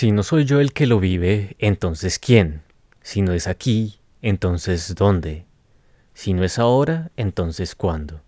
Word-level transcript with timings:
Si 0.00 0.12
no 0.12 0.22
soy 0.22 0.46
yo 0.46 0.60
el 0.60 0.72
que 0.72 0.86
lo 0.86 0.98
vive, 0.98 1.56
entonces 1.58 2.18
¿quién? 2.18 2.62
Si 3.02 3.20
no 3.20 3.34
es 3.34 3.46
aquí, 3.46 4.00
entonces 4.22 4.94
¿dónde? 4.94 5.44
Si 6.14 6.32
no 6.32 6.42
es 6.42 6.58
ahora, 6.58 7.10
entonces 7.18 7.74
¿cuándo? 7.74 8.22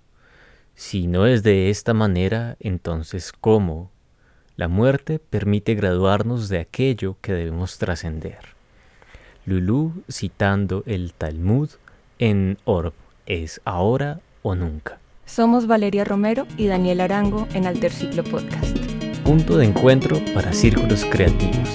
Si 0.74 1.06
no 1.06 1.26
es 1.26 1.42
de 1.42 1.70
esta 1.70 1.94
manera, 1.94 2.58
entonces 2.60 3.32
¿cómo? 3.32 3.90
La 4.54 4.68
muerte 4.68 5.18
permite 5.18 5.74
graduarnos 5.74 6.50
de 6.50 6.58
aquello 6.58 7.16
que 7.22 7.32
debemos 7.32 7.78
trascender. 7.78 8.40
Lulú 9.46 9.94
citando 10.10 10.82
el 10.84 11.14
Talmud 11.14 11.70
en 12.18 12.58
Orb, 12.66 12.92
es 13.24 13.62
ahora 13.64 14.20
o 14.42 14.54
nunca. 14.54 14.98
Somos 15.24 15.66
Valeria 15.66 16.04
Romero 16.04 16.46
y 16.58 16.66
Daniel 16.66 17.00
Arango 17.00 17.48
en 17.54 17.66
Alterciclo 17.66 18.24
Podcast. 18.24 18.81
Punto 19.24 19.56
de 19.56 19.66
encuentro 19.66 20.20
para 20.34 20.52
círculos 20.52 21.04
creativos. 21.04 21.68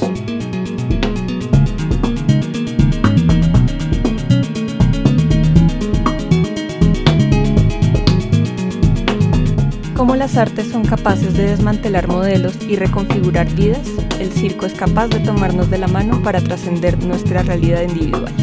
Como 9.95 10.15
las 10.15 10.37
artes 10.37 10.67
son 10.67 10.85
capaces 10.85 11.35
de 11.35 11.47
desmantelar 11.47 12.07
modelos 12.07 12.53
y 12.67 12.75
reconfigurar 12.75 13.49
vidas, 13.55 13.87
el 14.19 14.31
circo 14.31 14.65
es 14.65 14.73
capaz 14.73 15.07
de 15.07 15.19
tomarnos 15.19 15.69
de 15.69 15.77
la 15.77 15.87
mano 15.87 16.21
para 16.21 16.41
trascender 16.41 17.01
nuestra 17.03 17.43
realidad 17.43 17.81
individual. 17.81 18.33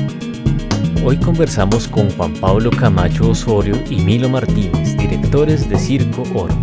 Hoy 1.05 1.19
conversamos 1.19 1.87
con 1.87 2.11
Juan 2.13 2.33
Pablo 2.35 2.71
Camacho 2.71 3.31
Osorio 3.31 3.77
y 3.91 3.97
Milo 3.97 4.31
Martínez, 4.31 4.97
directores 4.97 5.69
de 5.69 5.79
Circo 5.79 6.23
Orb. 6.35 6.55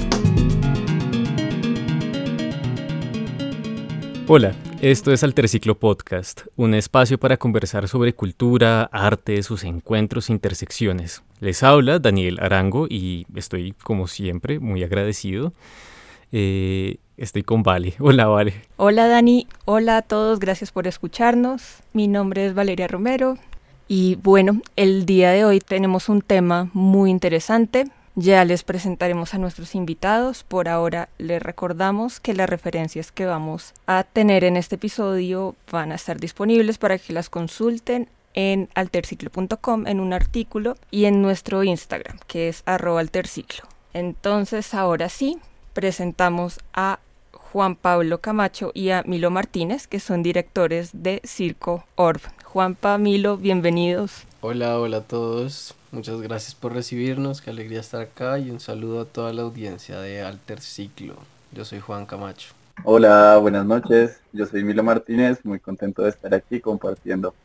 Hola, 4.27 4.53
esto 4.81 5.11
es 5.11 5.23
Alterciclo 5.23 5.77
Podcast, 5.77 6.43
un 6.55 6.73
espacio 6.73 7.19
para 7.19 7.37
conversar 7.37 7.87
sobre 7.87 8.13
cultura, 8.13 8.83
arte, 8.83 9.41
sus 9.43 9.63
encuentros 9.63 10.29
intersecciones. 10.29 11.23
Les 11.39 11.63
habla 11.63 11.99
Daniel 11.99 12.39
Arango 12.39 12.87
y 12.87 13.25
estoy, 13.35 13.73
como 13.83 14.07
siempre, 14.07 14.59
muy 14.59 14.83
agradecido. 14.83 15.53
Eh, 16.31 16.97
estoy 17.17 17.43
con 17.43 17.63
Vale. 17.63 17.95
Hola, 17.99 18.27
Vale. 18.27 18.53
Hola, 18.77 19.07
Dani. 19.07 19.47
Hola 19.65 19.97
a 19.97 20.01
todos. 20.01 20.39
Gracias 20.39 20.71
por 20.71 20.87
escucharnos. 20.87 21.79
Mi 21.91 22.07
nombre 22.07 22.45
es 22.45 22.53
Valeria 22.53 22.87
Romero. 22.87 23.37
Y 23.87 24.15
bueno, 24.15 24.61
el 24.77 25.05
día 25.05 25.31
de 25.31 25.43
hoy 25.43 25.59
tenemos 25.59 26.07
un 26.07 26.21
tema 26.21 26.69
muy 26.73 27.09
interesante. 27.09 27.91
Ya 28.15 28.43
les 28.43 28.63
presentaremos 28.63 29.33
a 29.33 29.37
nuestros 29.37 29.73
invitados. 29.73 30.43
Por 30.43 30.67
ahora 30.67 31.07
les 31.17 31.41
recordamos 31.41 32.19
que 32.19 32.33
las 32.33 32.49
referencias 32.49 33.11
que 33.11 33.25
vamos 33.25 33.73
a 33.87 34.03
tener 34.03 34.43
en 34.43 34.57
este 34.57 34.75
episodio 34.75 35.55
van 35.71 35.93
a 35.93 35.95
estar 35.95 36.19
disponibles 36.19 36.77
para 36.77 36.97
que 36.97 37.13
las 37.13 37.29
consulten 37.29 38.09
en 38.33 38.69
alterciclo.com 38.75 39.87
en 39.87 39.99
un 39.99 40.13
artículo 40.13 40.77
y 40.89 41.05
en 41.05 41.21
nuestro 41.21 41.63
Instagram, 41.63 42.19
que 42.27 42.49
es 42.49 42.63
arroba 42.65 42.99
alterciclo. 42.99 43.63
Entonces, 43.93 44.73
ahora 44.73 45.07
sí, 45.09 45.37
presentamos 45.73 46.59
a 46.73 46.99
Juan 47.31 47.75
Pablo 47.75 48.19
Camacho 48.19 48.71
y 48.73 48.89
a 48.89 49.03
Milo 49.03 49.31
Martínez, 49.31 49.87
que 49.87 49.99
son 49.99 50.23
directores 50.23 50.89
de 50.93 51.21
Circo 51.25 51.85
Orb. 51.95 52.21
Juan 52.43 52.77
Milo, 52.99 53.37
bienvenidos. 53.37 54.25
Hola, 54.43 54.79
hola 54.79 54.97
a 54.97 55.01
todos. 55.01 55.75
Muchas 55.91 56.19
gracias 56.19 56.55
por 56.55 56.73
recibirnos, 56.73 57.41
qué 57.41 57.51
alegría 57.51 57.79
estar 57.79 58.01
acá 58.01 58.39
y 58.39 58.49
un 58.49 58.59
saludo 58.59 59.01
a 59.01 59.05
toda 59.05 59.31
la 59.33 59.43
audiencia 59.43 59.99
de 59.99 60.23
Alterciclo. 60.23 61.13
Yo 61.51 61.63
soy 61.63 61.79
Juan 61.79 62.07
Camacho. 62.07 62.55
Hola, 62.83 63.37
buenas 63.37 63.67
noches. 63.67 64.19
Yo 64.33 64.47
soy 64.47 64.63
Milo 64.63 64.81
Martínez, 64.81 65.45
muy 65.45 65.59
contento 65.59 66.01
de 66.01 66.09
estar 66.09 66.33
aquí 66.33 66.59
compartiendo 66.59 67.35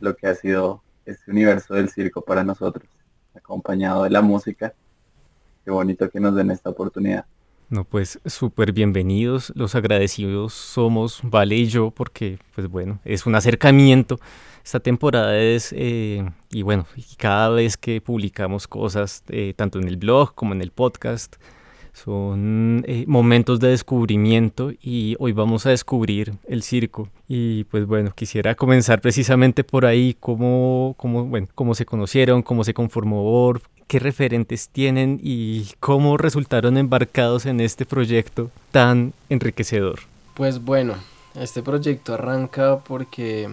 lo 0.00 0.16
que 0.16 0.28
ha 0.28 0.34
sido 0.34 0.80
este 1.04 1.30
universo 1.30 1.74
del 1.74 1.90
circo 1.90 2.22
para 2.22 2.42
nosotros, 2.42 2.88
acompañado 3.34 4.04
de 4.04 4.10
la 4.10 4.22
música. 4.22 4.72
Qué 5.62 5.70
bonito 5.70 6.08
que 6.08 6.20
nos 6.20 6.34
den 6.34 6.50
esta 6.50 6.70
oportunidad. 6.70 7.26
No, 7.68 7.84
pues 7.84 8.18
súper 8.24 8.72
bienvenidos. 8.72 9.52
Los 9.54 9.74
agradecidos 9.74 10.54
somos 10.54 11.20
Vale 11.22 11.56
y 11.56 11.66
yo 11.66 11.90
porque, 11.90 12.38
pues 12.54 12.66
bueno, 12.66 12.98
es 13.04 13.26
un 13.26 13.34
acercamiento. 13.34 14.18
Esta 14.66 14.80
temporada 14.80 15.38
es, 15.38 15.72
eh, 15.78 16.28
y 16.50 16.62
bueno, 16.62 16.86
cada 17.18 17.50
vez 17.50 17.76
que 17.76 18.00
publicamos 18.00 18.66
cosas, 18.66 19.22
eh, 19.28 19.54
tanto 19.54 19.78
en 19.78 19.86
el 19.86 19.96
blog 19.96 20.34
como 20.34 20.54
en 20.54 20.60
el 20.60 20.72
podcast, 20.72 21.36
son 21.92 22.82
eh, 22.88 23.04
momentos 23.06 23.60
de 23.60 23.68
descubrimiento 23.68 24.72
y 24.82 25.14
hoy 25.20 25.30
vamos 25.30 25.66
a 25.66 25.70
descubrir 25.70 26.34
el 26.48 26.64
circo. 26.64 27.08
Y 27.28 27.62
pues 27.62 27.86
bueno, 27.86 28.10
quisiera 28.12 28.56
comenzar 28.56 29.00
precisamente 29.00 29.62
por 29.62 29.86
ahí, 29.86 30.16
cómo, 30.18 30.96
cómo, 30.96 31.26
bueno, 31.26 31.46
cómo 31.54 31.76
se 31.76 31.86
conocieron, 31.86 32.42
cómo 32.42 32.64
se 32.64 32.74
conformó 32.74 33.22
Orb, 33.46 33.62
qué 33.86 34.00
referentes 34.00 34.68
tienen 34.68 35.20
y 35.22 35.68
cómo 35.78 36.16
resultaron 36.16 36.76
embarcados 36.76 37.46
en 37.46 37.60
este 37.60 37.86
proyecto 37.86 38.50
tan 38.72 39.12
enriquecedor. 39.28 40.00
Pues 40.34 40.60
bueno, 40.60 40.94
este 41.36 41.62
proyecto 41.62 42.14
arranca 42.14 42.80
porque 42.80 43.48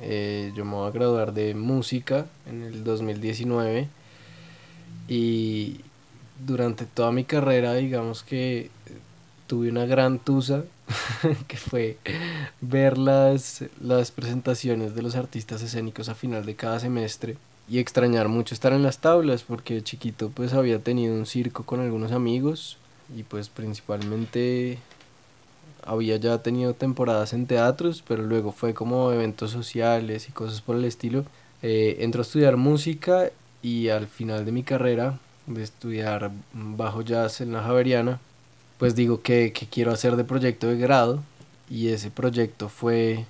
eh, 0.00 0.52
yo 0.54 0.64
me 0.64 0.72
voy 0.72 0.88
a 0.88 0.92
graduar 0.92 1.32
de 1.32 1.54
música 1.54 2.26
en 2.46 2.62
el 2.62 2.84
2019 2.84 3.88
y 5.08 5.80
durante 6.44 6.86
toda 6.86 7.12
mi 7.12 7.24
carrera, 7.24 7.74
digamos 7.74 8.22
que 8.22 8.70
tuve 9.46 9.70
una 9.70 9.86
gran 9.86 10.18
tusa, 10.18 10.64
que 11.48 11.56
fue 11.56 11.98
ver 12.60 12.98
las, 12.98 13.64
las 13.80 14.10
presentaciones 14.10 14.94
de 14.94 15.02
los 15.02 15.16
artistas 15.16 15.62
escénicos 15.62 16.08
a 16.08 16.14
final 16.14 16.44
de 16.44 16.54
cada 16.54 16.80
semestre 16.80 17.36
y 17.68 17.78
extrañar 17.78 18.28
mucho 18.28 18.54
estar 18.54 18.72
en 18.72 18.82
las 18.82 18.98
tablas 18.98 19.42
porque 19.42 19.82
chiquito 19.82 20.30
pues 20.30 20.52
había 20.52 20.78
tenido 20.80 21.14
un 21.14 21.24
circo 21.24 21.64
con 21.64 21.80
algunos 21.80 22.12
amigos 22.12 22.76
y 23.16 23.22
pues 23.22 23.48
principalmente 23.48 24.78
había 25.86 26.16
ya 26.16 26.38
tenido 26.38 26.74
temporadas 26.74 27.32
en 27.32 27.46
teatros 27.46 28.02
pero 28.06 28.22
luego 28.22 28.52
fue 28.52 28.74
como 28.74 29.12
eventos 29.12 29.50
sociales 29.50 30.28
y 30.28 30.32
cosas 30.32 30.60
por 30.60 30.76
el 30.76 30.84
estilo 30.84 31.24
eh, 31.62 31.96
entró 32.00 32.20
a 32.20 32.22
estudiar 32.22 32.56
música 32.56 33.30
y 33.62 33.88
al 33.88 34.06
final 34.06 34.44
de 34.44 34.52
mi 34.52 34.62
carrera 34.62 35.18
de 35.46 35.62
estudiar 35.62 36.30
bajo 36.52 37.02
jazz 37.02 37.40
en 37.40 37.52
la 37.52 37.62
Javeriana, 37.62 38.20
pues 38.78 38.94
digo 38.94 39.22
que, 39.22 39.52
que 39.52 39.66
quiero 39.66 39.92
hacer 39.92 40.16
de 40.16 40.24
proyecto 40.24 40.68
de 40.68 40.76
grado 40.78 41.22
y 41.70 41.88
ese 41.88 42.10
proyecto 42.10 42.68
fue 42.68 43.24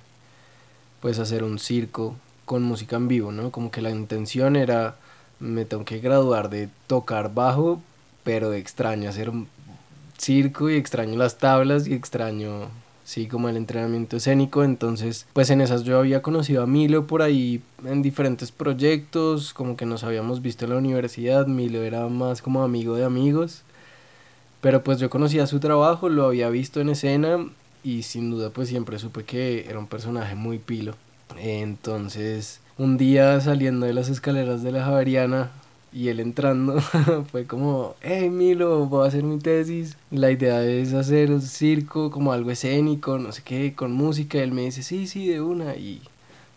pues 1.01 1.19
hacer 1.19 1.43
un 1.43 1.59
circo 1.59 2.15
con 2.45 2.63
música 2.63 2.95
en 2.95 3.07
vivo, 3.07 3.31
¿no? 3.31 3.51
Como 3.51 3.71
que 3.71 3.81
la 3.81 3.89
intención 3.89 4.55
era 4.55 4.95
me 5.39 5.65
tengo 5.65 5.85
que 5.85 5.99
graduar 5.99 6.49
de 6.49 6.69
tocar 6.87 7.33
bajo, 7.33 7.81
pero 8.23 8.53
extraño 8.53 9.09
hacer 9.09 9.31
circo 10.17 10.69
y 10.69 10.75
extraño 10.75 11.17
las 11.17 11.37
tablas 11.37 11.87
y 11.87 11.93
extraño 11.93 12.69
sí, 13.05 13.27
como 13.27 13.47
el 13.47 13.55
entrenamiento 13.55 14.17
escénico. 14.17 14.63
Entonces, 14.65 15.27
pues 15.31 15.49
en 15.49 15.61
esas 15.61 15.83
yo 15.83 15.97
había 15.97 16.21
conocido 16.21 16.63
a 16.63 16.67
Milo 16.67 17.07
por 17.07 17.21
ahí 17.21 17.61
en 17.85 18.01
diferentes 18.01 18.51
proyectos, 18.51 19.53
como 19.53 19.77
que 19.77 19.85
nos 19.85 20.03
habíamos 20.03 20.41
visto 20.41 20.65
en 20.65 20.71
la 20.71 20.77
universidad. 20.77 21.47
Milo 21.47 21.81
era 21.83 22.07
más 22.09 22.41
como 22.41 22.63
amigo 22.63 22.95
de 22.95 23.05
amigos. 23.05 23.61
Pero 24.59 24.83
pues 24.83 24.99
yo 24.99 25.09
conocía 25.09 25.47
su 25.47 25.59
trabajo, 25.59 26.09
lo 26.09 26.25
había 26.25 26.49
visto 26.49 26.81
en 26.81 26.89
escena 26.89 27.47
y 27.83 28.01
sin 28.01 28.31
duda 28.31 28.49
pues 28.49 28.67
siempre 28.67 28.97
supe 28.97 29.23
que 29.23 29.69
era 29.69 29.77
un 29.77 29.87
personaje 29.87 30.33
muy 30.33 30.57
pilo. 30.57 30.95
Entonces, 31.37 32.61
un 32.77 32.97
día 32.97 33.39
saliendo 33.41 33.85
de 33.85 33.93
las 33.93 34.09
escaleras 34.09 34.63
de 34.63 34.71
la 34.71 34.83
Javeriana, 34.83 35.51
y 35.95 36.09
él 36.09 36.19
entrando 36.19 36.81
fue 37.31 37.45
como, 37.45 37.95
hey 38.01 38.29
Milo, 38.29 38.85
voy 38.85 39.05
a 39.05 39.07
hacer 39.07 39.23
mi 39.23 39.39
tesis. 39.39 39.95
La 40.11 40.29
idea 40.29 40.61
es 40.61 40.93
hacer 40.93 41.31
un 41.31 41.41
circo, 41.41 42.11
como 42.11 42.33
algo 42.33 42.51
escénico, 42.51 43.17
no 43.17 43.31
sé 43.31 43.41
qué, 43.43 43.73
con 43.73 43.93
música. 43.93 44.37
Y 44.37 44.41
él 44.41 44.51
me 44.51 44.63
dice, 44.63 44.83
sí, 44.83 45.07
sí, 45.07 45.25
de 45.25 45.39
una. 45.39 45.77
Y 45.77 46.01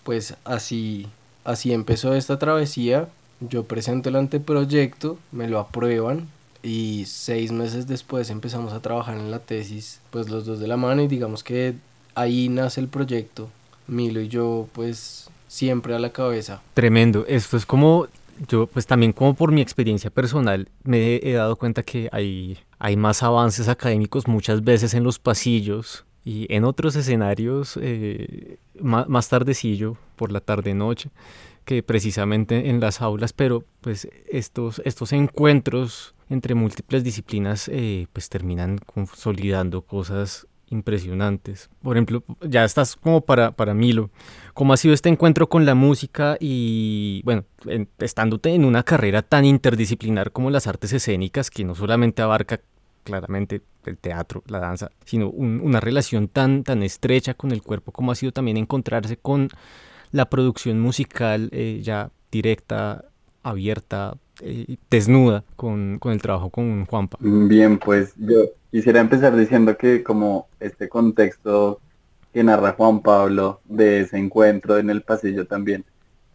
pues 0.03 0.35
así, 0.45 1.07
así 1.45 1.73
empezó 1.73 2.17
esta 2.17 2.41
travesía. 2.41 3.09
Yo 3.39 3.63
presento 3.63 4.09
el 4.09 4.17
anteproyecto, 4.17 5.19
me 5.31 5.47
lo 5.47 5.61
aprueban. 5.61 6.27
Y 6.65 7.05
seis 7.07 7.53
meses 7.53 7.87
después 7.87 8.31
empezamos 8.31 8.73
a 8.73 8.83
trabajar 8.83 9.17
en 9.19 9.31
la 9.31 9.39
tesis, 9.39 10.01
pues 10.11 10.29
los 10.29 10.47
dos 10.47 10.59
de 10.59 10.67
la 10.67 10.77
mano. 10.77 11.03
Y 11.03 11.07
digamos 11.07 11.45
que 11.45 11.77
ahí 12.17 12.49
nace 12.49 12.81
el 12.81 12.89
proyecto. 12.89 13.49
Milo 13.87 14.21
y 14.21 14.27
yo, 14.27 14.67
pues 14.73 15.31
siempre 15.47 15.95
a 15.95 16.01
la 16.01 16.11
cabeza. 16.11 16.61
Tremendo. 16.75 17.25
Esto 17.29 17.57
es 17.57 17.65
como 17.65 18.09
yo 18.47 18.67
pues 18.67 18.87
también 18.87 19.13
como 19.13 19.35
por 19.35 19.53
mi 19.53 19.61
experiencia 19.61 20.11
personal 20.11 20.69
me 20.85 21.17
he 21.23 21.33
dado 21.33 21.57
cuenta 21.57 21.83
que 21.83 22.09
hay, 22.13 22.59
hay 22.79 22.97
más 22.97 23.23
avances 23.23 23.69
académicos 23.69 24.29
muchas 24.29 24.63
veces 24.63 24.95
en 24.95 25.05
los 25.05 25.19
pasillos 25.19 26.05
y 26.25 26.47
en 26.55 26.65
otros 26.65 26.95
escenarios 26.95 27.79
eh, 27.81 28.59
más, 28.81 29.09
más, 29.09 29.29
tardecillo, 29.29 29.97
por 30.15 30.31
la 30.31 30.41
tarde-noche, 30.41 31.11
que 31.65 31.83
precisamente 31.83 32.69
en 32.69 32.81
las 32.81 33.01
aulas, 33.01 33.33
pero 33.33 33.65
pues 33.81 34.09
estos, 34.31 34.83
estos 34.85 35.13
encuentros 35.13 36.15
entre 36.29 36.55
múltiples 36.55 37.03
disciplinas 37.05 37.69
eh, 37.69 38.09
pues 38.13 38.29
terminan 38.29 38.79
consolidando 38.79 39.83
cosas 39.83 40.47
impresionantes. 40.71 41.71
Por 41.83 41.97
ejemplo, 41.97 42.25
ya 42.41 42.65
estás 42.65 42.97
como 42.97 43.21
para, 43.21 43.53
para 43.53 43.75
Milo. 43.75 44.11
¿Cómo 44.55 44.73
ha 44.73 44.77
sido 44.77 44.95
este 44.95 45.09
encuentro 45.09 45.49
con 45.49 45.65
la 45.65 45.75
música 45.75 46.37
y, 46.41 47.23
bueno, 47.25 47.45
estándote 47.99 48.55
en 48.55 48.65
una 48.65 48.83
carrera 48.83 49.23
tan 49.23 49.45
interdisciplinar 49.45 50.33
como 50.33 50.51
las 50.51 50.67
artes 50.67 50.93
escénicas, 50.93 51.51
que 51.51 51.65
no 51.65 51.75
solamente 51.75 52.23
abarca 52.23 52.61
claramente 53.05 53.63
el 53.87 53.97
teatro, 53.97 54.43
la 54.47 54.59
danza, 54.59 54.91
sino 55.05 55.31
una 55.31 55.81
relación 55.81 56.29
tan, 56.29 56.63
tan 56.63 56.83
estrecha 56.83 57.35
con 57.35 57.53
el 57.53 57.63
cuerpo, 57.63 57.93
como 57.93 58.13
ha 58.13 58.15
sido 58.15 58.33
también 58.33 58.59
encontrarse 58.59 59.17
con 59.17 59.49
la 60.11 60.29
producción 60.29 60.81
musical 60.81 61.49
eh, 61.53 61.81
ya 61.83 62.11
directa, 62.31 63.07
abierta, 63.43 64.17
eh, 64.41 64.77
desnuda 64.91 65.45
con, 65.57 65.99
con, 65.99 66.13
el 66.13 66.23
trabajo 66.23 66.51
con 66.51 66.87
Juanpa. 66.87 67.19
Bien, 67.21 67.79
pues 67.79 68.15
yo 68.17 68.45
quisiera 68.71 69.01
empezar 69.01 69.37
diciendo 69.37 69.77
que 69.77 70.03
como 70.03 70.49
este 70.61 70.89
contexto 70.89 71.81
que 72.33 72.43
narra 72.43 72.73
Juan 72.73 73.01
Pablo 73.01 73.61
de 73.65 74.01
ese 74.01 74.19
encuentro 74.19 74.79
en 74.79 74.91
el 74.91 75.03
pasillo 75.03 75.47
también 75.47 75.85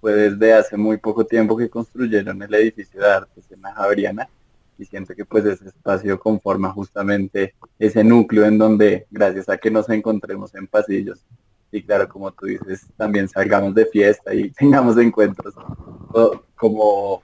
fue 0.02 0.14
desde 0.14 0.54
hace 0.54 0.76
muy 0.76 0.98
poco 0.98 1.26
tiempo 1.26 1.56
que 1.56 1.70
construyeron 1.70 2.42
el 2.42 2.54
edificio 2.56 3.00
de 3.00 3.08
artes 3.08 3.46
en 3.52 3.62
la 3.62 3.74
Javeriana 3.74 4.28
y 4.78 4.86
siento 4.86 5.16
que 5.16 5.24
pues 5.24 5.46
ese 5.46 5.68
espacio 5.68 6.20
conforma 6.20 6.72
justamente 6.72 7.54
ese 7.80 8.04
núcleo 8.04 8.46
en 8.46 8.58
donde 8.58 9.08
gracias 9.12 9.48
a 9.48 9.58
que 9.58 9.72
nos 9.72 9.88
encontremos 9.90 10.54
en 10.56 10.68
pasillos 10.68 11.24
y 11.72 11.84
claro 11.84 12.10
como 12.10 12.32
tú 12.32 12.48
dices 12.48 12.86
también 12.98 13.30
salgamos 13.30 13.74
de 13.76 13.86
fiesta 13.86 14.34
y 14.34 14.50
tengamos 14.60 14.98
encuentros 14.98 15.54
como 16.56 17.24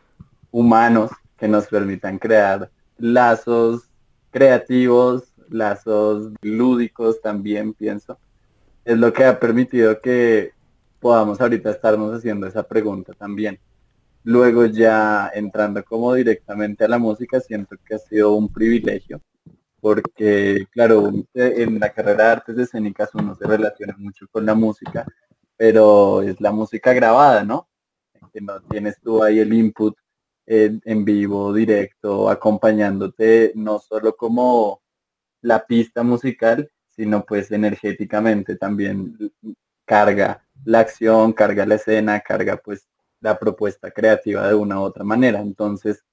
humanos 0.51 1.11
que 1.37 1.47
nos 1.47 1.67
permitan 1.67 2.17
crear 2.17 2.69
lazos 2.97 3.89
creativos, 4.31 5.33
lazos 5.49 6.31
lúdicos 6.41 7.21
también 7.21 7.73
pienso. 7.73 8.19
Es 8.85 8.97
lo 8.97 9.11
que 9.13 9.25
ha 9.25 9.39
permitido 9.39 9.99
que 10.01 10.51
podamos 10.99 11.39
ahorita 11.41 11.71
estarnos 11.71 12.17
haciendo 12.17 12.47
esa 12.47 12.63
pregunta 12.63 13.13
también. 13.13 13.59
Luego 14.23 14.65
ya 14.65 15.31
entrando 15.33 15.83
como 15.83 16.13
directamente 16.13 16.83
a 16.83 16.87
la 16.89 16.97
música, 16.97 17.39
siento 17.39 17.75
que 17.85 17.95
ha 17.95 17.99
sido 17.99 18.33
un 18.33 18.51
privilegio, 18.51 19.21
porque 19.79 20.65
claro, 20.71 21.11
en 21.33 21.79
la 21.79 21.91
carrera 21.93 22.25
de 22.25 22.31
artes 22.31 22.57
escénicas 22.57 23.09
uno 23.15 23.33
se 23.35 23.47
relaciona 23.47 23.95
mucho 23.97 24.27
con 24.29 24.45
la 24.45 24.53
música, 24.55 25.05
pero 25.55 26.21
es 26.21 26.39
la 26.41 26.51
música 26.51 26.93
grabada, 26.93 27.43
¿no? 27.43 27.69
Que 28.33 28.41
no 28.41 28.61
tienes 28.61 28.99
tú 29.01 29.23
ahí 29.23 29.39
el 29.39 29.53
input 29.53 29.95
en 30.49 31.05
vivo, 31.05 31.53
directo, 31.53 32.27
acompañándote 32.27 33.51
no 33.55 33.77
solo 33.77 34.15
como 34.15 34.81
la 35.41 35.63
pista 35.65 36.01
musical, 36.01 36.69
sino 36.87 37.23
pues 37.23 37.51
energéticamente 37.51 38.55
también 38.55 39.15
carga 39.85 40.43
la 40.65 40.79
acción, 40.79 41.33
carga 41.33 41.65
la 41.67 41.75
escena, 41.75 42.19
carga 42.21 42.57
pues 42.57 42.87
la 43.21 43.37
propuesta 43.37 43.91
creativa 43.91 44.47
de 44.47 44.55
una 44.55 44.79
u 44.79 44.83
otra 44.83 45.03
manera. 45.03 45.39
Entonces, 45.39 46.03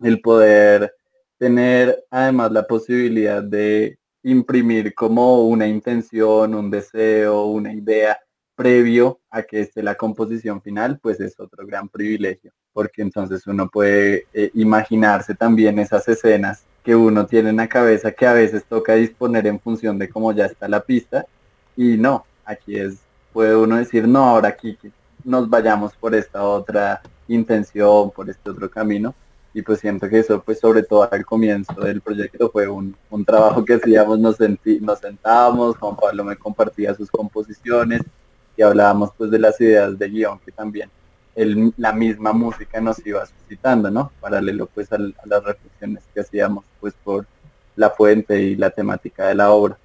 el 0.00 0.20
poder 0.20 0.94
tener 1.38 2.04
además 2.10 2.52
la 2.52 2.66
posibilidad 2.66 3.42
de 3.42 3.98
imprimir 4.22 4.94
como 4.94 5.48
una 5.48 5.66
intención, 5.66 6.54
un 6.54 6.70
deseo, 6.70 7.46
una 7.46 7.72
idea 7.72 8.18
previo 8.58 9.20
a 9.30 9.44
que 9.44 9.60
esté 9.60 9.84
la 9.84 9.94
composición 9.94 10.60
final, 10.60 10.98
pues 11.00 11.20
es 11.20 11.38
otro 11.38 11.64
gran 11.64 11.88
privilegio, 11.88 12.50
porque 12.72 13.02
entonces 13.02 13.46
uno 13.46 13.68
puede 13.68 14.26
eh, 14.34 14.50
imaginarse 14.54 15.36
también 15.36 15.78
esas 15.78 16.08
escenas 16.08 16.64
que 16.82 16.96
uno 16.96 17.24
tiene 17.24 17.50
en 17.50 17.58
la 17.58 17.68
cabeza 17.68 18.10
que 18.10 18.26
a 18.26 18.32
veces 18.32 18.64
toca 18.64 18.94
disponer 18.94 19.46
en 19.46 19.60
función 19.60 19.96
de 19.96 20.08
cómo 20.08 20.32
ya 20.32 20.46
está 20.46 20.66
la 20.66 20.80
pista 20.80 21.24
y 21.76 21.96
no, 21.96 22.26
aquí 22.44 22.76
es, 22.76 22.96
puede 23.32 23.54
uno 23.54 23.76
decir, 23.76 24.08
no, 24.08 24.24
ahora 24.24 24.48
aquí 24.48 24.76
nos 25.22 25.48
vayamos 25.48 25.94
por 25.94 26.16
esta 26.16 26.42
otra 26.42 27.00
intención, 27.28 28.10
por 28.10 28.28
este 28.28 28.50
otro 28.50 28.68
camino 28.68 29.14
y 29.54 29.62
pues 29.62 29.78
siento 29.78 30.08
que 30.08 30.18
eso 30.18 30.42
pues 30.42 30.58
sobre 30.58 30.82
todo 30.82 31.08
al 31.12 31.24
comienzo 31.24 31.80
del 31.80 32.00
proyecto 32.00 32.50
fue 32.50 32.66
un, 32.66 32.96
un 33.08 33.24
trabajo 33.24 33.64
que 33.64 33.74
hacíamos, 33.74 34.18
nos, 34.18 34.36
nos 34.40 34.98
sentábamos, 34.98 35.76
Juan 35.76 35.94
Pablo 35.94 36.24
me 36.24 36.36
compartía 36.36 36.92
sus 36.96 37.08
composiciones, 37.08 38.02
y 38.58 38.62
hablábamos 38.62 39.12
pues 39.16 39.30
de 39.30 39.38
las 39.38 39.58
ideas 39.60 39.96
de 39.96 40.08
guion 40.08 40.40
que 40.44 40.50
también 40.50 40.90
el, 41.36 41.72
la 41.76 41.92
misma 41.92 42.32
música 42.32 42.80
nos 42.80 42.98
iba 43.06 43.24
suscitando, 43.24 43.88
¿no? 43.88 44.10
Paralelo 44.20 44.66
pues 44.66 44.92
a, 44.92 44.98
las 44.98 45.44
reflexiones 45.44 46.02
que 46.12 46.20
hacíamos 46.20 46.64
pues 46.80 46.92
por 47.04 47.24
la 47.76 47.90
fuente 47.90 48.42
y 48.42 48.56
la 48.56 48.70
temática 48.70 49.28
de 49.28 49.36
la 49.36 49.52
obra. 49.52 49.78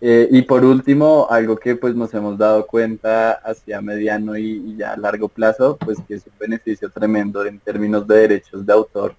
Eh, 0.00 0.28
y 0.30 0.42
por 0.42 0.64
último, 0.64 1.26
algo 1.28 1.56
que 1.56 1.74
pues 1.74 1.96
nos 1.96 2.14
hemos 2.14 2.38
dado 2.38 2.64
cuenta 2.66 3.32
hacia 3.32 3.80
mediano 3.80 4.36
y, 4.36 4.76
ya 4.76 4.92
a 4.92 4.96
largo 4.96 5.28
plazo, 5.28 5.76
pues 5.76 5.98
que 6.06 6.14
es 6.14 6.26
un 6.26 6.38
beneficio 6.38 6.88
tremendo 6.88 7.44
en 7.44 7.58
términos 7.58 8.06
de 8.06 8.18
derechos 8.18 8.64
de 8.64 8.72
autor 8.72 9.16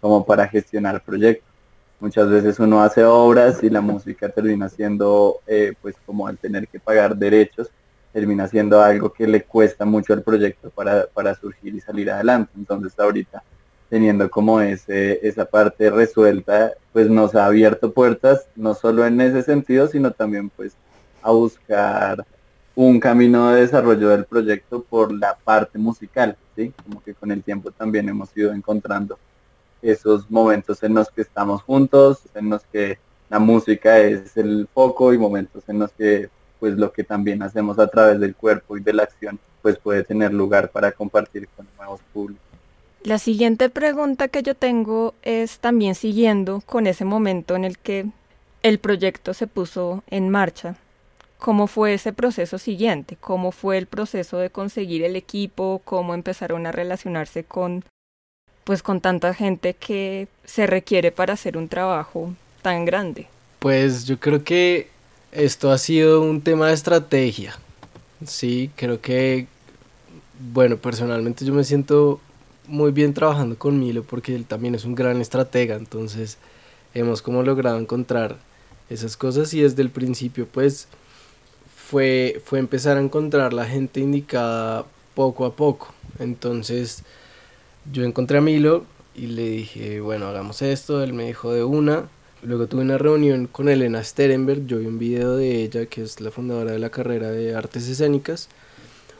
como 0.00 0.24
para 0.24 0.48
gestionar 0.48 1.02
proyectos. 1.02 1.46
Muchas 1.98 2.30
veces 2.30 2.58
uno 2.58 2.80
hace 2.80 3.04
obras 3.04 3.62
y 3.62 3.68
la 3.68 3.82
música 3.82 4.30
termina 4.30 4.70
siendo 4.70 5.40
eh, 5.46 5.74
pues 5.82 5.94
como 6.06 6.26
al 6.26 6.38
tener 6.38 6.66
que 6.66 6.80
pagar 6.80 7.14
derechos 7.14 7.70
termina 8.12 8.48
siendo 8.48 8.80
algo 8.80 9.12
que 9.12 9.26
le 9.26 9.42
cuesta 9.42 9.84
mucho 9.84 10.12
al 10.12 10.22
proyecto 10.22 10.70
para, 10.70 11.06
para 11.06 11.34
surgir 11.34 11.74
y 11.74 11.80
salir 11.80 12.10
adelante. 12.10 12.52
Entonces 12.56 12.98
ahorita 12.98 13.42
teniendo 13.90 14.30
como 14.30 14.60
ese, 14.60 15.26
esa 15.26 15.44
parte 15.44 15.90
resuelta, 15.90 16.72
pues 16.92 17.10
nos 17.10 17.34
ha 17.34 17.46
abierto 17.46 17.92
puertas, 17.92 18.46
no 18.54 18.74
solo 18.74 19.04
en 19.04 19.20
ese 19.20 19.42
sentido, 19.42 19.88
sino 19.88 20.12
también 20.12 20.48
pues 20.48 20.74
a 21.22 21.32
buscar 21.32 22.24
un 22.76 23.00
camino 23.00 23.50
de 23.50 23.62
desarrollo 23.62 24.10
del 24.10 24.24
proyecto 24.24 24.82
por 24.82 25.12
la 25.12 25.36
parte 25.36 25.76
musical, 25.76 26.36
¿sí? 26.54 26.72
Como 26.84 27.02
que 27.02 27.14
con 27.14 27.32
el 27.32 27.42
tiempo 27.42 27.72
también 27.72 28.08
hemos 28.08 28.34
ido 28.36 28.52
encontrando 28.52 29.18
esos 29.82 30.30
momentos 30.30 30.82
en 30.84 30.94
los 30.94 31.10
que 31.10 31.22
estamos 31.22 31.62
juntos, 31.62 32.20
en 32.34 32.48
los 32.48 32.62
que 32.72 32.98
la 33.28 33.40
música 33.40 33.98
es 33.98 34.36
el 34.36 34.68
foco 34.72 35.12
y 35.12 35.18
momentos 35.18 35.64
en 35.68 35.80
los 35.80 35.90
que 35.92 36.30
pues 36.60 36.76
lo 36.76 36.92
que 36.92 37.02
también 37.02 37.42
hacemos 37.42 37.78
a 37.78 37.88
través 37.88 38.20
del 38.20 38.36
cuerpo 38.36 38.76
y 38.76 38.80
de 38.80 38.92
la 38.92 39.04
acción, 39.04 39.40
pues 39.62 39.78
puede 39.78 40.04
tener 40.04 40.32
lugar 40.32 40.70
para 40.70 40.92
compartir 40.92 41.48
con 41.56 41.66
nuevos 41.76 42.00
públicos. 42.12 42.44
La 43.02 43.18
siguiente 43.18 43.70
pregunta 43.70 44.28
que 44.28 44.42
yo 44.42 44.54
tengo 44.54 45.14
es 45.22 45.58
también 45.58 45.94
siguiendo 45.94 46.62
con 46.66 46.86
ese 46.86 47.06
momento 47.06 47.56
en 47.56 47.64
el 47.64 47.78
que 47.78 48.06
el 48.62 48.78
proyecto 48.78 49.32
se 49.32 49.46
puso 49.46 50.04
en 50.10 50.28
marcha. 50.28 50.76
¿Cómo 51.38 51.66
fue 51.66 51.94
ese 51.94 52.12
proceso 52.12 52.58
siguiente? 52.58 53.16
¿Cómo 53.18 53.52
fue 53.52 53.78
el 53.78 53.86
proceso 53.86 54.36
de 54.36 54.50
conseguir 54.50 55.02
el 55.02 55.16
equipo? 55.16 55.80
¿Cómo 55.84 56.12
empezaron 56.12 56.66
a 56.66 56.72
relacionarse 56.72 57.44
con 57.44 57.84
pues 58.64 58.82
con 58.82 59.00
tanta 59.00 59.32
gente 59.32 59.72
que 59.72 60.28
se 60.44 60.66
requiere 60.66 61.10
para 61.10 61.32
hacer 61.32 61.56
un 61.56 61.68
trabajo 61.68 62.34
tan 62.60 62.84
grande? 62.84 63.26
Pues 63.58 64.04
yo 64.04 64.20
creo 64.20 64.44
que 64.44 64.90
esto 65.32 65.70
ha 65.70 65.78
sido 65.78 66.22
un 66.22 66.40
tema 66.40 66.68
de 66.68 66.74
estrategia. 66.74 67.56
Sí, 68.26 68.70
creo 68.76 69.00
que, 69.00 69.46
bueno, 70.52 70.76
personalmente 70.76 71.44
yo 71.44 71.54
me 71.54 71.64
siento 71.64 72.20
muy 72.66 72.92
bien 72.92 73.14
trabajando 73.14 73.58
con 73.58 73.80
Milo 73.80 74.02
porque 74.02 74.34
él 74.34 74.44
también 74.44 74.74
es 74.74 74.84
un 74.84 74.94
gran 74.94 75.20
estratega, 75.20 75.76
entonces 75.76 76.38
hemos 76.94 77.22
como 77.22 77.42
logrado 77.42 77.78
encontrar 77.78 78.38
esas 78.88 79.16
cosas 79.16 79.52
y 79.54 79.62
desde 79.62 79.82
el 79.82 79.90
principio 79.90 80.46
pues 80.46 80.88
fue, 81.74 82.40
fue 82.44 82.58
empezar 82.58 82.96
a 82.96 83.00
encontrar 83.00 83.52
la 83.52 83.64
gente 83.66 84.00
indicada 84.00 84.84
poco 85.14 85.44
a 85.44 85.54
poco. 85.56 85.92
Entonces 86.18 87.02
yo 87.90 88.04
encontré 88.04 88.38
a 88.38 88.40
Milo 88.40 88.84
y 89.14 89.26
le 89.26 89.48
dije, 89.48 90.00
bueno, 90.00 90.26
hagamos 90.26 90.62
esto, 90.62 91.02
él 91.02 91.12
me 91.12 91.26
dijo 91.26 91.52
de 91.52 91.64
una, 91.64 92.08
Luego 92.42 92.66
tuve 92.66 92.80
una 92.80 92.96
reunión 92.96 93.46
con 93.48 93.68
Elena 93.68 94.02
Sterenberg, 94.02 94.64
yo 94.66 94.78
vi 94.78 94.86
un 94.86 94.98
video 94.98 95.36
de 95.36 95.62
ella, 95.62 95.84
que 95.84 96.02
es 96.02 96.22
la 96.22 96.30
fundadora 96.30 96.72
de 96.72 96.78
la 96.78 96.88
carrera 96.88 97.30
de 97.30 97.54
artes 97.54 97.86
escénicas. 97.86 98.48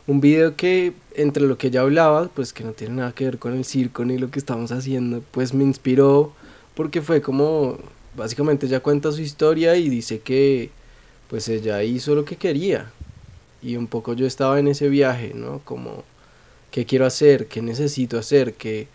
Un 0.07 0.23
video 0.23 0.57
que 0.57 0.95
entre 1.15 1.43
lo 1.43 1.59
que 1.59 1.67
ella 1.67 1.83
hablaba, 1.83 2.29
pues 2.29 2.55
que 2.55 2.65
no 2.65 2.73
tiene 2.73 2.95
nada 2.95 3.13
que 3.13 3.27
ver 3.27 3.39
con 3.39 3.55
el 3.55 3.67
circo 3.67 4.07
ni 4.07 4.17
lo 4.17 4.31
que 4.31 4.39
estamos 4.39 4.73
haciendo, 4.73 5.23
pues 5.33 5.53
me 5.53 5.65
inspiró 5.65 6.33
porque 6.75 7.03
fue 7.03 7.21
como, 7.21 7.79
básicamente 8.17 8.65
ella 8.65 8.81
cuenta 8.81 9.13
su 9.13 9.21
historia 9.21 9.77
y 9.77 9.91
dice 9.91 10.21
que 10.21 10.71
pues 11.29 11.47
ella 11.49 11.83
hizo 11.83 12.15
lo 12.15 12.25
que 12.25 12.37
quería. 12.37 12.91
Y 13.63 13.77
un 13.77 13.87
poco 13.87 14.15
yo 14.15 14.27
estaba 14.27 14.59
en 14.59 14.69
ese 14.69 14.89
viaje, 14.89 15.33
¿no? 15.35 15.61
Como, 15.67 16.05
¿qué 16.71 16.87
quiero 16.87 17.05
hacer? 17.05 17.49
¿Qué 17.49 17.61
necesito 17.61 18.19
hacer? 18.19 18.55
¿Qué... 18.55 18.89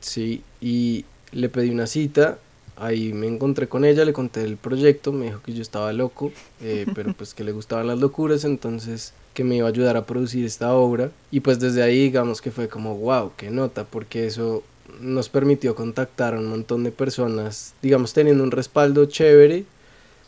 Sí, 0.00 0.42
y 0.60 1.06
le 1.32 1.48
pedí 1.48 1.70
una 1.70 1.86
cita 1.86 2.38
ahí 2.76 3.12
me 3.12 3.26
encontré 3.26 3.68
con 3.68 3.84
ella, 3.84 4.04
le 4.04 4.12
conté 4.12 4.42
el 4.44 4.56
proyecto, 4.56 5.12
me 5.12 5.26
dijo 5.26 5.40
que 5.42 5.52
yo 5.52 5.62
estaba 5.62 5.92
loco, 5.92 6.32
eh, 6.60 6.86
pero 6.94 7.12
pues 7.12 7.34
que 7.34 7.44
le 7.44 7.52
gustaban 7.52 7.86
las 7.86 7.98
locuras, 7.98 8.44
entonces 8.44 9.14
que 9.34 9.44
me 9.44 9.56
iba 9.56 9.66
a 9.66 9.70
ayudar 9.70 9.96
a 9.96 10.06
producir 10.06 10.44
esta 10.44 10.74
obra. 10.74 11.10
Y 11.30 11.40
pues 11.40 11.58
desde 11.60 11.82
ahí 11.82 12.04
digamos 12.04 12.40
que 12.40 12.50
fue 12.50 12.68
como, 12.68 12.96
wow, 12.96 13.32
qué 13.36 13.50
nota, 13.50 13.84
porque 13.84 14.26
eso 14.26 14.62
nos 15.00 15.28
permitió 15.28 15.74
contactar 15.74 16.34
a 16.34 16.38
un 16.38 16.46
montón 16.46 16.84
de 16.84 16.92
personas, 16.92 17.74
digamos 17.82 18.12
teniendo 18.12 18.44
un 18.44 18.50
respaldo 18.50 19.04
chévere, 19.06 19.64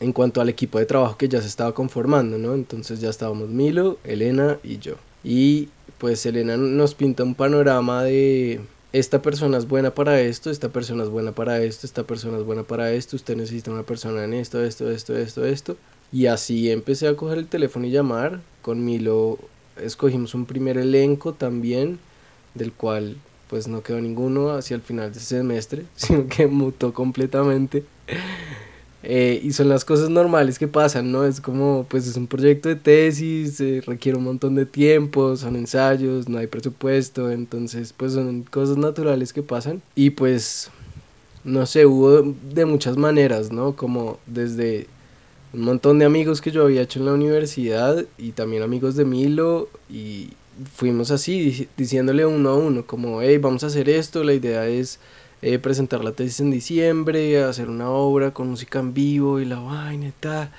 en 0.00 0.12
cuanto 0.12 0.40
al 0.40 0.48
equipo 0.48 0.78
de 0.78 0.86
trabajo 0.86 1.16
que 1.16 1.28
ya 1.28 1.40
se 1.40 1.48
estaba 1.48 1.72
conformando, 1.72 2.36
¿no? 2.38 2.54
Entonces 2.54 3.00
ya 3.00 3.10
estábamos 3.10 3.48
Milo, 3.48 3.98
Elena 4.04 4.58
y 4.62 4.78
yo. 4.78 4.94
Y 5.22 5.68
pues 5.98 6.26
Elena 6.26 6.56
nos 6.56 6.94
pinta 6.94 7.22
un 7.22 7.34
panorama 7.34 8.04
de 8.04 8.60
esta 8.94 9.20
persona 9.20 9.58
es 9.58 9.66
buena 9.66 9.92
para 9.92 10.20
esto, 10.20 10.50
esta 10.50 10.68
persona 10.68 11.02
es 11.02 11.08
buena 11.08 11.32
para 11.32 11.60
esto, 11.60 11.84
esta 11.84 12.04
persona 12.04 12.38
es 12.38 12.44
buena 12.44 12.62
para 12.62 12.92
esto, 12.92 13.16
usted 13.16 13.36
necesita 13.36 13.72
una 13.72 13.82
persona 13.82 14.22
en 14.22 14.32
esto, 14.32 14.62
esto, 14.62 14.88
esto, 14.88 15.16
esto, 15.16 15.44
esto. 15.44 15.76
Y 16.12 16.26
así 16.26 16.70
empecé 16.70 17.08
a 17.08 17.16
coger 17.16 17.38
el 17.38 17.48
teléfono 17.48 17.86
y 17.86 17.90
llamar. 17.90 18.40
Con 18.62 18.84
Milo 18.84 19.40
escogimos 19.82 20.36
un 20.36 20.46
primer 20.46 20.78
elenco 20.78 21.32
también, 21.32 21.98
del 22.54 22.72
cual 22.72 23.16
pues 23.48 23.66
no 23.66 23.82
quedó 23.82 24.00
ninguno 24.00 24.50
hacia 24.50 24.76
el 24.76 24.82
final 24.82 25.12
de 25.12 25.18
semestre, 25.18 25.86
sino 25.96 26.28
que 26.28 26.46
mutó 26.46 26.94
completamente. 26.94 27.82
Eh, 29.06 29.40
y 29.42 29.52
son 29.52 29.68
las 29.68 29.84
cosas 29.84 30.08
normales 30.08 30.58
que 30.58 30.66
pasan, 30.66 31.12
¿no? 31.12 31.24
Es 31.24 31.40
como, 31.40 31.86
pues 31.88 32.06
es 32.06 32.16
un 32.16 32.26
proyecto 32.26 32.68
de 32.68 32.76
tesis, 32.76 33.58
requiere 33.86 34.16
un 34.18 34.24
montón 34.24 34.54
de 34.54 34.66
tiempo, 34.66 35.36
son 35.36 35.56
ensayos, 35.56 36.28
no 36.28 36.38
hay 36.38 36.46
presupuesto, 36.46 37.30
entonces 37.30 37.92
pues 37.92 38.12
son 38.14 38.42
cosas 38.44 38.76
naturales 38.78 39.32
que 39.32 39.42
pasan. 39.42 39.82
Y 39.94 40.10
pues, 40.10 40.70
no 41.44 41.66
sé, 41.66 41.86
hubo 41.86 42.22
de 42.22 42.64
muchas 42.64 42.96
maneras, 42.96 43.52
¿no? 43.52 43.76
Como 43.76 44.18
desde 44.26 44.86
un 45.54 45.60
montón 45.62 45.98
de 45.98 46.04
amigos 46.04 46.40
que 46.40 46.50
yo 46.50 46.64
había 46.64 46.82
hecho 46.82 46.98
en 46.98 47.06
la 47.06 47.12
universidad 47.12 48.04
y 48.18 48.32
también 48.32 48.62
amigos 48.62 48.96
de 48.96 49.04
Milo 49.04 49.68
y 49.88 50.30
fuimos 50.74 51.10
así 51.10 51.68
diciéndole 51.76 52.26
uno 52.26 52.50
a 52.50 52.56
uno 52.56 52.86
como 52.86 53.22
hey 53.22 53.38
vamos 53.38 53.62
a 53.62 53.68
hacer 53.68 53.88
esto 53.88 54.24
la 54.24 54.34
idea 54.34 54.66
es 54.66 54.98
eh, 55.46 55.58
presentar 55.58 56.02
la 56.02 56.12
tesis 56.12 56.40
en 56.40 56.50
diciembre, 56.50 57.42
hacer 57.42 57.68
una 57.68 57.90
obra 57.90 58.32
con 58.32 58.48
música 58.48 58.78
en 58.78 58.94
vivo 58.94 59.40
y 59.40 59.44
la 59.44 59.58
vaina 59.58 60.08
y 60.08 60.12
tal. 60.12 60.50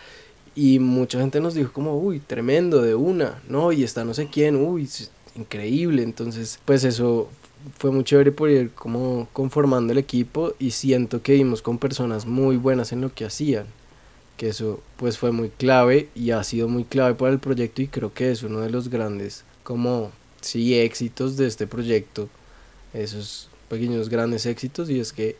Y 0.53 0.77
mucha 0.77 1.19
gente 1.19 1.39
nos 1.39 1.55
dijo 1.55 1.73
como, 1.73 1.97
uy, 1.97 2.19
tremendo, 2.19 2.83
de 2.83 2.93
una, 2.93 3.41
¿no? 3.49 3.71
Y 3.71 3.83
está 3.83 4.05
no 4.05 4.13
sé 4.13 4.27
quién, 4.27 4.55
uy, 4.55 4.87
increíble. 5.35 6.03
Entonces, 6.03 6.59
pues 6.65 6.83
eso 6.83 7.29
fue 7.79 7.89
muy 7.89 8.03
chévere 8.03 8.31
por 8.31 8.51
ir 8.51 8.73
como 8.73 9.27
conformando 9.33 9.91
el 9.91 9.97
equipo 9.97 10.53
y 10.59 10.69
siento 10.69 11.23
que 11.23 11.33
vimos 11.33 11.63
con 11.63 11.79
personas 11.79 12.27
muy 12.27 12.57
buenas 12.57 12.91
en 12.91 13.01
lo 13.01 13.11
que 13.11 13.25
hacían. 13.25 13.65
Que 14.37 14.49
eso 14.49 14.81
pues 14.97 15.17
fue 15.17 15.31
muy 15.31 15.49
clave 15.49 16.09
y 16.13 16.29
ha 16.29 16.43
sido 16.43 16.67
muy 16.67 16.83
clave 16.83 17.15
para 17.15 17.31
el 17.31 17.39
proyecto 17.39 17.81
y 17.81 17.87
creo 17.87 18.13
que 18.13 18.29
es 18.29 18.43
uno 18.43 18.59
de 18.59 18.69
los 18.69 18.89
grandes 18.89 19.45
como 19.63 20.11
sí 20.41 20.77
éxitos 20.77 21.37
de 21.37 21.47
este 21.47 21.65
proyecto. 21.65 22.29
Esos 22.93 23.49
pequeños 23.69 24.09
grandes 24.09 24.45
éxitos 24.45 24.89
y 24.89 24.99
es 24.99 25.13
que 25.13 25.37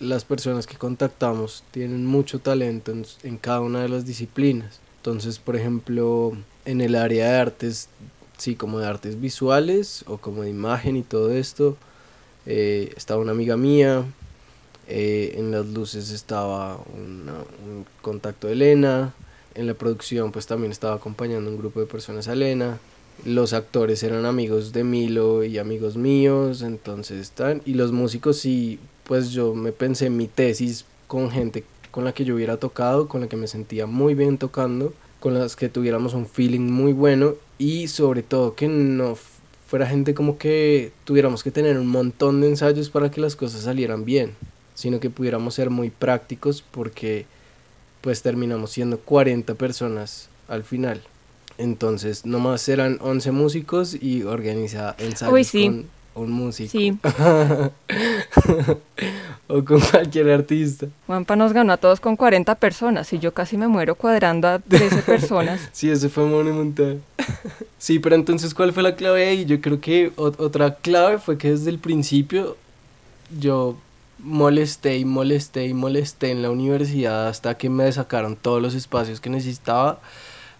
las 0.00 0.24
personas 0.24 0.66
que 0.66 0.76
contactamos 0.76 1.64
tienen 1.70 2.04
mucho 2.04 2.38
talento 2.38 2.92
en, 3.22 3.38
cada 3.38 3.60
una 3.60 3.82
de 3.82 3.88
las 3.88 4.04
disciplinas. 4.04 4.80
Entonces, 4.98 5.38
por 5.38 5.56
ejemplo, 5.56 6.36
en 6.64 6.80
el 6.80 6.94
área 6.94 7.30
de 7.30 7.38
artes, 7.38 7.88
sí, 8.36 8.56
como 8.56 8.78
de 8.78 8.86
artes 8.86 9.20
visuales 9.20 10.04
o 10.06 10.18
como 10.18 10.42
de 10.42 10.50
imagen 10.50 10.96
y 10.96 11.02
todo 11.02 11.32
esto, 11.32 11.76
eh, 12.44 12.92
estaba 12.96 13.20
una 13.20 13.32
amiga 13.32 13.56
mía, 13.56 14.04
eh, 14.88 15.34
en 15.36 15.50
las 15.50 15.66
luces 15.66 16.10
estaba 16.10 16.76
un 16.76 17.86
contacto 18.02 18.46
de 18.46 18.52
Elena, 18.52 19.14
en 19.54 19.66
la 19.66 19.74
producción 19.74 20.32
pues 20.32 20.46
también 20.46 20.70
estaba 20.70 20.94
acompañando 20.94 21.50
un 21.50 21.56
grupo 21.56 21.80
de 21.80 21.86
personas 21.86 22.28
a 22.28 22.34
Elena, 22.34 22.78
los 23.24 23.52
actores 23.52 24.02
eran 24.02 24.26
amigos 24.26 24.72
de 24.72 24.84
Milo 24.84 25.44
y 25.44 25.58
amigos 25.58 25.96
míos, 25.96 26.62
entonces 26.62 27.20
están, 27.20 27.62
y 27.64 27.74
los 27.74 27.92
músicos 27.92 28.38
sí, 28.38 28.78
pues 29.04 29.30
yo 29.30 29.54
me 29.54 29.72
pensé 29.72 30.06
en 30.06 30.16
mi 30.16 30.26
tesis 30.26 30.84
con 31.06 31.30
gente 31.30 31.64
con 31.90 32.04
la 32.04 32.12
que 32.12 32.24
yo 32.24 32.34
hubiera 32.34 32.58
tocado, 32.58 33.08
con 33.08 33.22
la 33.22 33.28
que 33.28 33.36
me 33.36 33.46
sentía 33.46 33.86
muy 33.86 34.14
bien 34.14 34.36
tocando, 34.36 34.92
con 35.18 35.32
las 35.32 35.56
que 35.56 35.70
tuviéramos 35.70 36.12
un 36.12 36.26
feeling 36.26 36.60
muy 36.70 36.92
bueno 36.92 37.36
y 37.58 37.88
sobre 37.88 38.22
todo 38.22 38.54
que 38.54 38.68
no 38.68 39.16
fuera 39.66 39.86
gente 39.86 40.14
como 40.14 40.36
que 40.38 40.92
tuviéramos 41.04 41.42
que 41.42 41.50
tener 41.50 41.78
un 41.78 41.88
montón 41.88 42.40
de 42.40 42.48
ensayos 42.48 42.90
para 42.90 43.10
que 43.10 43.20
las 43.20 43.34
cosas 43.34 43.62
salieran 43.62 44.04
bien, 44.04 44.34
sino 44.74 45.00
que 45.00 45.10
pudiéramos 45.10 45.54
ser 45.54 45.70
muy 45.70 45.90
prácticos 45.90 46.62
porque 46.62 47.26
pues 48.02 48.22
terminamos 48.22 48.72
siendo 48.72 48.98
40 48.98 49.54
personas 49.54 50.28
al 50.48 50.64
final. 50.64 51.00
Entonces, 51.58 52.26
nomás 52.26 52.68
eran 52.68 52.98
11 53.00 53.30
músicos 53.32 53.96
y 54.00 54.22
organiza 54.22 54.94
ensayos 54.98 55.50
con 55.52 55.86
un 56.16 56.30
músico. 56.32 56.70
Sí. 56.70 56.98
o 59.48 59.64
con 59.64 59.80
cualquier 59.80 60.30
artista. 60.30 60.86
Juanpa 61.06 61.36
nos 61.36 61.52
ganó 61.52 61.72
a 61.72 61.76
todos 61.76 62.00
con 62.00 62.16
40 62.16 62.54
personas 62.56 63.12
y 63.12 63.18
yo 63.18 63.32
casi 63.32 63.56
me 63.56 63.68
muero 63.68 63.94
cuadrando 63.94 64.48
a 64.48 64.58
13 64.58 65.02
personas. 65.06 65.68
sí, 65.72 65.90
eso 65.90 66.08
fue 66.08 66.24
monumental. 66.26 67.00
sí, 67.78 67.98
pero 67.98 68.16
entonces, 68.16 68.54
¿cuál 68.54 68.72
fue 68.72 68.82
la 68.82 68.96
clave 68.96 69.26
ahí? 69.28 69.44
Yo 69.44 69.60
creo 69.60 69.80
que 69.80 70.12
otra 70.16 70.76
clave 70.76 71.18
fue 71.18 71.38
que 71.38 71.50
desde 71.50 71.70
el 71.70 71.78
principio 71.78 72.56
yo 73.38 73.76
molesté 74.18 74.96
y 74.96 75.04
molesté 75.04 75.66
y 75.66 75.74
molesté 75.74 76.30
en 76.30 76.42
la 76.42 76.50
universidad 76.50 77.28
hasta 77.28 77.56
que 77.58 77.68
me 77.68 77.90
sacaron 77.92 78.34
todos 78.36 78.62
los 78.62 78.74
espacios 78.74 79.20
que 79.20 79.28
necesitaba 79.28 80.00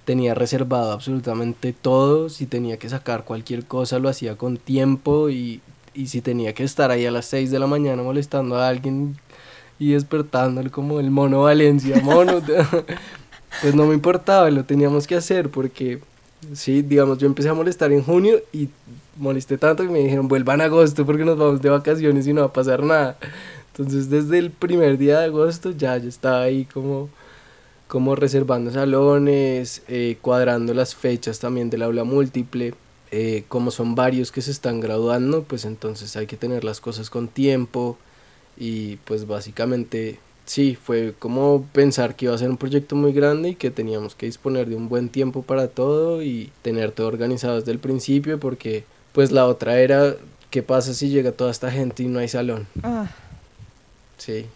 tenía 0.06 0.34
reservado 0.34 0.92
absolutamente 0.92 1.74
todo, 1.74 2.28
si 2.30 2.46
tenía 2.46 2.78
que 2.78 2.88
sacar 2.88 3.24
cualquier 3.24 3.66
cosa 3.66 3.98
lo 3.98 4.08
hacía 4.08 4.36
con 4.36 4.56
tiempo 4.56 5.28
y, 5.28 5.60
si 6.06 6.20
tenía 6.20 6.54
que 6.54 6.62
estar 6.62 6.90
ahí 6.90 7.06
a 7.06 7.10
las 7.10 7.26
6 7.26 7.50
de 7.50 7.58
la 7.58 7.66
mañana 7.66 8.02
molestando 8.02 8.56
a 8.56 8.68
alguien 8.68 9.16
y 9.78 9.92
despertándole 9.92 10.70
como 10.70 11.00
el 11.00 11.10
mono 11.10 11.42
Valencia, 11.42 12.00
mono, 12.02 12.40
pues 13.62 13.74
no 13.74 13.86
me 13.86 13.94
importaba, 13.94 14.48
lo 14.50 14.64
teníamos 14.64 15.06
que 15.06 15.16
hacer 15.16 15.48
porque, 15.48 16.00
sí, 16.54 16.82
digamos, 16.82 17.18
yo 17.18 17.26
empecé 17.26 17.48
a 17.48 17.54
molestar 17.54 17.92
en 17.92 18.04
junio 18.04 18.40
y 18.52 18.68
molesté 19.16 19.58
tanto 19.58 19.82
que 19.82 19.88
me 19.88 20.00
dijeron 20.00 20.28
vuelvan 20.28 20.60
a 20.60 20.64
agosto 20.64 21.04
porque 21.04 21.24
nos 21.24 21.38
vamos 21.38 21.62
de 21.62 21.70
vacaciones 21.70 22.26
y 22.26 22.32
no 22.32 22.42
va 22.42 22.48
a 22.48 22.52
pasar 22.52 22.82
nada. 22.82 23.16
Entonces 23.72 24.08
desde 24.08 24.38
el 24.38 24.50
primer 24.50 24.98
día 24.98 25.18
de 25.18 25.24
agosto 25.26 25.72
ya 25.72 25.96
yo 25.96 26.08
estaba 26.08 26.42
ahí 26.42 26.64
como 26.66 27.08
como 27.88 28.16
reservando 28.16 28.70
salones, 28.70 29.82
eh, 29.88 30.18
cuadrando 30.20 30.74
las 30.74 30.94
fechas 30.94 31.38
también 31.38 31.70
del 31.70 31.82
aula 31.82 32.04
múltiple. 32.04 32.74
Eh, 33.12 33.44
como 33.48 33.70
son 33.70 33.94
varios 33.94 34.32
que 34.32 34.42
se 34.42 34.50
están 34.50 34.80
graduando, 34.80 35.44
pues 35.44 35.64
entonces 35.64 36.16
hay 36.16 36.26
que 36.26 36.36
tener 36.36 36.64
las 36.64 36.80
cosas 36.80 37.08
con 37.08 37.28
tiempo 37.28 37.96
y 38.56 38.96
pues 39.04 39.26
básicamente 39.28 40.18
sí, 40.44 40.76
fue 40.76 41.14
como 41.18 41.64
pensar 41.72 42.16
que 42.16 42.24
iba 42.26 42.34
a 42.34 42.38
ser 42.38 42.50
un 42.50 42.56
proyecto 42.56 42.96
muy 42.96 43.12
grande 43.12 43.50
y 43.50 43.54
que 43.54 43.70
teníamos 43.70 44.14
que 44.14 44.26
disponer 44.26 44.68
de 44.68 44.76
un 44.76 44.88
buen 44.88 45.08
tiempo 45.08 45.42
para 45.42 45.68
todo 45.68 46.22
y 46.22 46.50
tener 46.62 46.92
todo 46.92 47.06
organizado 47.06 47.56
desde 47.56 47.72
el 47.72 47.78
principio 47.78 48.40
porque 48.40 48.84
pues 49.12 49.30
la 49.30 49.46
otra 49.46 49.78
era, 49.78 50.16
¿qué 50.50 50.62
pasa 50.62 50.92
si 50.92 51.08
llega 51.08 51.32
toda 51.32 51.50
esta 51.50 51.70
gente 51.70 52.02
y 52.02 52.08
no 52.08 52.18
hay 52.18 52.28
salón? 52.28 52.66
Ah. 52.82 53.08
Sí. 54.18 54.46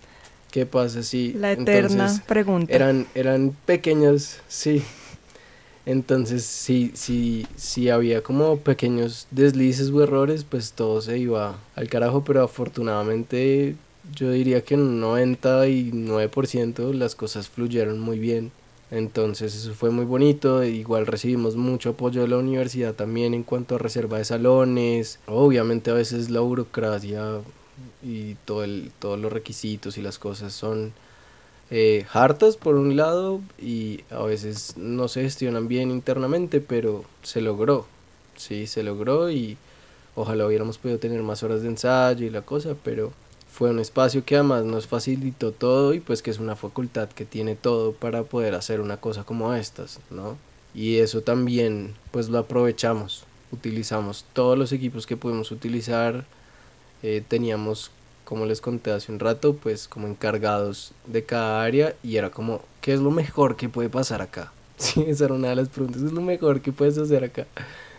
¿Qué 0.51 0.67
pasa 0.67 1.03
si... 1.03 1.33
La 1.35 1.53
eterna 1.53 2.23
pregunta. 2.27 2.73
Eran, 2.73 3.07
eran 3.15 3.57
pequeños, 3.67 4.39
sí. 4.49 4.83
Entonces, 5.87 6.45
si, 6.45 6.93
si, 6.95 7.47
si 7.57 7.89
había 7.89 8.23
como 8.23 8.59
pequeños 8.59 9.27
deslices 9.31 9.91
o 9.91 10.03
errores, 10.03 10.45
pues 10.45 10.73
todo 10.73 11.01
se 11.01 11.19
iba 11.19 11.59
al 11.75 11.89
carajo, 11.89 12.23
pero 12.25 12.43
afortunadamente 12.43 13.77
yo 14.15 14.31
diría 14.31 14.63
que 14.63 14.75
en 14.75 14.81
un 14.81 15.01
99% 15.01 16.93
las 16.93 17.15
cosas 17.15 17.49
fluyeron 17.49 18.01
muy 18.01 18.19
bien. 18.19 18.53
Entonces 18.91 19.55
eso 19.55 19.73
fue 19.73 19.91
muy 19.91 20.05
bonito, 20.05 20.65
igual 20.65 21.07
recibimos 21.07 21.55
mucho 21.55 21.91
apoyo 21.91 22.23
de 22.23 22.29
la 22.29 22.39
universidad 22.39 22.95
también 22.95 23.35
en 23.35 23.45
cuanto 23.45 23.77
a 23.77 23.79
reserva 23.79 24.19
de 24.19 24.25
salones. 24.25 25.21
Obviamente 25.27 25.93
a 25.93 25.95
veces 25.95 26.29
la 26.29 26.41
burocracia 26.41 27.41
y 28.03 28.35
todo 28.45 28.65
el, 28.65 28.93
todos 28.99 29.19
los 29.19 29.33
requisitos 29.33 29.99
y 29.99 30.03
las 30.03 30.19
cosas 30.19 30.53
son 30.53 30.93
eh, 31.71 32.07
hartas 32.13 32.57
por 32.57 32.75
un 32.75 32.97
lado 32.97 33.41
y 33.59 34.01
a 34.11 34.23
veces 34.23 34.77
no 34.77 35.09
se 35.09 35.23
gestionan 35.23 35.69
bien 35.69 35.91
internamente, 35.91 36.61
pero 36.61 37.05
se 37.23 37.41
logró, 37.41 37.87
sí, 38.37 38.67
se 38.67 38.83
logró 38.83 39.31
y 39.31 39.57
ojalá 40.17 40.47
hubiéramos 40.47 40.79
podido 40.79 40.99
tener 40.99 41.23
más 41.23 41.43
horas 41.43 41.63
de 41.63 41.69
ensayo 41.69 42.27
y 42.27 42.31
la 42.31 42.43
cosa, 42.43 42.75
pero 42.83 43.13
fue 43.51 43.71
un 43.71 43.79
espacio 43.79 44.25
que 44.25 44.37
además 44.37 44.65
nos 44.65 44.87
facilitó 44.87 45.53
todo 45.53 45.95
y 45.95 46.01
pues 46.01 46.23
que 46.23 46.31
es 46.31 46.39
una 46.39 46.57
facultad 46.57 47.09
que 47.09 47.25
tiene 47.25 47.57
todo 47.57 47.93
para 47.93 48.23
poder 48.23 48.55
hacer 48.55 48.81
una 48.81 48.97
cosa 48.97 49.25
como 49.25 49.55
estas, 49.55 50.01
¿no? 50.11 50.37
Y 50.75 50.99
eso 50.99 51.21
también 51.21 51.95
pues 52.11 52.29
lo 52.29 52.39
aprovechamos, 52.39 53.25
utilizamos 53.53 54.25
todos 54.33 54.57
los 54.57 54.73
equipos 54.73 55.07
que 55.07 55.17
pudimos 55.17 55.51
utilizar, 55.51 56.25
eh, 57.03 57.23
teníamos, 57.27 57.91
como 58.25 58.47
les 58.47 58.61
conté 58.61 58.91
hace 58.91 59.13
un 59.13 59.19
rato, 59.19 59.55
pues 59.55 59.89
como 59.89 60.07
encargados 60.07 60.93
de 61.07 61.25
cada 61.25 61.63
área 61.63 61.95
y 62.03 62.17
era 62.17 62.31
como, 62.31 62.63
¿qué 62.81 62.93
es 62.93 63.01
lo 63.01 63.11
mejor 63.11 63.57
que 63.57 63.69
puede 63.69 63.89
pasar 63.89 64.23
acá? 64.23 64.53
Sí, 64.81 65.05
esa 65.07 65.27
era 65.27 65.35
una 65.35 65.51
de 65.51 65.57
las 65.57 65.69
preguntas, 65.69 66.01
¿qué 66.01 66.09
es 66.09 66.15
lo 66.15 66.23
mejor 66.23 66.63
que 66.63 66.73
puedes 66.73 66.97
hacer 66.97 67.23
acá? 67.23 67.47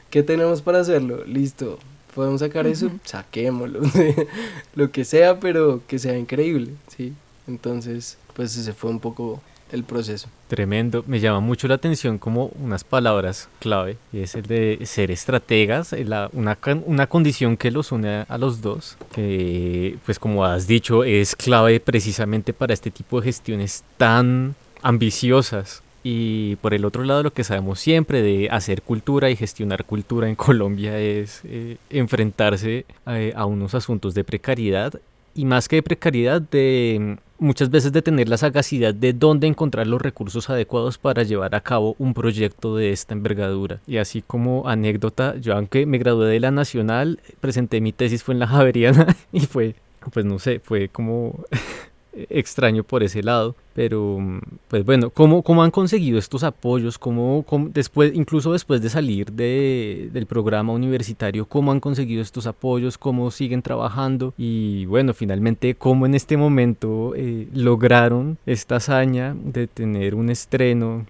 ¿Qué 0.10 0.24
tenemos 0.24 0.64
para 0.64 0.80
hacerlo? 0.80 1.24
Listo, 1.26 1.78
podemos 2.16 2.40
sacar 2.40 2.66
eso, 2.66 2.90
saquémoslo, 3.04 3.82
lo 4.76 4.92
que 4.92 5.06
sea, 5.06 5.40
pero 5.40 5.82
que 5.88 6.00
sea 6.00 6.18
increíble, 6.18 6.72
¿sí? 6.88 7.14
Entonces, 7.48 8.18
pues 8.34 8.58
ese 8.58 8.74
fue 8.74 8.90
un 8.90 9.00
poco 9.00 9.42
el 9.72 9.84
proceso. 9.84 10.28
Tremendo, 10.48 11.04
me 11.08 11.20
llama 11.20 11.40
mucho 11.40 11.68
la 11.68 11.76
atención 11.76 12.18
como 12.18 12.52
unas 12.60 12.84
palabras 12.84 13.50
clave, 13.60 13.98
y 14.12 14.20
es 14.20 14.36
el 14.36 14.44
de 14.44 14.80
ser 14.86 15.12
estrategas, 15.12 15.94
eh, 15.94 16.06
la, 16.06 16.30
una, 16.34 16.58
una 16.86 17.08
condición 17.08 17.58
que 17.58 17.72
los 17.72 17.92
une 17.92 18.26
a 18.28 18.38
los 18.38 18.62
dos, 18.62 18.98
que 19.14 19.98
pues 20.06 20.20
como 20.20 20.46
has 20.46 20.68
dicho 20.68 21.04
es 21.04 21.36
clave 21.36 21.80
precisamente 21.80 22.54
para 22.54 22.74
este 22.74 22.92
tipo 22.92 23.20
de 23.20 23.26
gestiones 23.26 23.84
tan 23.98 24.56
ambiciosas. 24.82 25.84
Y 26.04 26.56
por 26.58 26.74
el 26.74 26.84
otro 26.84 27.04
lado, 27.04 27.22
lo 27.22 27.34
que 27.34 27.44
sabemos 27.44 27.80
siempre 27.80 28.24
de 28.24 28.50
hacer 28.50 28.82
cultura 28.82 29.30
y 29.30 29.36
gestionar 29.36 29.86
cultura 29.86 30.28
en 30.28 30.36
Colombia 30.48 30.98
es 30.98 31.42
eh, 31.44 31.78
enfrentarse 31.90 32.86
eh, 33.06 33.34
a 33.36 33.46
unos 33.46 33.76
asuntos 33.76 34.16
de 34.16 34.24
precariedad 34.24 35.00
y 35.36 35.46
más 35.46 35.68
que 35.68 35.78
de 35.78 35.84
precariedad, 35.84 36.42
de 36.42 37.18
muchas 37.42 37.72
veces 37.72 37.92
de 37.92 38.02
tener 38.02 38.30
la 38.30 38.38
sagacidad 38.38 38.94
de 38.94 39.14
dónde 39.14 39.48
encontrar 39.48 39.88
los 39.88 40.02
recursos 40.02 40.50
adecuados 40.50 40.98
para 40.98 41.24
llevar 41.24 41.56
a 41.56 41.62
cabo 41.62 41.96
un 41.98 42.14
proyecto 42.14 42.76
de 42.76 42.92
esta 42.92 43.14
envergadura. 43.14 43.80
Y 43.88 43.98
así 43.98 44.22
como 44.22 44.70
anécdota, 44.70 45.36
yo 45.38 45.56
aunque 45.56 45.86
me 45.86 45.98
gradué 45.98 46.30
de 46.30 46.40
la 46.40 46.52
Nacional, 46.52 47.20
presenté 47.40 47.82
mi 47.82 47.92
tesis 47.92 48.24
fue 48.24 48.36
en 48.36 48.40
la 48.40 48.48
Javeriana 48.48 49.16
y 49.34 49.42
fue, 49.42 49.76
pues 50.14 50.26
no 50.26 50.40
sé, 50.40 50.60
fue 50.60 50.88
como 50.88 51.44
extraño 52.14 52.84
por 52.84 53.04
ese 53.04 53.24
lado, 53.24 53.56
pero 53.74 54.20
pues 54.68 54.86
bueno, 54.86 55.10
¿cómo, 55.10 55.44
cómo 55.44 55.64
han 55.64 55.72
conseguido 55.72 56.20
estos 56.20 56.44
apoyos? 56.44 56.98
¿Cómo, 56.98 57.46
después, 57.74 58.12
incluso 58.14 58.52
después 58.52 58.82
de 58.82 58.90
salir 58.90 59.32
de, 59.32 60.10
del 60.12 60.26
programa 60.26 60.74
universitario, 60.74 61.46
cómo 61.46 61.72
han 61.72 61.80
conseguido 61.80 62.22
estos 62.22 62.48
apoyos? 62.48 62.98
¿Cómo 62.98 63.32
siguen 63.32 63.62
trabajando? 63.62 64.34
Y 64.38 64.86
bueno, 64.86 65.14
finalmente, 65.14 65.76
¿cómo 65.76 66.06
en 66.06 66.16
este 66.16 66.36
momento 66.36 67.14
eh, 67.16 67.48
lograron 67.54 68.38
esta 68.46 68.78
hazaña 68.78 69.36
de 69.36 69.68
tener 69.68 70.16
un 70.16 70.30
estreno 70.30 71.06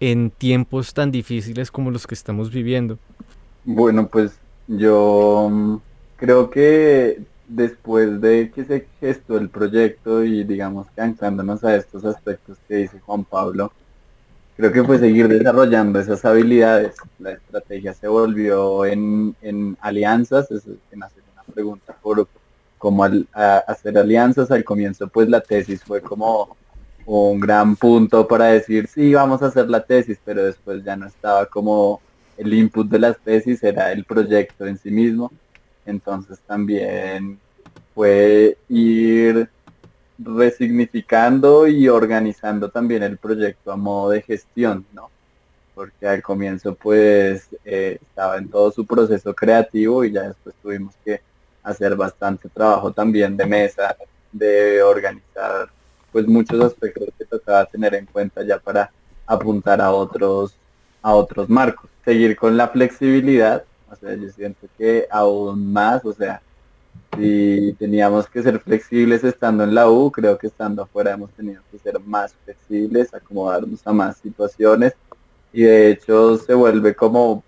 en 0.00 0.30
tiempos 0.30 0.94
tan 0.94 1.10
difíciles 1.10 1.70
como 1.70 1.90
los 1.90 2.06
que 2.06 2.14
estamos 2.14 2.50
viviendo? 2.50 2.98
Bueno, 3.64 4.08
pues 4.08 4.38
yo 4.66 5.48
mm, 5.50 5.76
creo 6.16 6.48
que 6.50 7.20
después 7.48 8.20
de 8.20 8.50
que 8.54 8.64
se 8.64 8.86
gestó 9.00 9.38
el 9.38 9.48
proyecto 9.48 10.22
y 10.22 10.44
digamos 10.44 10.86
que 10.94 11.00
a 11.00 11.76
estos 11.76 12.04
aspectos 12.04 12.58
que 12.68 12.76
dice 12.76 13.00
Juan 13.00 13.24
Pablo, 13.24 13.72
creo 14.56 14.72
que 14.72 14.84
fue 14.84 14.98
seguir 14.98 15.28
desarrollando 15.28 15.98
esas 15.98 16.24
habilidades. 16.24 16.96
La 17.18 17.32
estrategia 17.32 17.94
se 17.94 18.06
volvió 18.06 18.84
en, 18.84 19.34
alianzas, 19.80 20.50
es 20.50 20.64
en 20.92 21.02
hacer 21.02 21.22
una 21.32 21.42
pregunta 21.54 21.96
por 22.00 22.28
cómo 22.76 23.04
hacer 23.32 23.98
alianzas. 23.98 24.50
Al 24.50 24.64
comienzo 24.64 25.08
pues 25.08 25.28
la 25.28 25.40
tesis 25.40 25.82
fue 25.82 26.02
como 26.02 26.56
un 27.06 27.40
gran 27.40 27.74
punto 27.76 28.28
para 28.28 28.46
decir 28.46 28.86
sí, 28.86 29.14
vamos 29.14 29.42
a 29.42 29.46
hacer 29.46 29.70
la 29.70 29.82
tesis, 29.84 30.18
pero 30.22 30.44
después 30.44 30.84
ya 30.84 30.94
no 30.96 31.06
estaba 31.06 31.46
como 31.46 32.02
el 32.36 32.52
input 32.52 32.88
de 32.88 32.98
las 32.98 33.18
tesis, 33.18 33.64
era 33.64 33.90
el 33.90 34.04
proyecto 34.04 34.66
en 34.66 34.76
sí 34.76 34.90
mismo 34.90 35.32
entonces 35.90 36.38
también 36.46 37.38
fue 37.94 38.56
ir 38.68 39.48
resignificando 40.18 41.66
y 41.66 41.88
organizando 41.88 42.70
también 42.70 43.02
el 43.02 43.18
proyecto 43.18 43.72
a 43.72 43.76
modo 43.76 44.10
de 44.10 44.22
gestión, 44.22 44.84
¿no? 44.92 45.10
Porque 45.74 46.08
al 46.08 46.22
comienzo 46.22 46.74
pues 46.74 47.48
eh, 47.64 47.98
estaba 48.00 48.36
en 48.36 48.48
todo 48.48 48.72
su 48.72 48.84
proceso 48.84 49.34
creativo 49.34 50.04
y 50.04 50.12
ya 50.12 50.22
después 50.22 50.54
tuvimos 50.60 50.94
que 51.04 51.20
hacer 51.62 51.94
bastante 51.94 52.48
trabajo 52.48 52.92
también 52.92 53.36
de 53.36 53.46
mesa, 53.46 53.96
de 54.32 54.82
organizar 54.82 55.68
pues 56.10 56.26
muchos 56.26 56.60
aspectos 56.64 57.08
que 57.16 57.24
tocaba 57.24 57.64
tener 57.66 57.94
en 57.94 58.06
cuenta 58.06 58.42
ya 58.42 58.58
para 58.58 58.90
apuntar 59.26 59.80
a 59.80 59.92
otros 59.92 60.54
a 61.00 61.14
otros 61.14 61.48
marcos. 61.48 61.90
Seguir 62.04 62.36
con 62.36 62.56
la 62.56 62.68
flexibilidad 62.68 63.64
o 63.90 63.96
sea, 63.96 64.14
yo 64.14 64.28
siento 64.30 64.66
que 64.76 65.06
aún 65.10 65.72
más, 65.72 66.04
o 66.04 66.12
sea, 66.12 66.42
si 67.16 67.74
teníamos 67.78 68.28
que 68.28 68.42
ser 68.42 68.60
flexibles 68.60 69.24
estando 69.24 69.64
en 69.64 69.74
la 69.74 69.88
U, 69.90 70.10
creo 70.10 70.38
que 70.38 70.46
estando 70.46 70.82
afuera 70.82 71.12
hemos 71.12 71.30
tenido 71.32 71.62
que 71.70 71.78
ser 71.78 71.98
más 72.00 72.34
flexibles, 72.44 73.12
acomodarnos 73.14 73.80
a 73.86 73.92
más 73.92 74.16
situaciones 74.18 74.94
y 75.52 75.62
de 75.62 75.90
hecho 75.90 76.36
se 76.36 76.54
vuelve 76.54 76.94
como 76.94 77.42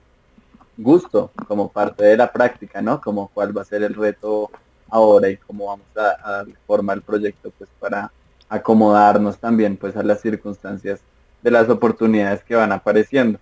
gusto, 0.77 1.31
como 1.47 1.71
parte 1.71 2.05
de 2.05 2.17
la 2.17 2.33
práctica, 2.33 2.81
¿no? 2.81 3.01
Como 3.01 3.29
cuál 3.29 3.57
va 3.57 3.63
a 3.63 3.67
ser 3.67 3.83
el 3.83 3.95
reto 3.95 4.51
ahora 4.89 5.29
y 5.29 5.37
cómo 5.37 5.67
vamos 5.67 5.87
a, 5.97 6.41
a 6.41 6.45
formar 6.67 6.97
el 6.97 7.03
proyecto 7.03 7.53
pues 7.57 7.71
para 7.79 8.11
acomodarnos 8.49 9.39
también 9.39 9.77
pues 9.77 9.97
a 9.97 10.03
las 10.03 10.21
circunstancias 10.21 11.01
de 11.43 11.51
las 11.51 11.69
oportunidades 11.69 12.43
que 12.43 12.55
van 12.55 12.73
apareciendo. 12.73 13.39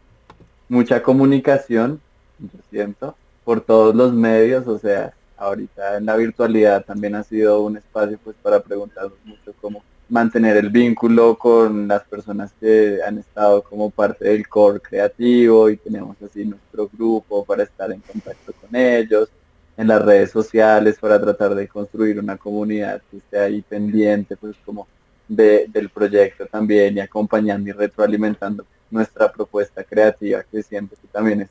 Mucha 0.68 1.02
comunicación, 1.02 2.00
yo 2.38 2.60
siento, 2.70 3.16
por 3.44 3.60
todos 3.60 3.94
los 3.94 4.12
medios, 4.12 4.66
o 4.66 4.78
sea, 4.78 5.12
ahorita 5.36 5.96
en 5.96 6.06
la 6.06 6.16
virtualidad 6.16 6.84
también 6.84 7.14
ha 7.14 7.22
sido 7.22 7.62
un 7.62 7.76
espacio 7.76 8.18
pues 8.22 8.36
para 8.42 8.60
preguntarnos 8.60 9.18
mucho 9.24 9.54
cómo 9.60 9.82
mantener 10.08 10.56
el 10.56 10.70
vínculo 10.70 11.36
con 11.36 11.86
las 11.86 12.02
personas 12.04 12.52
que 12.58 12.98
han 13.06 13.18
estado 13.18 13.62
como 13.62 13.90
parte 13.90 14.24
del 14.24 14.48
core 14.48 14.80
creativo 14.80 15.68
y 15.68 15.76
tenemos 15.76 16.16
así 16.22 16.44
nuestro 16.44 16.88
grupo 16.92 17.44
para 17.44 17.62
estar 17.62 17.92
en 17.92 18.00
contacto 18.00 18.52
con 18.60 18.74
ellos, 18.74 19.28
en 19.76 19.86
las 19.86 20.02
redes 20.02 20.30
sociales 20.30 20.98
para 20.98 21.20
tratar 21.20 21.54
de 21.54 21.68
construir 21.68 22.18
una 22.18 22.36
comunidad 22.36 23.02
que 23.10 23.18
esté 23.18 23.38
ahí 23.38 23.62
pendiente 23.62 24.36
pues 24.36 24.56
como 24.64 24.88
de, 25.28 25.66
del 25.68 25.90
proyecto 25.90 26.46
también 26.46 26.96
y 26.96 27.00
acompañando 27.00 27.68
y 27.68 27.72
retroalimentando 27.72 28.64
nuestra 28.90 29.30
propuesta 29.30 29.84
creativa 29.84 30.42
que 30.50 30.62
siempre 30.62 30.96
que 31.00 31.08
también 31.08 31.42
es 31.42 31.50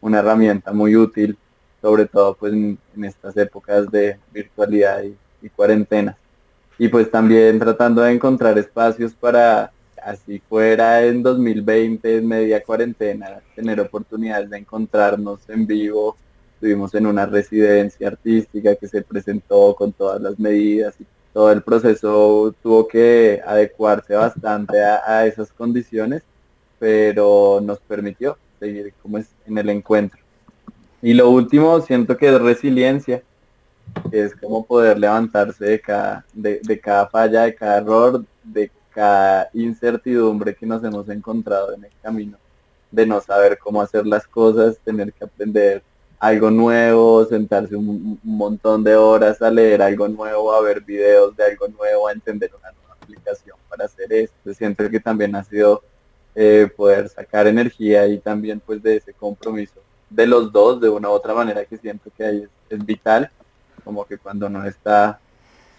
una 0.00 0.20
herramienta 0.20 0.72
muy 0.72 0.96
útil, 0.96 1.36
sobre 1.80 2.06
todo 2.06 2.34
pues 2.34 2.52
en, 2.52 2.78
estas 3.02 3.36
épocas 3.36 3.90
de 3.90 4.18
virtualidad 4.32 5.02
y, 5.02 5.48
cuarentena. 5.50 6.16
Y 6.78 6.88
pues 6.88 7.10
también 7.10 7.58
tratando 7.58 8.02
de 8.02 8.12
encontrar 8.12 8.58
espacios 8.58 9.12
para, 9.14 9.72
así 10.02 10.40
fuera 10.48 11.04
en 11.04 11.22
2020, 11.22 12.16
en 12.18 12.28
media 12.28 12.62
cuarentena, 12.62 13.40
tener 13.54 13.80
oportunidades 13.80 14.50
de 14.50 14.58
encontrarnos 14.58 15.40
en 15.48 15.66
vivo. 15.66 16.16
Estuvimos 16.54 16.94
en 16.94 17.06
una 17.06 17.26
residencia 17.26 18.08
artística 18.08 18.74
que 18.74 18.88
se 18.88 19.02
presentó 19.02 19.74
con 19.76 19.92
todas 19.92 20.20
las 20.20 20.38
medidas 20.38 20.94
y 21.00 21.06
todo 21.32 21.52
el 21.52 21.62
proceso 21.62 22.54
tuvo 22.62 22.88
que 22.88 23.40
adecuarse 23.46 24.14
bastante 24.14 24.82
a 24.82 25.24
esas 25.26 25.52
condiciones, 25.52 26.22
pero 26.80 27.60
nos 27.62 27.78
permitió 27.80 28.36
seguir 28.58 28.92
como 29.02 29.18
es 29.18 29.28
en 29.46 29.58
el 29.58 29.68
encuentro. 29.70 30.18
Y 31.00 31.14
lo 31.14 31.30
último, 31.30 31.80
siento 31.80 32.16
que 32.16 32.28
es 32.28 32.40
resiliencia, 32.40 33.22
que 34.10 34.24
es 34.24 34.34
como 34.34 34.64
poder 34.64 34.98
levantarse 34.98 35.64
de 35.64 35.80
cada, 35.80 36.24
de, 36.32 36.60
de 36.62 36.80
cada 36.80 37.08
falla, 37.08 37.42
de 37.42 37.54
cada 37.54 37.78
error, 37.78 38.24
de 38.42 38.70
cada 38.90 39.48
incertidumbre 39.52 40.54
que 40.54 40.66
nos 40.66 40.82
hemos 40.82 41.08
encontrado 41.08 41.72
en 41.72 41.84
el 41.84 41.92
camino, 42.02 42.36
de 42.90 43.06
no 43.06 43.20
saber 43.20 43.58
cómo 43.58 43.80
hacer 43.80 44.06
las 44.06 44.26
cosas, 44.26 44.78
tener 44.84 45.12
que 45.12 45.24
aprender 45.24 45.82
algo 46.18 46.50
nuevo, 46.50 47.24
sentarse 47.26 47.76
un, 47.76 48.18
montón 48.22 48.82
de 48.82 48.96
horas 48.96 49.40
a 49.40 49.50
leer 49.50 49.82
algo 49.82 50.08
nuevo, 50.08 50.52
a 50.52 50.60
ver 50.60 50.80
videos 50.80 51.36
de 51.36 51.44
algo 51.44 51.68
nuevo, 51.68 52.08
a 52.08 52.12
entender 52.12 52.50
una 52.58 52.72
nueva 52.72 52.96
aplicación 53.00 53.56
para 53.68 53.84
hacer 53.84 54.12
esto. 54.12 54.52
Siento 54.54 54.88
que 54.90 55.00
también 55.00 55.34
ha 55.36 55.44
sido 55.44 55.82
eh, 56.34 56.70
poder 56.76 57.08
sacar 57.08 57.46
energía 57.46 58.06
y 58.06 58.18
también 58.18 58.60
pues 58.60 58.82
de 58.82 58.96
ese 58.96 59.12
compromiso 59.12 59.80
de 60.10 60.26
los 60.26 60.52
dos 60.52 60.80
de 60.80 60.88
una 60.88 61.08
u 61.08 61.12
otra 61.12 61.34
manera 61.34 61.64
que 61.64 61.76
siento 61.76 62.10
que 62.16 62.24
ahí 62.24 62.48
es, 62.70 62.84
vital, 62.84 63.30
como 63.84 64.04
que 64.04 64.18
cuando 64.18 64.48
no 64.48 64.64
está 64.64 65.20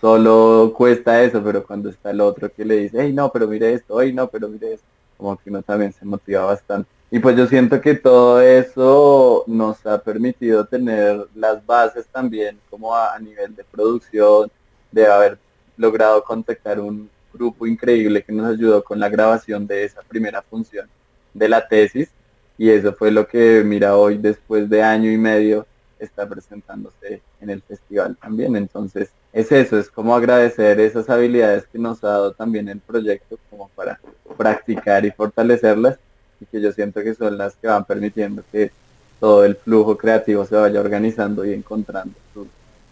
solo 0.01 0.73
cuesta 0.75 1.21
eso, 1.23 1.43
pero 1.43 1.65
cuando 1.65 1.89
está 1.89 2.11
el 2.11 2.21
otro 2.21 2.51
que 2.51 2.65
le 2.65 2.77
dice, 2.77 2.97
hey 3.01 3.13
no, 3.13 3.31
pero 3.31 3.47
mire 3.47 3.73
esto, 3.73 4.01
hey 4.01 4.13
no, 4.13 4.27
pero 4.27 4.47
mire 4.47 4.73
esto, 4.73 4.87
como 5.17 5.37
que 5.37 5.49
uno 5.49 5.61
también 5.61 5.93
se 5.93 6.05
motiva 6.05 6.45
bastante. 6.45 6.89
Y 7.11 7.19
pues 7.19 7.35
yo 7.35 7.47
siento 7.47 7.81
que 7.81 7.95
todo 7.95 8.39
eso 8.39 9.43
nos 9.47 9.83
ha 9.85 9.97
permitido 9.99 10.65
tener 10.65 11.27
las 11.35 11.65
bases 11.65 12.07
también 12.07 12.59
como 12.69 12.95
a 12.95 13.17
nivel 13.19 13.55
de 13.55 13.63
producción, 13.63 14.51
de 14.91 15.07
haber 15.07 15.39
logrado 15.75 16.23
contactar 16.23 16.79
un, 16.79 17.09
grupo 17.39 17.65
increíble 17.65 18.21
que 18.21 18.33
nos 18.33 18.47
ayudó 18.47 18.83
con 18.83 18.99
la 18.99 19.07
grabación 19.07 19.65
de 19.65 19.85
esa 19.85 20.01
primera 20.01 20.41
función 20.41 20.87
de 21.33 21.47
la 21.47 21.65
tesis 21.65 22.09
y 22.57 22.69
eso 22.69 22.93
fue 22.93 23.11
lo 23.11 23.25
que 23.25 23.63
mira 23.65 23.95
hoy 23.95 24.17
después 24.17 24.69
de 24.69 24.83
año 24.83 25.09
y 25.09 25.17
medio 25.17 25.65
está 25.97 26.27
presentándose 26.27 27.21
en 27.39 27.49
el 27.49 27.61
festival 27.61 28.17
también. 28.21 28.55
Entonces 28.57 29.09
es 29.31 29.51
eso, 29.51 29.79
es 29.79 29.89
como 29.89 30.13
agradecer 30.13 30.79
esas 30.81 31.09
habilidades 31.09 31.65
que 31.71 31.79
nos 31.79 32.03
ha 32.03 32.09
dado 32.09 32.33
también 32.33 32.67
el 32.67 32.79
proyecto 32.79 33.37
como 33.49 33.69
para 33.69 33.99
practicar 34.37 35.05
y 35.05 35.11
fortalecerlas 35.11 35.97
y 36.41 36.45
que 36.45 36.59
yo 36.59 36.73
siento 36.73 37.01
que 37.01 37.15
son 37.15 37.37
las 37.37 37.55
que 37.55 37.67
van 37.67 37.85
permitiendo 37.85 38.43
que 38.51 38.71
todo 39.19 39.45
el 39.45 39.55
flujo 39.55 39.97
creativo 39.97 40.45
se 40.45 40.55
vaya 40.55 40.79
organizando 40.79 41.45
y 41.45 41.53
encontrando 41.53 42.15
su, 42.33 42.47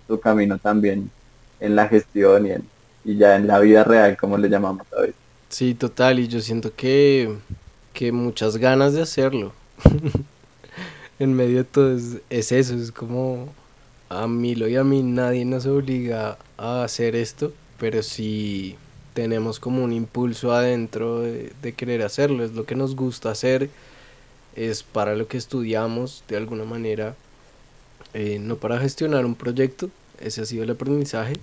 su 0.08 0.20
camino 0.20 0.58
también 0.58 1.10
en 1.60 1.76
la 1.76 1.88
gestión 1.88 2.46
y 2.46 2.52
en, 2.52 2.77
y 3.08 3.16
ya 3.16 3.38
en 3.38 3.48
la 3.48 3.60
vida 3.60 3.86
real, 3.86 4.18
como 4.18 4.38
le 4.38 4.50
llamamos 4.50 4.86
a 4.92 5.02
veces. 5.02 5.16
Sí, 5.50 5.74
total, 5.74 6.20
y 6.20 6.28
yo 6.28 6.42
siento 6.42 6.76
que, 6.76 7.34
que 7.94 8.12
muchas 8.12 8.58
ganas 8.58 8.94
de 8.94 9.02
hacerlo. 9.02 9.54
en 11.20 11.34
medio 11.34 11.60
de 11.60 11.64
todo 11.64 11.96
es, 11.96 12.18
es, 12.30 12.52
eso, 12.52 12.76
es 12.76 12.92
como 12.92 13.48
a 14.10 14.28
Milo 14.28 14.68
y 14.68 14.76
a 14.76 14.84
mí 14.84 15.04
nadie 15.04 15.46
nos 15.46 15.66
obliga 15.66 16.38
a 16.58 16.84
hacer 16.84 17.16
esto, 17.16 17.54
pero 17.80 18.04
sí 18.04 18.76
tenemos 19.14 19.60
como 19.62 19.86
un 19.86 19.94
impulso 19.94 20.52
adentro 20.52 21.22
de, 21.22 21.54
de 21.62 21.74
querer 21.74 22.02
hacerlo, 22.02 22.44
es 22.44 22.52
lo 22.52 22.66
que 22.66 22.76
nos 22.76 22.96
gusta 22.98 23.32
hacer, 23.32 23.70
es 24.58 24.84
para 24.84 25.16
lo 25.16 25.30
que 25.30 25.38
estudiamos 25.38 26.26
de 26.28 26.36
alguna 26.36 26.66
manera, 26.66 27.16
eh, 28.14 28.38
no 28.40 28.58
para 28.58 28.80
gestionar 28.80 29.26
un 29.26 29.36
proyecto, 29.36 29.90
ese 30.20 30.42
ha 30.42 30.46
sido 30.46 30.64
el 30.64 30.72
aprendizaje, 30.72 31.36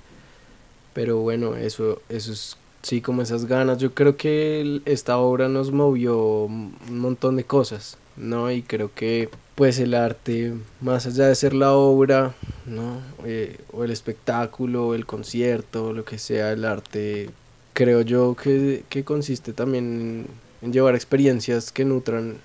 pero 0.95 1.19
bueno, 1.19 1.57
eso, 1.57 2.01
eso 2.09 2.33
es 2.33 2.57
sí, 2.85 3.01
como 3.01 3.23
esas 3.23 3.47
ganas. 3.47 3.79
Yo 3.79 3.95
creo 3.95 4.17
que 4.17 4.81
esta 4.85 5.19
obra 5.19 5.49
nos 5.49 5.73
movió 5.73 6.45
un 6.45 6.77
montón 6.89 7.37
de 7.37 7.45
cosas, 7.45 7.99
¿no? 8.17 8.51
Y 8.51 8.63
creo 8.63 8.93
que 8.95 9.29
pues 9.55 9.79
el 9.79 9.95
arte, 9.95 10.55
más 10.81 11.07
allá 11.07 11.29
de 11.29 11.35
ser 11.35 11.55
la 11.55 11.73
obra, 11.75 12.35
¿no? 12.67 13.01
Eh, 13.25 13.59
o 13.73 13.85
el 13.85 13.91
espectáculo, 13.91 14.95
el 14.95 15.07
concierto, 15.07 15.93
lo 15.93 16.05
que 16.05 16.19
sea, 16.19 16.53
el 16.53 16.65
arte, 16.65 17.31
creo 17.73 18.03
yo 18.03 18.37
que, 18.37 18.85
que 18.89 19.05
consiste 19.05 19.53
también 19.53 20.27
en, 20.63 20.73
llevar 20.73 20.95
experiencias 20.95 21.73
que 21.73 21.85
nutran 21.85 22.39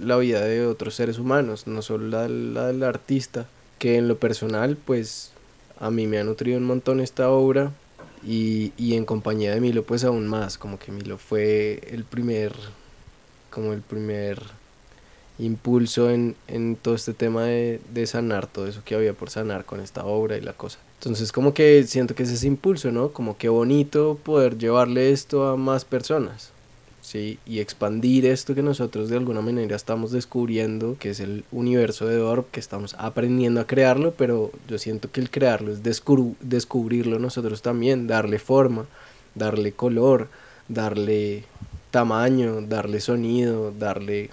la 0.00 0.16
vida 0.16 0.40
de 0.40 0.66
otros 0.66 0.94
seres 0.94 1.18
humanos, 1.18 1.66
no 1.66 1.82
solo 1.82 2.08
la, 2.08 2.28
la 2.28 2.66
del 2.68 2.82
artista, 2.82 3.46
que 3.78 3.96
en 3.96 4.08
lo 4.08 4.18
personal, 4.18 4.76
pues 4.76 5.32
a 5.78 5.90
mí 5.90 6.06
me 6.06 6.18
ha 6.18 6.24
nutrido 6.24 6.58
un 6.58 6.64
montón 6.64 7.00
esta 7.00 7.30
obra 7.30 7.72
y, 8.26 8.72
y 8.76 8.94
en 8.94 9.04
compañía 9.04 9.54
de 9.54 9.60
Milo 9.60 9.84
pues 9.84 10.04
aún 10.04 10.26
más, 10.26 10.58
como 10.58 10.78
que 10.78 10.90
Milo 10.90 11.16
fue 11.16 11.80
el 11.90 12.04
primer, 12.04 12.52
como 13.50 13.72
el 13.72 13.82
primer 13.82 14.42
impulso 15.38 16.10
en, 16.10 16.34
en 16.48 16.76
todo 16.76 16.94
este 16.94 17.12
tema 17.14 17.44
de, 17.44 17.80
de, 17.92 18.06
sanar 18.06 18.46
todo 18.46 18.66
eso 18.66 18.82
que 18.84 18.94
había 18.94 19.12
por 19.12 19.30
sanar 19.30 19.64
con 19.64 19.80
esta 19.80 20.04
obra 20.04 20.36
y 20.36 20.40
la 20.40 20.54
cosa. 20.54 20.78
Entonces 20.98 21.30
como 21.30 21.54
que 21.54 21.84
siento 21.84 22.14
que 22.14 22.24
es 22.24 22.30
ese 22.30 22.46
impulso, 22.46 22.90
¿no? 22.90 23.12
Como 23.12 23.36
que 23.36 23.48
bonito 23.48 24.18
poder 24.22 24.58
llevarle 24.58 25.12
esto 25.12 25.46
a 25.46 25.56
más 25.56 25.84
personas. 25.84 26.52
¿Sí? 27.06 27.38
y 27.46 27.60
expandir 27.60 28.26
esto 28.26 28.56
que 28.56 28.64
nosotros 28.64 29.08
de 29.08 29.16
alguna 29.16 29.40
manera 29.40 29.76
estamos 29.76 30.10
descubriendo, 30.10 30.96
que 30.98 31.10
es 31.10 31.20
el 31.20 31.44
universo 31.52 32.06
de 32.06 32.18
Orb, 32.20 32.46
que 32.50 32.58
estamos 32.58 32.96
aprendiendo 32.98 33.60
a 33.60 33.66
crearlo, 33.66 34.12
pero 34.14 34.50
yo 34.66 34.76
siento 34.78 35.12
que 35.12 35.20
el 35.20 35.30
crearlo 35.30 35.72
es 35.72 35.82
descubrirlo 35.84 37.20
nosotros 37.20 37.62
también, 37.62 38.08
darle 38.08 38.40
forma, 38.40 38.86
darle 39.36 39.70
color, 39.70 40.28
darle 40.68 41.44
tamaño, 41.92 42.60
darle 42.62 42.98
sonido, 42.98 43.70
darle, 43.70 44.30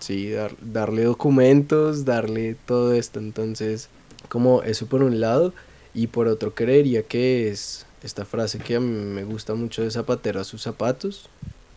sí, 0.00 0.32
darle 0.60 1.04
documentos, 1.04 2.04
darle 2.04 2.56
todo 2.66 2.94
esto. 2.94 3.20
Entonces, 3.20 3.90
como 4.28 4.64
eso 4.64 4.86
por 4.86 5.04
un 5.04 5.20
lado, 5.20 5.52
y 5.94 6.08
por 6.08 6.26
otro 6.26 6.52
creería 6.52 7.04
que 7.04 7.48
es 7.48 7.86
esta 8.02 8.24
frase 8.24 8.58
que 8.58 8.74
a 8.74 8.80
me 8.80 9.22
gusta 9.22 9.54
mucho 9.54 9.82
de 9.82 9.90
zapatero 9.92 10.40
a 10.40 10.44
sus 10.44 10.62
zapatos, 10.62 11.28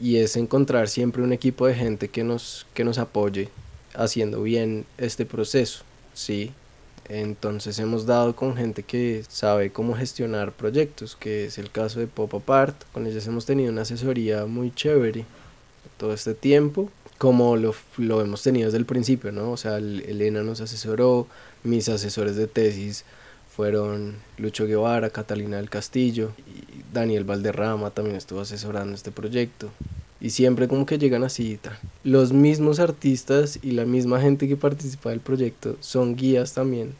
y 0.01 0.17
es 0.17 0.35
encontrar 0.35 0.89
siempre 0.89 1.21
un 1.21 1.31
equipo 1.31 1.67
de 1.67 1.75
gente 1.75 2.09
que 2.09 2.23
nos, 2.23 2.65
que 2.73 2.83
nos 2.83 2.97
apoye 2.97 3.49
haciendo 3.93 4.41
bien 4.41 4.85
este 4.97 5.25
proceso, 5.25 5.83
¿sí? 6.13 6.51
Entonces 7.07 7.77
hemos 7.77 8.05
dado 8.05 8.35
con 8.35 8.55
gente 8.55 8.83
que 8.83 9.23
sabe 9.27 9.71
cómo 9.71 9.93
gestionar 9.95 10.53
proyectos, 10.53 11.15
que 11.15 11.45
es 11.45 11.57
el 11.57 11.69
caso 11.69 11.99
de 11.99 12.07
Pop 12.07 12.33
Apart, 12.33 12.75
con 12.93 13.05
ellas 13.05 13.27
hemos 13.27 13.45
tenido 13.45 13.71
una 13.71 13.81
asesoría 13.83 14.45
muy 14.45 14.73
chévere 14.73 15.25
todo 15.97 16.13
este 16.13 16.33
tiempo, 16.33 16.89
como 17.17 17.55
lo, 17.55 17.75
lo 17.97 18.21
hemos 18.21 18.41
tenido 18.41 18.67
desde 18.67 18.79
el 18.79 18.85
principio, 18.85 19.31
¿no? 19.31 19.51
O 19.51 19.57
sea, 19.57 19.77
Elena 19.77 20.41
nos 20.41 20.61
asesoró, 20.61 21.27
mis 21.63 21.89
asesores 21.89 22.35
de 22.35 22.47
tesis 22.47 23.05
fueron 23.55 24.15
Lucho 24.37 24.65
Guevara, 24.65 25.09
Catalina 25.09 25.57
del 25.57 25.69
Castillo 25.69 26.31
y 26.47 26.83
Daniel 26.93 27.25
Valderrama 27.25 27.91
también 27.91 28.15
estuvo 28.15 28.41
asesorando 28.41 28.95
este 28.95 29.11
proyecto. 29.11 29.69
Y 30.19 30.29
siempre 30.29 30.67
como 30.67 30.85
que 30.85 30.99
llegan 30.99 31.23
así. 31.23 31.59
Los 32.03 32.31
mismos 32.31 32.79
artistas 32.79 33.59
y 33.61 33.71
la 33.71 33.85
misma 33.85 34.21
gente 34.21 34.47
que 34.47 34.55
participa 34.55 35.09
del 35.09 35.19
proyecto 35.19 35.77
son 35.79 36.15
guías 36.15 36.53
también 36.53 36.93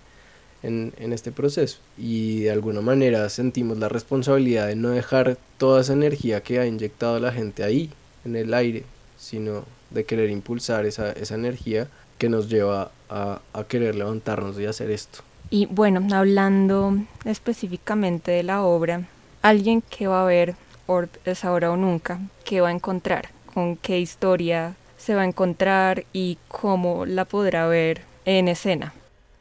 en, 0.63 0.93
en 0.97 1.13
este 1.13 1.31
proceso. 1.31 1.77
Y 1.97 2.41
de 2.41 2.51
alguna 2.51 2.81
manera 2.81 3.29
sentimos 3.29 3.77
la 3.77 3.89
responsabilidad 3.89 4.67
de 4.67 4.75
no 4.75 4.89
dejar 4.89 5.37
toda 5.57 5.81
esa 5.81 5.93
energía 5.93 6.41
que 6.41 6.59
ha 6.59 6.65
inyectado 6.65 7.19
la 7.19 7.31
gente 7.31 7.63
ahí, 7.63 7.91
en 8.25 8.35
el 8.35 8.53
aire, 8.53 8.83
sino 9.17 9.65
de 9.91 10.03
querer 10.03 10.29
impulsar 10.29 10.85
esa, 10.85 11.11
esa 11.11 11.35
energía 11.35 11.87
que 12.17 12.27
nos 12.27 12.49
lleva 12.49 12.91
a, 13.09 13.41
a 13.53 13.63
querer 13.65 13.95
levantarnos 13.95 14.59
y 14.59 14.65
hacer 14.65 14.89
esto. 14.89 15.19
Y 15.53 15.65
bueno, 15.65 16.07
hablando 16.15 16.97
específicamente 17.25 18.31
de 18.31 18.41
la 18.41 18.63
obra, 18.63 19.01
alguien 19.41 19.81
que 19.81 20.07
va 20.07 20.21
a 20.21 20.25
ver 20.25 20.55
Orb 20.87 21.09
es 21.25 21.43
ahora 21.43 21.71
o 21.71 21.75
nunca, 21.75 22.19
¿qué 22.45 22.61
va 22.61 22.69
a 22.69 22.71
encontrar? 22.71 23.27
¿Con 23.53 23.75
qué 23.75 23.99
historia 23.99 24.75
se 24.95 25.13
va 25.13 25.23
a 25.23 25.25
encontrar 25.25 26.05
y 26.13 26.37
cómo 26.47 27.05
la 27.05 27.25
podrá 27.25 27.67
ver 27.67 28.03
en 28.23 28.47
escena? 28.47 28.93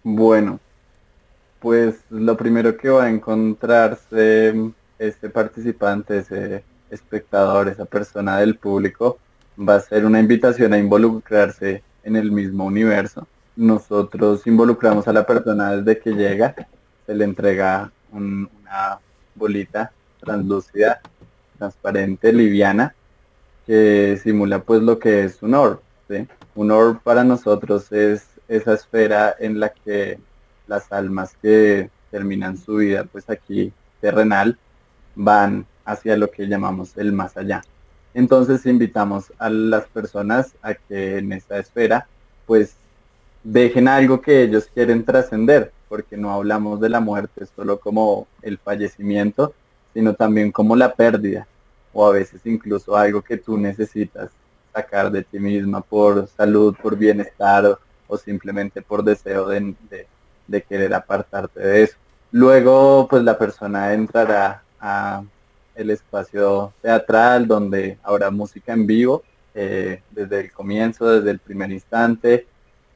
Bueno, 0.03 0.59
pues 1.61 2.01
lo 2.11 2.37
primero 2.37 2.77
que 2.77 2.89
va 2.89 3.05
a 3.05 3.11
encontrarse 3.11 4.53
este 4.99 5.31
participante, 5.31 6.19
ese 6.19 6.65
espectador, 6.91 7.69
esa 7.69 7.85
persona 7.85 8.39
del 8.39 8.57
público, 8.57 9.21
va 9.57 9.77
a 9.77 9.81
ser 9.81 10.05
una 10.05 10.19
invitación 10.19 10.73
a 10.73 10.79
involucrarse 10.79 11.85
en 12.03 12.17
el 12.17 12.33
mismo 12.33 12.65
universo 12.65 13.29
nosotros 13.57 14.47
involucramos 14.47 15.07
a 15.09 15.13
la 15.13 15.27
persona 15.27 15.77
desde 15.77 16.01
que 16.01 16.13
llega, 16.13 16.55
se 17.07 17.15
le 17.15 17.25
entrega 17.25 17.91
una 18.13 18.99
bolita 19.35 19.93
translúcida, 20.21 21.01
transparente, 21.59 22.33
liviana, 22.33 22.95
que 23.67 24.19
simula 24.23 24.63
pues 24.63 24.83
lo 24.83 24.99
que 24.99 25.25
es 25.25 25.43
un 25.43 25.55
orb. 25.55 25.81
Un 26.55 26.71
orb 26.71 27.01
para 27.03 27.23
nosotros 27.23 27.93
es 27.93 28.27
esa 28.49 28.75
esfera 28.75 29.35
en 29.39 29.61
la 29.61 29.69
que 29.69 30.19
las 30.67 30.91
almas 30.93 31.37
que 31.41 31.91
terminan 32.11 32.57
su 32.57 32.77
vida 32.77 33.05
pues 33.05 33.31
aquí 33.31 33.73
terrenal 34.01 34.59
van 35.15 35.67
hacia 35.85 36.17
lo 36.17 36.31
que 36.31 36.49
llamamos 36.49 36.97
el 36.97 37.13
más 37.13 37.37
allá. 37.37 37.63
Entonces 38.15 38.67
invitamos 38.67 39.33
a 39.39 39.51
las 39.51 39.85
personas 39.87 40.55
a 40.63 40.75
que 40.75 41.19
en 41.19 41.33
esa 41.33 41.59
esfera 41.59 42.09
pues 42.47 42.75
dejen 43.43 43.89
algo 43.89 44.21
que 44.21 44.43
ellos 44.43 44.69
quieren 44.73 45.05
trascender, 45.05 45.73
porque 45.89 46.17
no 46.17 46.31
hablamos 46.31 46.81
de 46.81 46.89
la 46.89 47.01
muerte 47.01 47.47
solo 47.57 47.81
como 47.81 48.27
el 48.43 48.59
fallecimiento, 48.59 49.55
sino 49.93 50.15
también 50.15 50.53
como 50.53 50.77
la 50.77 50.95
pérdida, 50.95 51.47
o 51.93 52.07
a 52.07 52.13
veces 52.13 52.41
incluso 52.45 52.97
algo 52.97 53.23
que 53.23 53.37
tú 53.37 53.59
necesitas 53.59 54.31
sacar 54.73 55.11
de 55.11 55.25
ti 55.25 55.39
misma 55.39 55.81
por 55.81 56.29
salud, 56.29 56.77
por 56.81 56.97
bienestar 56.97 57.79
o, 58.07 58.17
simplemente 58.17 58.83
por 58.83 59.03
deseo 59.05 59.49
de, 59.49 59.75
de, 60.47 60.63
querer 60.63 60.95
apartarte 60.95 61.61
de 61.61 61.83
eso. 61.85 61.97
Luego, 62.33 63.07
pues 63.09 63.23
la 63.23 63.39
persona 63.39 63.93
entrará 63.93 64.63
a 64.81 65.23
el 65.75 65.91
espacio 65.91 66.73
teatral 66.83 67.47
donde 67.47 67.99
habrá 68.03 68.31
música 68.31 68.73
en 68.73 68.87
vivo 68.87 69.23
eh, 69.55 70.03
desde 70.11 70.41
el 70.41 70.53
comienzo, 70.53 71.09
desde 71.09 71.31
el 71.31 71.39
primer 71.39 71.71
instante, 71.71 72.47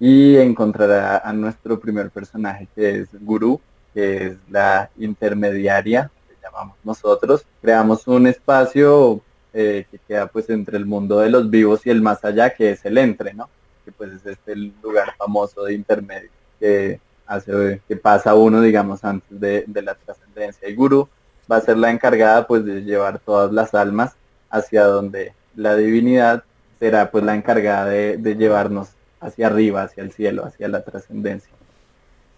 y 0.01 0.37
encontrará 0.37 1.19
a 1.19 1.33
nuestro 1.33 1.79
primer 1.79 2.11
personaje 2.11 2.69
que 2.75 3.01
es 3.01 3.09
Guru, 3.13 3.61
que 3.93 4.27
es 4.27 4.37
la 4.51 4.91
intermediaria, 4.99 6.11
que 6.29 6.35
llamamos 6.43 6.77
nosotros. 6.85 7.47
Creamos 7.63 8.07
un 8.09 8.27
espacio 8.27 9.21
eh, 9.53 9.87
que 9.91 9.99
queda 9.99 10.27
pues 10.27 10.51
entre 10.51 10.77
el 10.77 10.87
mundo 10.87 11.21
de 11.21 11.31
los 11.31 11.49
vivos 11.49 11.87
y 11.87 11.91
el 11.91 12.03
más 12.03 12.25
allá, 12.25 12.51
que 12.51 12.73
es 12.73 12.85
el 12.85 12.99
entre, 12.99 13.35
¿no? 13.35 13.49
Que 13.85 13.93
pues 13.93 14.13
es 14.13 14.27
este 14.27 14.57
lugar 14.57 15.15
famoso 15.17 15.63
de 15.65 15.75
intermedio 15.75 16.31
que 16.59 17.01
hace 17.27 17.81
que 17.87 17.97
pasa 17.97 18.35
uno, 18.35 18.61
digamos, 18.61 19.05
antes 19.05 19.41
de, 19.41 19.65
la 19.83 19.95
trascendencia. 19.95 20.69
Y 20.69 20.75
Guru 20.75 21.09
va 21.51 21.57
a 21.57 21.61
ser 21.61 21.77
la 21.77 21.91
encargada 21.91 22.47
pues 22.47 22.65
de 22.65 22.83
llevar 22.83 23.19
todas 23.21 23.53
las 23.53 23.75
almas 23.75 24.15
hacia 24.51 24.85
donde 24.85 25.35
la 25.57 25.77
divinidad 25.77 26.45
será 26.79 27.11
pues 27.11 27.25
la 27.25 27.35
encargada 27.35 27.87
de, 27.87 28.17
de 28.17 28.35
llevarnos 28.35 28.89
hacia 29.25 29.47
arriba, 29.47 29.83
hacia 29.83 30.03
el 30.03 30.13
cielo, 30.13 30.45
hacia 30.45 30.69
la 30.69 30.83
trascendencia. 30.83 31.53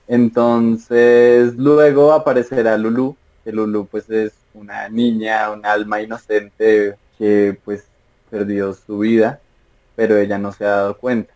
Entonces 0.08 1.54
luego 1.56 2.12
aparecerá 2.12 2.76
Lulu, 2.78 3.16
que 3.44 3.52
Lulu 3.52 3.86
pues 3.86 4.08
es 4.10 4.32
una 4.54 4.88
niña, 4.88 5.50
un 5.50 5.66
alma 5.66 6.00
inocente 6.00 6.96
que 7.18 7.58
pues 7.64 7.84
perdió 8.30 8.72
su 8.72 8.98
vida, 8.98 9.40
pero 9.96 10.16
ella 10.16 10.38
no 10.38 10.52
se 10.52 10.64
ha 10.64 10.70
dado 10.70 10.98
cuenta. 10.98 11.32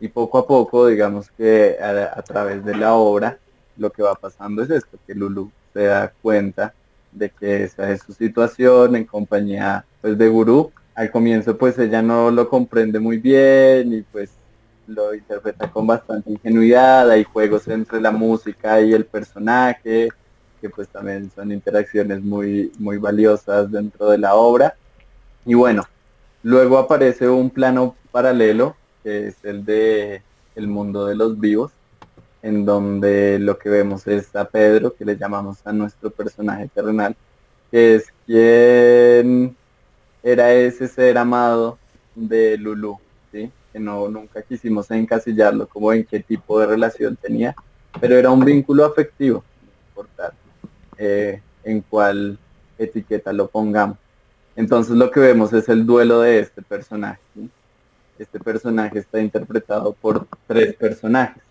Y 0.00 0.08
poco 0.08 0.38
a 0.38 0.46
poco, 0.46 0.86
digamos 0.86 1.30
que 1.30 1.78
a, 1.80 2.22
través 2.22 2.64
de 2.64 2.76
la 2.76 2.94
obra, 2.94 3.38
lo 3.76 3.90
que 3.90 4.02
va 4.02 4.14
pasando 4.14 4.62
es 4.62 4.70
esto, 4.70 4.98
que 5.06 5.14
Lulu 5.14 5.50
se 5.72 5.84
da 5.84 6.12
cuenta 6.22 6.74
de 7.12 7.30
que 7.30 7.64
esa 7.64 7.90
es 7.90 8.02
su 8.02 8.12
situación 8.12 8.96
en 8.96 9.04
compañía 9.04 9.84
pues 10.00 10.16
de 10.18 10.28
Gurú 10.28 10.72
al 10.94 11.10
comienzo 11.10 11.56
pues 11.56 11.78
ella 11.78 12.02
no 12.02 12.30
lo 12.30 12.48
comprende 12.48 12.98
muy 12.98 13.18
bien 13.18 13.92
y 13.92 14.02
pues 14.02 14.30
lo 14.86 15.14
interpreta 15.14 15.70
con 15.70 15.86
bastante 15.86 16.30
ingenuidad, 16.30 17.10
hay 17.10 17.24
juegos 17.24 17.68
entre 17.68 18.00
la 18.00 18.10
música 18.10 18.80
y 18.80 18.92
el 18.92 19.04
personaje, 19.04 20.08
que 20.60 20.70
pues 20.70 20.88
también 20.88 21.30
son 21.34 21.52
interacciones 21.52 22.22
muy, 22.22 22.72
muy 22.78 22.98
valiosas 22.98 23.70
dentro 23.70 24.10
de 24.10 24.18
la 24.18 24.34
obra. 24.34 24.76
Y 25.44 25.54
bueno, 25.54 25.84
luego 26.42 26.78
aparece 26.78 27.28
un 27.28 27.50
plano 27.50 27.96
paralelo, 28.10 28.76
que 29.02 29.28
es 29.28 29.44
el 29.44 29.64
de 29.64 30.22
el 30.54 30.68
mundo 30.68 31.06
de 31.06 31.14
los 31.14 31.38
vivos, 31.40 31.72
en 32.42 32.64
donde 32.64 33.38
lo 33.38 33.58
que 33.58 33.70
vemos 33.70 34.06
es 34.06 34.34
a 34.36 34.44
Pedro, 34.44 34.94
que 34.94 35.04
le 35.04 35.16
llamamos 35.16 35.58
a 35.64 35.72
nuestro 35.72 36.10
personaje 36.10 36.68
terrenal, 36.68 37.16
que 37.70 37.94
es 37.96 38.12
quien 38.26 39.56
era 40.22 40.52
ese 40.52 40.88
ser 40.88 41.18
amado 41.18 41.78
de 42.14 42.56
Lulu, 42.58 42.98
¿sí? 43.32 43.50
Que 43.72 43.80
no 43.80 44.08
nunca 44.08 44.42
quisimos 44.42 44.90
encasillarlo 44.90 45.66
como 45.66 45.92
en 45.92 46.04
qué 46.04 46.20
tipo 46.20 46.60
de 46.60 46.66
relación 46.66 47.16
tenía, 47.16 47.54
pero 48.00 48.16
era 48.16 48.30
un 48.30 48.44
vínculo 48.44 48.84
afectivo, 48.84 49.42
importante, 49.88 50.36
eh, 50.98 51.40
en 51.64 51.80
cuál 51.82 52.38
etiqueta 52.78 53.32
lo 53.32 53.48
pongamos. 53.48 53.96
Entonces 54.54 54.94
lo 54.94 55.10
que 55.10 55.20
vemos 55.20 55.52
es 55.52 55.68
el 55.68 55.86
duelo 55.86 56.20
de 56.20 56.40
este 56.40 56.62
personaje. 56.62 57.20
Este 58.18 58.38
personaje 58.38 58.98
está 58.98 59.20
interpretado 59.20 59.94
por 59.94 60.26
tres 60.46 60.74
personajes, 60.74 61.42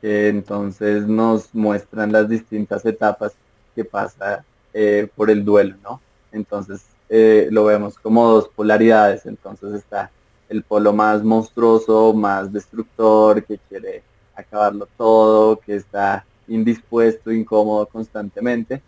que 0.00 0.28
entonces 0.28 1.06
nos 1.06 1.54
muestran 1.54 2.12
las 2.12 2.28
distintas 2.28 2.84
etapas 2.84 3.32
que 3.74 3.84
pasa 3.84 4.44
eh, 4.74 5.08
por 5.14 5.30
el 5.30 5.44
duelo, 5.44 5.76
¿no? 5.82 6.00
Entonces 6.32 6.84
eh, 7.08 7.48
lo 7.50 7.64
vemos 7.64 7.98
como 7.98 8.28
dos 8.28 8.48
polaridades, 8.48 9.26
entonces 9.26 9.74
está 9.74 10.10
el 10.48 10.62
polo 10.62 10.92
más 10.92 11.22
monstruoso, 11.22 12.12
más 12.12 12.52
destructor, 12.52 13.44
que 13.44 13.58
quiere 13.68 14.02
acabarlo 14.34 14.88
todo, 14.96 15.58
que 15.58 15.76
está 15.76 16.24
indispuesto, 16.48 17.32
incómodo 17.32 17.86
constantemente, 17.86 18.82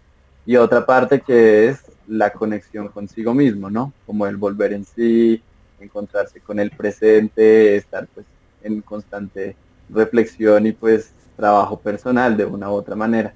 y 0.46 0.56
otra 0.56 0.84
parte 0.86 1.20
que 1.20 1.68
es 1.68 1.84
la 2.06 2.32
conexión 2.32 2.88
consigo 2.88 3.34
mismo, 3.34 3.68
¿no? 3.68 3.92
Como 4.06 4.26
el 4.26 4.36
volver 4.36 4.72
en 4.72 4.84
sí, 4.84 5.42
encontrarse 5.80 6.40
con 6.40 6.58
el 6.58 6.70
presente, 6.70 7.76
estar 7.76 8.06
pues 8.08 8.26
en 8.62 8.80
constante 8.80 9.56
reflexión 9.90 10.66
y 10.66 10.72
pues 10.72 11.12
trabajo 11.36 11.78
personal 11.78 12.36
de 12.36 12.44
una 12.44 12.70
u 12.70 12.74
otra 12.74 12.96
manera. 12.96 13.32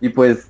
Y 0.00 0.08
pues 0.10 0.48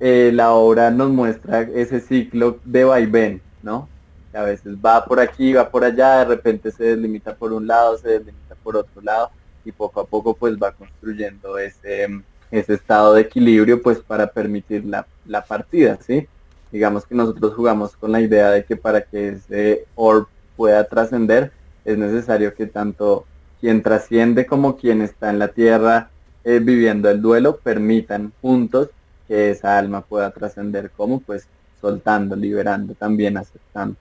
eh, 0.00 0.30
la 0.32 0.52
obra 0.52 0.90
nos 0.90 1.10
muestra 1.10 1.62
ese 1.62 2.00
ciclo 2.00 2.58
de 2.64 2.84
vaivén, 2.84 3.42
¿no? 3.62 3.88
A 4.32 4.42
veces 4.42 4.76
va 4.76 5.04
por 5.04 5.20
aquí, 5.20 5.52
va 5.52 5.68
por 5.68 5.84
allá, 5.84 6.20
de 6.20 6.24
repente 6.26 6.70
se 6.70 6.84
deslimita 6.84 7.34
por 7.34 7.52
un 7.52 7.66
lado, 7.66 7.98
se 7.98 8.08
deslimita 8.08 8.54
por 8.62 8.76
otro 8.76 9.02
lado 9.02 9.30
y 9.64 9.72
poco 9.72 10.00
a 10.00 10.06
poco 10.06 10.34
pues 10.34 10.56
va 10.56 10.72
construyendo 10.72 11.58
ese, 11.58 12.08
ese 12.50 12.74
estado 12.74 13.14
de 13.14 13.22
equilibrio 13.22 13.82
pues 13.82 13.98
para 14.00 14.26
permitir 14.26 14.84
la, 14.84 15.06
la 15.26 15.44
partida, 15.44 15.98
¿sí? 16.04 16.26
Digamos 16.70 17.06
que 17.06 17.14
nosotros 17.14 17.54
jugamos 17.54 17.96
con 17.96 18.12
la 18.12 18.20
idea 18.20 18.50
de 18.50 18.64
que 18.64 18.76
para 18.76 19.02
que 19.02 19.30
ese 19.30 19.86
orb 19.94 20.26
pueda 20.56 20.84
trascender 20.84 21.52
es 21.84 21.98
necesario 21.98 22.54
que 22.54 22.66
tanto 22.66 23.26
quien 23.60 23.82
trasciende 23.82 24.46
como 24.46 24.76
quien 24.76 25.02
está 25.02 25.30
en 25.30 25.38
la 25.38 25.48
tierra 25.48 26.10
eh, 26.44 26.58
viviendo 26.58 27.10
el 27.10 27.20
duelo 27.20 27.58
permitan 27.58 28.32
juntos 28.40 28.88
que 29.28 29.50
esa 29.50 29.78
alma 29.78 30.00
pueda 30.00 30.30
trascender 30.30 30.90
como 30.90 31.20
pues 31.20 31.46
soltando, 31.80 32.36
liberando, 32.36 32.94
también 32.94 33.36
aceptando. 33.36 33.96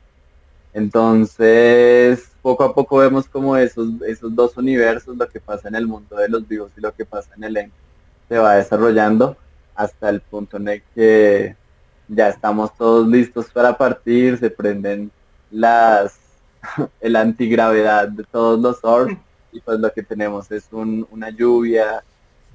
Entonces, 0.74 2.32
poco 2.42 2.64
a 2.64 2.74
poco 2.74 2.98
vemos 2.98 3.28
como 3.28 3.58
esos, 3.58 3.90
esos 4.08 4.34
dos 4.34 4.56
universos, 4.58 5.18
lo 5.18 5.28
que 5.28 5.40
pasa 5.40 5.68
en 5.68 5.76
el 5.76 5.88
mundo 5.88 6.16
de 6.16 6.30
los 6.30 6.48
vivos 6.48 6.72
y 6.78 6.82
lo 6.82 6.94
que 6.94 7.06
pasa 7.06 7.32
en 7.36 7.44
el 7.44 7.58
ente, 7.58 7.76
se 8.30 8.38
va 8.38 8.56
desarrollando 8.56 9.36
hasta 9.76 10.10
el 10.10 10.22
punto 10.22 10.58
en 10.58 10.68
el 10.70 10.84
que 10.96 11.56
ya 12.08 12.30
estamos 12.30 12.76
todos 12.76 13.08
listos 13.08 13.48
para 13.52 13.78
partir, 13.78 14.38
se 14.38 14.50
prenden 14.50 15.12
las 15.50 16.18
el 17.02 17.16
antigravedad 17.16 18.08
de 18.08 18.24
todos 18.24 18.60
los 18.60 18.84
orbs 18.84 19.18
y 19.52 19.60
pues 19.60 19.80
lo 19.80 19.92
que 19.92 20.04
tenemos 20.04 20.52
es 20.52 20.68
una 20.72 21.30
lluvia 21.30 22.04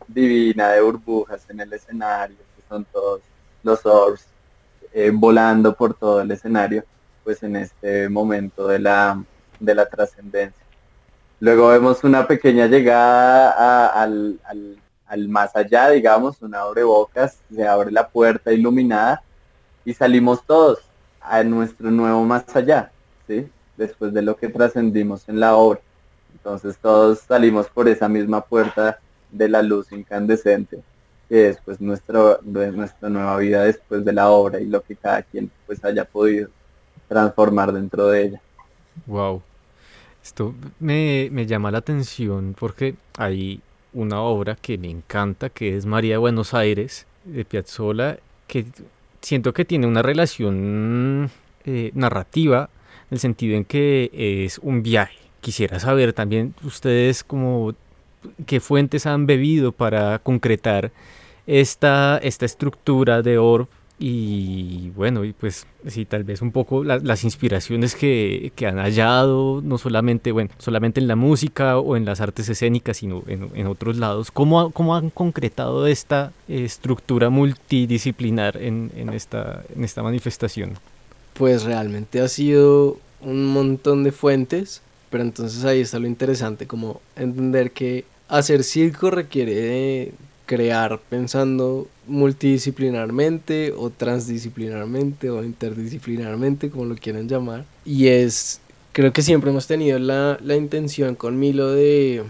divina 0.06 0.70
de 0.70 0.80
burbujas 0.80 1.44
en 1.50 1.60
el 1.60 1.72
escenario, 1.72 2.36
que 2.36 2.62
son 2.68 2.84
todos 2.84 3.20
los 3.62 3.84
orbs 3.84 4.24
eh, 4.92 5.10
volando 5.12 5.74
por 5.74 5.94
todo 5.94 6.20
el 6.20 6.30
escenario 6.30 6.84
pues 7.26 7.42
en 7.42 7.56
este 7.56 8.08
momento 8.08 8.68
de 8.68 8.78
la, 8.78 9.20
de 9.58 9.74
la 9.74 9.88
trascendencia. 9.88 10.64
Luego 11.40 11.66
vemos 11.70 12.04
una 12.04 12.24
pequeña 12.24 12.68
llegada 12.68 13.88
al, 14.00 14.38
al, 15.08 15.28
más 15.28 15.56
allá, 15.56 15.90
digamos, 15.90 16.40
una 16.40 16.60
abre 16.60 16.84
bocas, 16.84 17.40
se 17.52 17.66
abre 17.66 17.90
la 17.90 18.08
puerta 18.08 18.52
iluminada 18.52 19.24
y 19.84 19.92
salimos 19.92 20.46
todos 20.46 20.78
a 21.20 21.42
nuestro 21.42 21.90
nuevo 21.90 22.24
más 22.24 22.44
allá, 22.54 22.92
¿sí? 23.26 23.48
Después 23.76 24.14
de 24.14 24.22
lo 24.22 24.36
que 24.36 24.48
trascendimos 24.48 25.28
en 25.28 25.40
la 25.40 25.56
obra. 25.56 25.80
Entonces 26.32 26.78
todos 26.78 27.18
salimos 27.18 27.66
por 27.68 27.88
esa 27.88 28.08
misma 28.08 28.40
puerta 28.40 29.00
de 29.32 29.48
la 29.48 29.62
luz 29.62 29.90
incandescente, 29.90 30.80
que 31.28 31.48
es 31.48 31.58
pues 31.64 31.80
nuestra 31.80 32.38
nueva 32.44 33.36
vida 33.38 33.64
después 33.64 34.04
de 34.04 34.12
la 34.12 34.30
obra 34.30 34.60
y 34.60 34.66
lo 34.66 34.80
que 34.80 34.94
cada 34.94 35.22
quien 35.22 35.50
pues 35.66 35.84
haya 35.84 36.04
podido 36.04 36.50
transformar 37.08 37.72
dentro 37.72 38.08
de 38.08 38.24
ella. 38.24 38.40
Wow. 39.06 39.42
Esto 40.22 40.54
me, 40.80 41.30
llama 41.46 41.70
la 41.70 41.78
atención 41.78 42.56
porque 42.58 42.96
hay 43.16 43.60
una 43.92 44.20
obra 44.20 44.56
que 44.56 44.76
me 44.76 44.90
encanta, 44.90 45.50
que 45.50 45.76
es 45.76 45.86
María 45.86 46.14
de 46.14 46.18
Buenos 46.18 46.52
Aires, 46.52 47.06
de 47.24 47.44
Piazzolla, 47.44 48.18
que 48.48 48.66
siento 49.20 49.52
que 49.52 49.64
tiene 49.64 49.86
una 49.86 50.02
relación 50.02 51.30
eh, 51.64 51.92
narrativa, 51.94 52.70
en 53.08 53.14
el 53.14 53.18
sentido 53.20 53.56
en 53.56 53.64
que 53.64 54.10
es 54.12 54.58
un 54.58 54.82
viaje. 54.82 55.16
Quisiera 55.40 55.78
saber 55.78 56.12
también 56.12 56.54
ustedes 56.64 57.22
como 57.22 57.74
qué 58.46 58.58
fuentes 58.58 59.06
han 59.06 59.26
bebido 59.26 59.70
para 59.70 60.18
concretar 60.18 60.90
esta, 61.46 62.18
esta 62.18 62.44
estructura 62.44 63.22
de 63.22 63.38
Orb 63.38 63.68
y 63.98 64.90
bueno, 64.90 65.24
y 65.24 65.32
pues 65.32 65.66
sí, 65.86 66.04
tal 66.04 66.22
vez 66.24 66.42
un 66.42 66.52
poco 66.52 66.84
las 66.84 67.24
inspiraciones 67.24 67.94
que, 67.94 68.52
han 68.66 68.76
hallado, 68.76 69.62
no 69.62 69.78
solamente, 69.78 70.32
bueno, 70.32 70.50
solamente 70.58 71.00
en 71.00 71.08
la 71.08 71.16
música 71.16 71.78
o 71.78 71.96
en 71.96 72.04
las 72.04 72.20
artes 72.20 72.48
escénicas, 72.50 72.98
sino 72.98 73.22
en, 73.26 73.66
otros 73.66 73.96
lados. 73.96 74.30
¿Cómo, 74.30 74.70
¿Cómo, 74.70 74.94
han 74.96 75.08
concretado 75.08 75.86
esta 75.86 76.32
estructura 76.46 77.30
multidisciplinar 77.30 78.58
en, 78.58 78.92
en, 78.96 79.10
esta, 79.10 79.64
en 79.74 79.82
esta 79.82 80.02
manifestación? 80.02 80.74
Pues 81.32 81.64
realmente 81.64 82.20
ha 82.20 82.28
sido 82.28 82.98
un 83.22 83.46
montón 83.46 84.04
de 84.04 84.12
fuentes, 84.12 84.82
pero 85.08 85.24
entonces 85.24 85.64
ahí 85.64 85.80
está 85.80 85.98
lo 85.98 86.06
interesante, 86.06 86.66
como 86.66 87.00
entender 87.16 87.70
que 87.70 88.04
hacer 88.28 88.62
circo 88.62 89.10
requiere 89.10 89.54
de 89.54 90.12
crear 90.46 91.00
pensando 91.10 91.88
multidisciplinarmente 92.06 93.74
o 93.76 93.90
transdisciplinarmente 93.90 95.28
o 95.30 95.44
interdisciplinarmente, 95.44 96.70
como 96.70 96.86
lo 96.86 96.94
quieran 96.94 97.28
llamar. 97.28 97.64
Y 97.84 98.06
es, 98.06 98.60
creo 98.92 99.12
que 99.12 99.22
siempre 99.22 99.50
hemos 99.50 99.66
tenido 99.66 99.98
la, 99.98 100.38
la 100.42 100.56
intención 100.56 101.16
con 101.16 101.38
Milo 101.38 101.72
de 101.72 102.22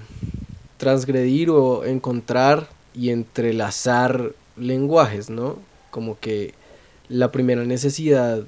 transgredir 0.79 1.51
o 1.51 1.85
encontrar 1.85 2.69
y 2.95 3.11
entrelazar 3.11 4.33
lenguajes, 4.57 5.31
¿no? 5.31 5.59
Como 5.91 6.19
que 6.19 6.55
la 7.09 7.31
primera 7.31 7.65
necesidad 7.65 8.45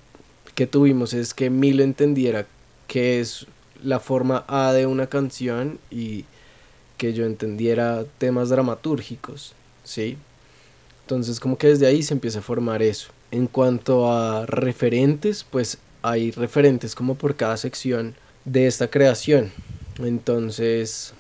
que 0.55 0.67
tuvimos 0.67 1.13
es 1.15 1.35
que 1.35 1.51
Milo 1.51 1.85
entendiera 1.85 2.47
qué 2.87 3.21
es 3.21 3.47
la 3.83 4.01
forma 4.01 4.45
A 4.49 4.73
de 4.73 4.87
una 4.87 5.07
canción 5.07 5.79
y 5.91 6.25
que 6.97 7.13
yo 7.13 7.25
entendiera 7.25 8.05
temas 8.19 8.49
dramatúrgicos. 8.49 9.55
¿Sí? 9.89 10.19
Entonces 11.03 11.41
como 11.41 11.57
que 11.57 11.69
desde 11.69 11.87
ahí 11.87 12.03
se 12.03 12.13
empieza 12.13 12.41
a 12.41 12.43
formar 12.43 12.83
eso. 12.83 13.09
En 13.31 13.47
cuanto 13.47 14.13
a 14.13 14.45
referentes, 14.47 15.45
pues 15.49 15.79
hay 16.03 16.31
referentes 16.31 16.95
como 16.95 17.15
por 17.15 17.35
cada 17.35 17.57
sección 17.57 18.15
de 18.45 18.67
esta 18.67 18.89
creación. 18.91 19.51
Entonces, 19.99 21.15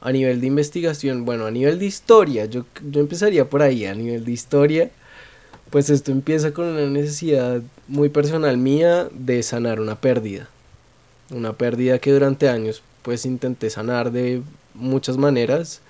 a 0.00 0.12
nivel 0.12 0.40
de 0.40 0.48
investigación, 0.48 1.24
bueno, 1.24 1.46
a 1.46 1.50
nivel 1.50 1.78
de 1.78 1.86
historia, 1.86 2.46
yo, 2.46 2.66
yo 2.90 3.00
empezaría 3.00 3.48
por 3.48 3.62
ahí, 3.62 3.86
a 3.86 3.94
nivel 3.94 4.24
de 4.24 4.32
historia, 4.32 4.90
pues 5.70 5.88
esto 5.88 6.10
empieza 6.10 6.52
con 6.52 6.66
una 6.66 6.86
necesidad 6.86 7.62
muy 7.88 8.08
personal 8.08 8.58
mía 8.58 9.08
de 9.12 9.42
sanar 9.42 9.80
una 9.80 10.00
pérdida. 10.00 10.48
Una 11.30 11.52
pérdida 11.52 11.98
que 11.98 12.12
durante 12.12 12.48
años 12.48 12.82
pues 13.02 13.24
intenté 13.24 13.70
sanar 13.70 14.12
de 14.12 14.42
muchas 14.74 15.16
maneras, 15.16 15.80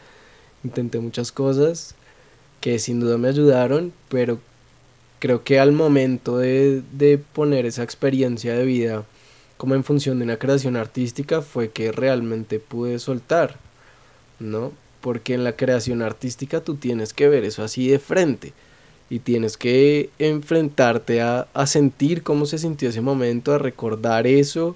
intenté 0.65 0.99
muchas 1.01 1.33
cosas 1.33 1.95
que 2.63 2.79
sin 2.79 3.01
duda 3.01 3.19
me 3.19 3.29
ayudaron, 3.29 3.93
pero 4.09 4.41
creo 5.19 5.45
que 5.45 5.61
al 5.61 5.73
momento 5.73 6.39
de, 6.39 6.83
de 6.93 7.19
poner 7.19 7.67
esa 7.67 7.83
experiencia 7.83 8.55
de 8.55 8.65
vida 8.65 9.05
como 9.59 9.75
en 9.75 9.85
función 9.85 10.19
de 10.19 10.25
una 10.25 10.39
creación 10.39 10.77
artística 10.77 11.43
fue 11.43 11.71
que 11.71 11.93
realmente 11.93 12.59
pude 12.59 12.99
soltar, 12.99 13.57
¿no? 14.41 14.73
Porque 15.03 15.35
en 15.35 15.45
la 15.45 15.57
creación 15.57 16.03
artística 16.03 16.63
tú 16.63 16.77
tienes 16.77 17.13
que 17.13 17.29
ver 17.29 17.45
eso 17.45 17.63
así 17.63 17.89
de 17.89 17.99
frente 17.99 18.55
y 19.11 19.19
tienes 19.19 19.59
que 19.59 20.09
enfrentarte 20.19 21.21
a, 21.21 21.47
a 21.53 21.67
sentir 21.67 22.23
cómo 22.23 22.47
se 22.47 22.59
sintió 22.59 22.89
ese 22.89 23.03
momento, 23.03 23.53
a 23.53 23.59
recordar 23.59 24.27
eso, 24.27 24.75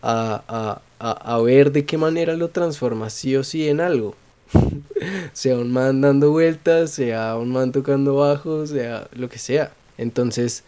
a, 0.00 0.80
a, 1.00 1.34
a, 1.34 1.42
ver 1.42 1.72
de 1.72 1.84
qué 1.84 1.98
manera 1.98 2.36
lo 2.36 2.48
transformas 2.48 3.12
sí 3.12 3.34
o 3.36 3.42
sí 3.42 3.68
en 3.68 3.80
algo. 3.80 4.14
sea 5.32 5.56
un 5.56 5.72
man 5.72 6.00
dando 6.00 6.30
vueltas, 6.30 6.90
sea 6.90 7.36
un 7.36 7.52
man 7.52 7.72
tocando 7.72 8.16
bajo, 8.16 8.66
sea 8.66 9.08
lo 9.12 9.28
que 9.28 9.38
sea. 9.38 9.72
Entonces, 9.98 10.64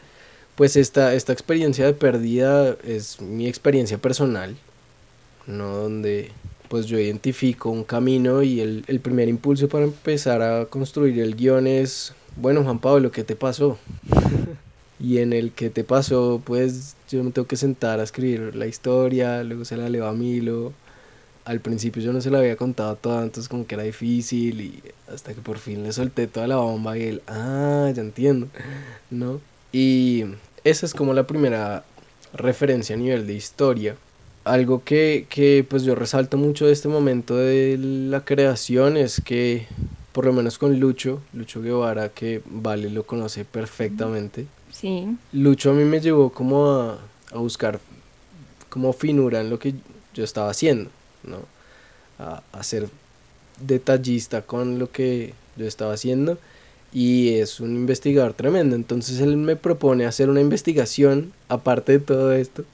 pues 0.55 0.77
esta, 0.77 1.15
esta 1.15 1.33
experiencia 1.33 1.87
de 1.87 1.93
pérdida 1.93 2.77
es 2.85 3.21
mi 3.21 3.47
experiencia 3.49 3.99
personal, 3.99 4.57
¿no? 5.47 5.77
Donde 5.77 6.31
pues 6.69 6.87
yo 6.87 6.99
identifico 6.99 7.71
un 7.71 7.85
camino 7.85 8.43
y 8.43 8.61
el, 8.61 8.85
el 8.89 9.01
primer 9.01 9.29
impulso 9.29 9.69
para 9.69 9.85
empezar 9.85 10.43
a 10.43 10.67
construir 10.67 11.21
el 11.21 11.37
guion 11.37 11.67
es, 11.67 12.13
bueno 12.37 12.65
Juan 12.65 12.81
Pablo, 12.81 13.13
¿qué 13.13 13.23
te 13.23 13.37
pasó? 13.37 13.79
y 14.99 15.19
en 15.19 15.33
el 15.33 15.53
que 15.53 15.71
te 15.71 15.85
pasó, 15.85 16.41
pues 16.45 16.97
yo 17.09 17.23
me 17.23 17.31
tengo 17.31 17.47
que 17.47 17.57
sentar 17.57 18.01
a 18.01 18.03
escribir 18.03 18.57
la 18.57 18.67
historia, 18.67 19.45
luego 19.45 19.65
se 19.65 19.77
la 19.77 19.89
leo 19.89 20.07
a 20.07 20.13
Milo. 20.13 20.73
Al 21.47 21.61
principio 21.61 22.03
yo 22.03 22.13
no 22.13 22.21
se 22.21 22.31
la 22.31 22.39
había 22.39 22.57
contado 22.57 22.97
toda, 22.97 23.23
entonces 23.23 23.49
como 23.49 23.67
que 23.67 23.77
era 23.77 23.85
difícil 23.85 24.61
y 24.61 24.83
hasta 25.11 25.33
que 25.33 25.41
por 25.41 25.59
fin 25.59 25.83
le 25.83 25.93
solté 25.93 26.27
toda 26.27 26.47
la 26.47 26.57
bomba 26.57 26.99
y 26.99 27.05
él, 27.05 27.23
ah, 27.29 27.91
ya 27.95 28.03
entiendo, 28.03 28.49
¿no? 29.11 29.41
Y 29.73 30.25
esa 30.65 30.85
es 30.85 30.93
como 30.93 31.15
la 31.15 31.27
primera 31.27 31.85
referencia 32.35 32.97
a 32.97 32.99
nivel 32.99 33.27
de 33.27 33.35
historia. 33.35 33.97
Algo 34.45 34.85
que, 34.85 35.27
que 35.29 35.65
pues 35.69 35.85
yo 35.85 35.95
resalto 35.95 36.37
mucho 36.37 36.67
de 36.67 36.73
este 36.73 36.89
momento 36.89 37.37
de 37.37 37.79
la 37.79 38.25
creación 38.25 38.97
es 38.97 39.21
que 39.25 39.67
por 40.13 40.25
lo 40.25 40.33
menos 40.33 40.57
con 40.57 40.81
Lucho, 40.81 41.21
Lucho 41.35 41.61
Guevara, 41.61 42.09
que 42.09 42.41
Vale 42.47 42.91
lo 42.91 43.05
conoce 43.05 43.45
perfectamente. 43.45 44.47
Sí. 44.73 45.17
Lucho 45.33 45.71
a 45.71 45.75
mí 45.75 45.85
me 45.85 46.01
llevó 46.01 46.31
como 46.31 46.71
a, 46.71 46.99
a 47.33 47.39
buscar 47.39 47.81
como 48.71 48.93
finura 48.93 49.41
en 49.41 49.51
lo 49.51 49.59
que 49.59 49.75
yo 50.15 50.25
estaba 50.25 50.51
haciendo, 50.51 50.91
¿no? 51.27 51.39
A, 52.19 52.43
a 52.53 52.63
ser 52.63 52.89
detallista 53.61 54.43
con 54.43 54.79
lo 54.79 54.91
que 54.91 55.35
yo 55.57 55.67
estaba 55.67 55.93
haciendo 55.93 56.39
y 56.93 57.35
es 57.35 57.61
un 57.61 57.75
investigador 57.75 58.33
tremendo. 58.33 58.77
Entonces 58.77 59.21
él 59.21 59.37
me 59.37 59.57
propone 59.57 60.07
hacer 60.07 60.31
una 60.31 60.41
investigación 60.41 61.33
aparte 61.49 61.93
de 61.93 61.99
todo 61.99 62.33
esto. 62.33 62.65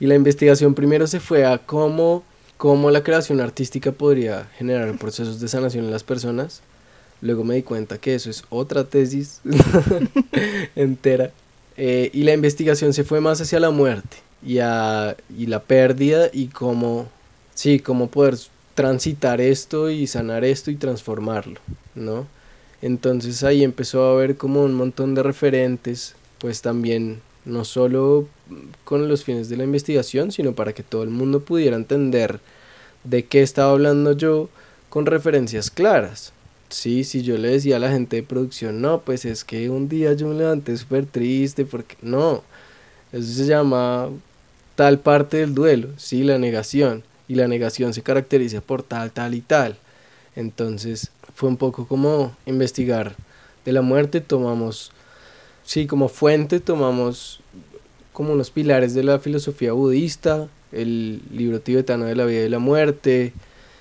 Y 0.00 0.06
la 0.06 0.14
investigación 0.14 0.74
primero 0.74 1.06
se 1.06 1.20
fue 1.20 1.44
a 1.44 1.58
cómo, 1.58 2.24
cómo 2.56 2.90
la 2.90 3.04
creación 3.04 3.40
artística 3.40 3.92
podría 3.92 4.48
generar 4.56 4.96
procesos 4.98 5.40
de 5.40 5.48
sanación 5.48 5.84
en 5.84 5.90
las 5.90 6.02
personas. 6.02 6.62
Luego 7.20 7.44
me 7.44 7.54
di 7.54 7.62
cuenta 7.62 7.98
que 7.98 8.14
eso 8.14 8.30
es 8.30 8.44
otra 8.48 8.84
tesis 8.84 9.42
entera. 10.74 11.30
Eh, 11.76 12.10
y 12.12 12.24
la 12.24 12.32
investigación 12.32 12.92
se 12.94 13.04
fue 13.04 13.20
más 13.20 13.40
hacia 13.40 13.60
la 13.60 13.70
muerte 13.70 14.16
y, 14.44 14.58
a, 14.58 15.16
y 15.38 15.46
la 15.46 15.62
pérdida 15.62 16.30
y 16.32 16.46
cómo, 16.46 17.08
sí, 17.60 17.78
cómo 17.78 18.08
poder 18.08 18.38
transitar 18.74 19.38
esto 19.42 19.90
y 19.90 20.06
sanar 20.06 20.44
esto 20.44 20.70
y 20.70 20.76
transformarlo, 20.76 21.60
¿no? 21.94 22.26
Entonces 22.80 23.44
ahí 23.44 23.62
empezó 23.62 24.02
a 24.02 24.12
haber 24.14 24.38
como 24.38 24.62
un 24.62 24.72
montón 24.72 25.14
de 25.14 25.22
referentes, 25.22 26.14
pues 26.38 26.62
también 26.62 27.20
no 27.44 27.66
solo 27.66 28.26
con 28.84 29.08
los 29.08 29.24
fines 29.24 29.50
de 29.50 29.58
la 29.58 29.64
investigación, 29.64 30.32
sino 30.32 30.54
para 30.54 30.72
que 30.72 30.82
todo 30.82 31.02
el 31.02 31.10
mundo 31.10 31.40
pudiera 31.40 31.76
entender 31.76 32.40
de 33.04 33.26
qué 33.26 33.42
estaba 33.42 33.72
hablando 33.72 34.12
yo 34.12 34.48
con 34.88 35.04
referencias 35.04 35.70
claras. 35.70 36.32
Sí, 36.70 37.04
si 37.04 37.22
yo 37.22 37.36
le 37.36 37.48
decía 37.48 37.76
a 37.76 37.80
la 37.80 37.92
gente 37.92 38.16
de 38.16 38.22
producción, 38.22 38.80
no, 38.80 39.02
pues 39.02 39.26
es 39.26 39.44
que 39.44 39.68
un 39.68 39.86
día 39.86 40.14
yo 40.14 40.28
me 40.28 40.36
levanté 40.36 40.74
súper 40.78 41.04
triste, 41.04 41.66
porque 41.66 41.96
no, 42.00 42.42
eso 43.12 43.34
se 43.34 43.44
llama 43.44 44.08
tal 44.76 45.00
parte 45.00 45.36
del 45.36 45.54
duelo, 45.54 45.90
sí, 45.98 46.22
la 46.22 46.38
negación, 46.38 47.02
y 47.30 47.36
la 47.36 47.46
negación 47.46 47.94
se 47.94 48.02
caracteriza 48.02 48.60
por 48.60 48.82
tal, 48.82 49.12
tal 49.12 49.36
y 49.36 49.40
tal. 49.40 49.76
Entonces, 50.34 51.12
fue 51.32 51.48
un 51.48 51.56
poco 51.56 51.86
como 51.86 52.36
investigar 52.44 53.14
de 53.64 53.70
la 53.70 53.82
muerte, 53.82 54.20
tomamos, 54.20 54.90
sí, 55.62 55.86
como 55.86 56.08
fuente, 56.08 56.58
tomamos 56.58 57.38
como 58.12 58.32
unos 58.32 58.50
pilares 58.50 58.94
de 58.94 59.04
la 59.04 59.20
filosofía 59.20 59.72
budista, 59.72 60.48
el 60.72 61.22
libro 61.30 61.60
tibetano 61.60 62.06
de 62.06 62.16
la 62.16 62.24
vida 62.24 62.46
y 62.46 62.48
la 62.48 62.58
muerte, 62.58 63.32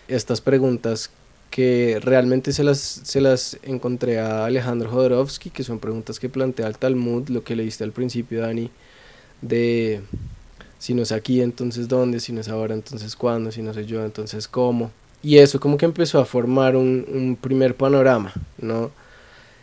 estas 0.08 0.42
preguntas 0.42 1.10
que 1.50 2.00
realmente 2.04 2.54
se 2.54 2.64
las, 2.64 2.78
se 2.78 3.20
las 3.20 3.58
encontré 3.64 4.20
a 4.20 4.46
Alejandro 4.46 4.92
Jodorowsky, 4.92 5.50
que 5.50 5.64
son 5.64 5.80
preguntas 5.80 6.20
que 6.20 6.30
plantea 6.30 6.68
el 6.68 6.78
Talmud, 6.78 7.30
lo 7.30 7.44
que 7.44 7.56
leíste 7.56 7.84
al 7.84 7.94
principio, 7.94 8.42
Dani, 8.42 8.70
de 9.42 10.04
si 10.80 10.94
no 10.94 11.04
es 11.04 11.12
aquí, 11.12 11.42
entonces 11.42 11.88
dónde, 11.88 12.22
si 12.22 12.32
no 12.32 12.42
es 12.42 12.48
ahora, 12.48 12.74
entonces 12.74 13.16
cuándo, 13.16 13.52
si 13.52 13.62
no 13.62 13.74
soy 13.74 13.86
yo, 13.86 14.04
entonces 14.04 14.48
cómo. 14.48 14.92
Y 15.22 15.38
eso 15.38 15.60
como 15.60 15.78
que 15.78 15.86
empezó 15.86 16.20
a 16.20 16.26
formar 16.26 16.78
un, 16.78 17.06
un 17.14 17.36
primer 17.36 17.76
panorama, 17.76 18.34
¿no? 18.58 18.90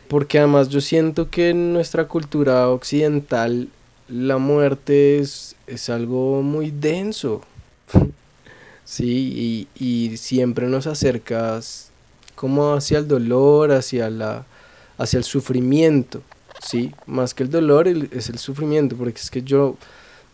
Porque 0.08 0.38
además 0.38 0.68
yo 0.68 0.80
siento 0.80 1.30
que 1.30 1.50
en 1.50 1.72
nuestra 1.72 2.06
cultura 2.06 2.68
occidental 2.68 3.68
la 4.08 4.36
muerte 4.36 5.18
es, 5.18 5.56
es 5.66 5.88
algo 5.88 6.42
muy 6.42 6.70
denso, 6.70 7.40
¿sí? 8.84 9.66
Y, 9.78 9.84
y, 9.84 10.16
siempre 10.18 10.66
nos 10.68 10.86
acercas 10.86 11.90
como 12.34 12.74
hacia 12.74 12.98
el 12.98 13.08
dolor, 13.08 13.72
hacia, 13.72 14.10
la, 14.10 14.44
hacia 14.98 15.16
el 15.16 15.24
sufrimiento, 15.24 16.22
¿sí? 16.62 16.92
Más 17.06 17.32
que 17.32 17.42
el 17.42 17.50
dolor 17.50 17.88
es 17.88 18.28
el 18.28 18.38
sufrimiento, 18.38 18.96
porque 18.96 19.18
es 19.18 19.30
que 19.30 19.42
yo 19.42 19.76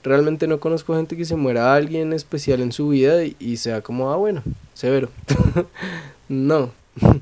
realmente 0.02 0.46
no 0.46 0.60
conozco 0.60 0.96
gente 0.96 1.16
que 1.16 1.24
se 1.24 1.36
muera 1.36 1.74
alguien 1.74 2.12
especial 2.12 2.60
en 2.60 2.72
su 2.72 2.88
vida 2.88 3.24
y, 3.24 3.56
sea 3.56 3.80
como, 3.80 4.10
ah, 4.10 4.16
bueno, 4.16 4.42
severo. 4.74 5.08
no, 6.28 6.72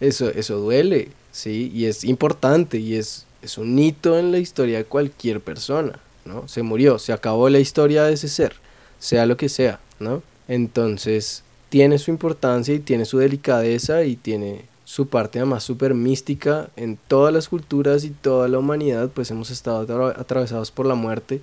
eso, 0.00 0.28
eso 0.30 0.58
duele, 0.58 1.08
¿sí? 1.32 1.70
Y 1.74 1.86
es 1.86 2.04
importante 2.04 2.78
y 2.78 2.94
es, 2.94 3.26
es 3.42 3.58
un 3.58 3.78
hito 3.78 4.18
en 4.18 4.32
la 4.32 4.38
historia 4.38 4.78
de 4.78 4.84
cualquier 4.84 5.40
persona, 5.40 5.98
¿no? 6.24 6.46
Se 6.48 6.62
murió, 6.62 6.98
se 6.98 7.12
acabó 7.12 7.48
la 7.48 7.60
historia 7.60 8.04
de 8.04 8.14
ese 8.14 8.28
ser, 8.28 8.54
sea 8.98 9.26
lo 9.26 9.36
que 9.36 9.48
sea, 9.48 9.80
¿no? 9.98 10.22
Entonces, 10.48 11.42
tiene 11.68 11.98
su 11.98 12.10
importancia 12.10 12.74
y 12.74 12.80
tiene 12.80 13.04
su 13.04 13.18
delicadeza 13.18 14.04
y 14.04 14.16
tiene 14.16 14.64
su 14.84 15.08
parte 15.08 15.40
además 15.40 15.64
súper 15.64 15.94
mística 15.94 16.70
en 16.76 16.96
todas 17.08 17.34
las 17.34 17.48
culturas 17.48 18.04
y 18.04 18.10
toda 18.10 18.46
la 18.46 18.58
humanidad, 18.58 19.10
pues 19.12 19.32
hemos 19.32 19.50
estado 19.50 20.06
atravesados 20.06 20.70
por 20.70 20.86
la 20.86 20.94
muerte 20.94 21.40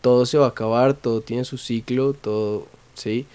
todo 0.00 0.26
se 0.26 0.38
va 0.38 0.46
a 0.46 0.50
acabar, 0.50 0.94
todo 0.94 1.20
tiene 1.20 1.44
su 1.44 1.58
ciclo, 1.58 2.12
todo, 2.12 2.66
¿sí? 2.94 3.26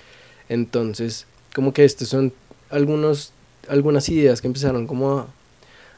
Entonces, 0.50 1.28
como 1.54 1.74
que 1.74 1.86
estos 1.86 2.10
son 2.10 2.34
algunos, 2.70 3.32
algunas 3.68 4.10
ideas 4.10 4.42
que 4.42 4.48
empezaron 4.48 4.88
como 4.88 5.20
a, 5.20 5.28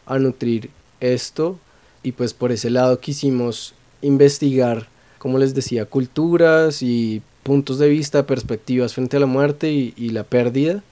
a 0.05 0.19
nutrir 0.19 0.69
esto 0.99 1.59
y 2.03 2.11
pues 2.11 2.33
por 2.33 2.51
ese 2.51 2.69
lado 2.69 2.99
quisimos 2.99 3.73
investigar, 4.01 4.87
como 5.17 5.39
les 5.39 5.55
decía, 5.55 5.85
culturas 5.85 6.81
y 6.81 7.21
puntos 7.43 7.79
de 7.79 7.89
vista, 7.89 8.25
perspectivas 8.25 8.93
frente 8.93 9.17
a 9.17 9.19
la 9.19 9.25
muerte 9.25 9.71
y, 9.71 9.93
y 9.97 10.09
la 10.09 10.23
pérdida 10.23 10.83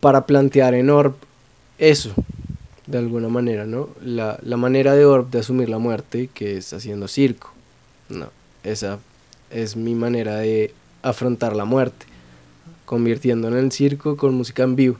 para 0.00 0.26
plantear 0.26 0.74
en 0.74 0.90
Orb 0.90 1.14
eso, 1.78 2.12
de 2.86 2.98
alguna 2.98 3.28
manera, 3.28 3.66
¿no? 3.66 3.88
La, 4.02 4.38
la 4.42 4.56
manera 4.56 4.94
de 4.94 5.04
Orb 5.04 5.30
de 5.30 5.38
asumir 5.38 5.68
la 5.68 5.78
muerte, 5.78 6.28
que 6.32 6.56
es 6.56 6.72
haciendo 6.72 7.08
circo, 7.08 7.52
¿no? 8.08 8.28
Esa 8.64 8.98
es 9.50 9.76
mi 9.76 9.94
manera 9.94 10.36
de 10.36 10.72
afrontar 11.02 11.56
la 11.56 11.64
muerte, 11.64 12.06
convirtiéndola 12.84 13.58
en 13.58 13.66
el 13.66 13.72
circo 13.72 14.16
con 14.16 14.34
música 14.34 14.62
en 14.62 14.76
vivo 14.76 14.98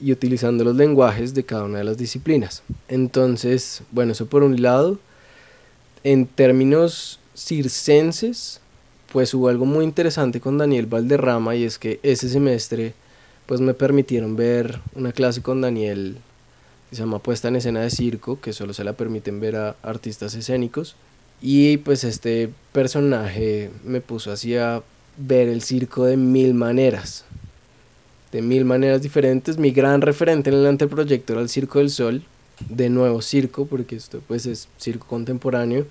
y 0.00 0.12
utilizando 0.12 0.64
los 0.64 0.76
lenguajes 0.76 1.34
de 1.34 1.44
cada 1.44 1.64
una 1.64 1.78
de 1.78 1.84
las 1.84 1.98
disciplinas. 1.98 2.62
Entonces, 2.88 3.82
bueno, 3.90 4.12
eso 4.12 4.26
por 4.26 4.42
un 4.42 4.60
lado. 4.62 4.98
En 6.04 6.26
términos 6.26 7.18
circenses, 7.34 8.60
pues 9.12 9.34
hubo 9.34 9.48
algo 9.48 9.64
muy 9.64 9.84
interesante 9.84 10.40
con 10.40 10.58
Daniel 10.58 10.86
Valderrama 10.86 11.56
y 11.56 11.64
es 11.64 11.78
que 11.78 11.98
ese 12.02 12.28
semestre 12.28 12.94
pues 13.46 13.60
me 13.60 13.74
permitieron 13.74 14.36
ver 14.36 14.80
una 14.94 15.12
clase 15.12 15.42
con 15.42 15.60
Daniel 15.60 16.18
que 16.88 16.96
se 16.96 17.02
llama 17.02 17.18
Puesta 17.18 17.48
en 17.48 17.56
Escena 17.56 17.80
de 17.80 17.90
Circo, 17.90 18.40
que 18.40 18.52
solo 18.52 18.72
se 18.72 18.84
la 18.84 18.92
permiten 18.92 19.40
ver 19.40 19.56
a 19.56 19.76
artistas 19.82 20.34
escénicos. 20.34 20.96
Y 21.40 21.78
pues 21.78 22.04
este 22.04 22.50
personaje 22.72 23.70
me 23.84 24.00
puso 24.00 24.32
así 24.32 24.56
a 24.56 24.82
ver 25.16 25.48
el 25.48 25.62
circo 25.62 26.04
de 26.04 26.16
mil 26.16 26.54
maneras. 26.54 27.24
De 28.32 28.42
mil 28.42 28.64
maneras 28.64 29.02
diferentes. 29.02 29.58
Mi 29.58 29.70
gran 29.70 30.00
referente 30.00 30.50
en 30.50 30.56
el 30.56 30.66
anteproyecto 30.66 31.32
era 31.32 31.42
el 31.42 31.48
Circo 31.48 31.78
del 31.78 31.90
Sol, 31.90 32.22
de 32.68 32.90
nuevo 32.90 33.22
circo, 33.22 33.66
porque 33.66 33.96
esto 33.96 34.20
pues 34.26 34.46
es 34.46 34.68
circo 34.78 35.06
contemporáneo. 35.06 35.86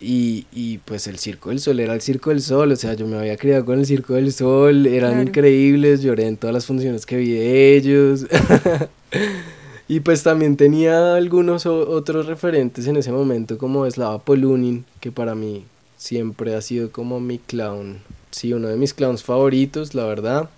Y, 0.00 0.46
y, 0.52 0.78
pues 0.78 1.06
el 1.06 1.18
Circo 1.18 1.50
del 1.50 1.60
Sol 1.60 1.78
era 1.80 1.94
el 1.94 2.00
Circo 2.00 2.30
del 2.30 2.42
Sol, 2.42 2.72
o 2.72 2.76
sea, 2.76 2.94
yo 2.94 3.06
me 3.06 3.16
había 3.16 3.36
criado 3.36 3.64
con 3.64 3.78
el 3.78 3.86
Circo 3.86 4.14
del 4.14 4.32
Sol, 4.32 4.86
eran 4.86 5.22
increíbles, 5.22 6.02
lloré 6.02 6.26
en 6.26 6.36
todas 6.36 6.52
las 6.52 6.66
funciones 6.66 7.06
que 7.06 7.16
vi 7.16 7.30
de 7.30 7.76
ellos. 7.76 8.26
y 9.86 10.00
pues 10.00 10.22
también 10.22 10.56
tenía 10.56 11.14
algunos 11.14 11.66
otros 11.66 12.26
referentes 12.26 12.86
en 12.86 12.96
ese 12.96 13.12
momento, 13.12 13.58
como 13.58 13.88
Slava 13.90 14.18
Polunin, 14.18 14.84
que 15.00 15.12
para 15.12 15.34
mí 15.34 15.64
siempre 15.96 16.54
ha 16.54 16.62
sido 16.62 16.90
como 16.90 17.20
mi 17.20 17.38
clown, 17.38 17.98
sí, 18.30 18.52
uno 18.52 18.68
de 18.68 18.76
mis 18.76 18.94
clowns 18.94 19.22
favoritos, 19.22 19.94
la 19.94 20.04
verdad. 20.06 20.48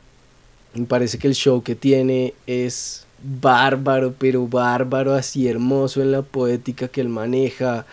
Me 0.74 0.87
parece 0.87 1.18
que 1.18 1.27
el 1.27 1.35
show 1.35 1.62
que 1.62 1.74
tiene 1.74 2.35
es 2.47 3.07
bárbaro, 3.22 4.14
pero 4.16 4.47
bárbaro, 4.47 5.14
así 5.14 5.49
hermoso 5.49 6.03
en 6.03 6.12
la 6.12 6.22
poética 6.22 6.89
que 6.89 7.01
él 7.01 7.09
maneja, 7.09 7.87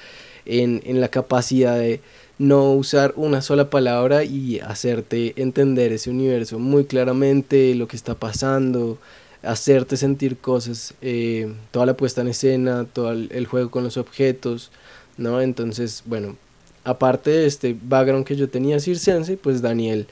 en, 0.46 0.82
en 0.86 1.00
la 1.00 1.08
capacidad 1.08 1.78
de 1.78 2.02
no 2.38 2.74
usar 2.74 3.14
una 3.16 3.42
sola 3.42 3.70
palabra 3.70 4.24
y 4.24 4.60
hacerte 4.60 5.34
entender 5.42 5.94
ese 5.94 6.10
universo 6.10 6.60
muy 6.60 6.86
claramente, 6.86 7.74
lo 7.76 7.88
que 7.88 7.96
está 7.96 8.16
pasando, 8.16 8.98
hacerte 9.44 9.98
sentir 9.98 10.38
cosas, 10.38 10.94
eh, 11.02 11.54
toda 11.72 11.86
la 11.86 11.98
puesta 11.98 12.22
en 12.22 12.30
escena, 12.30 12.86
todo 12.92 13.12
el 13.12 13.46
juego 13.46 13.70
con 13.70 13.84
los 13.84 13.98
objetos, 13.98 14.72
¿no? 15.18 15.42
Entonces, 15.42 16.04
bueno, 16.06 16.36
aparte 16.84 17.30
de 17.30 17.46
este 17.46 17.76
background 17.82 18.26
que 18.26 18.36
yo 18.36 18.50
tenía 18.50 18.80
circense, 18.80 19.38
pues 19.38 19.62
Daniel 19.62 20.08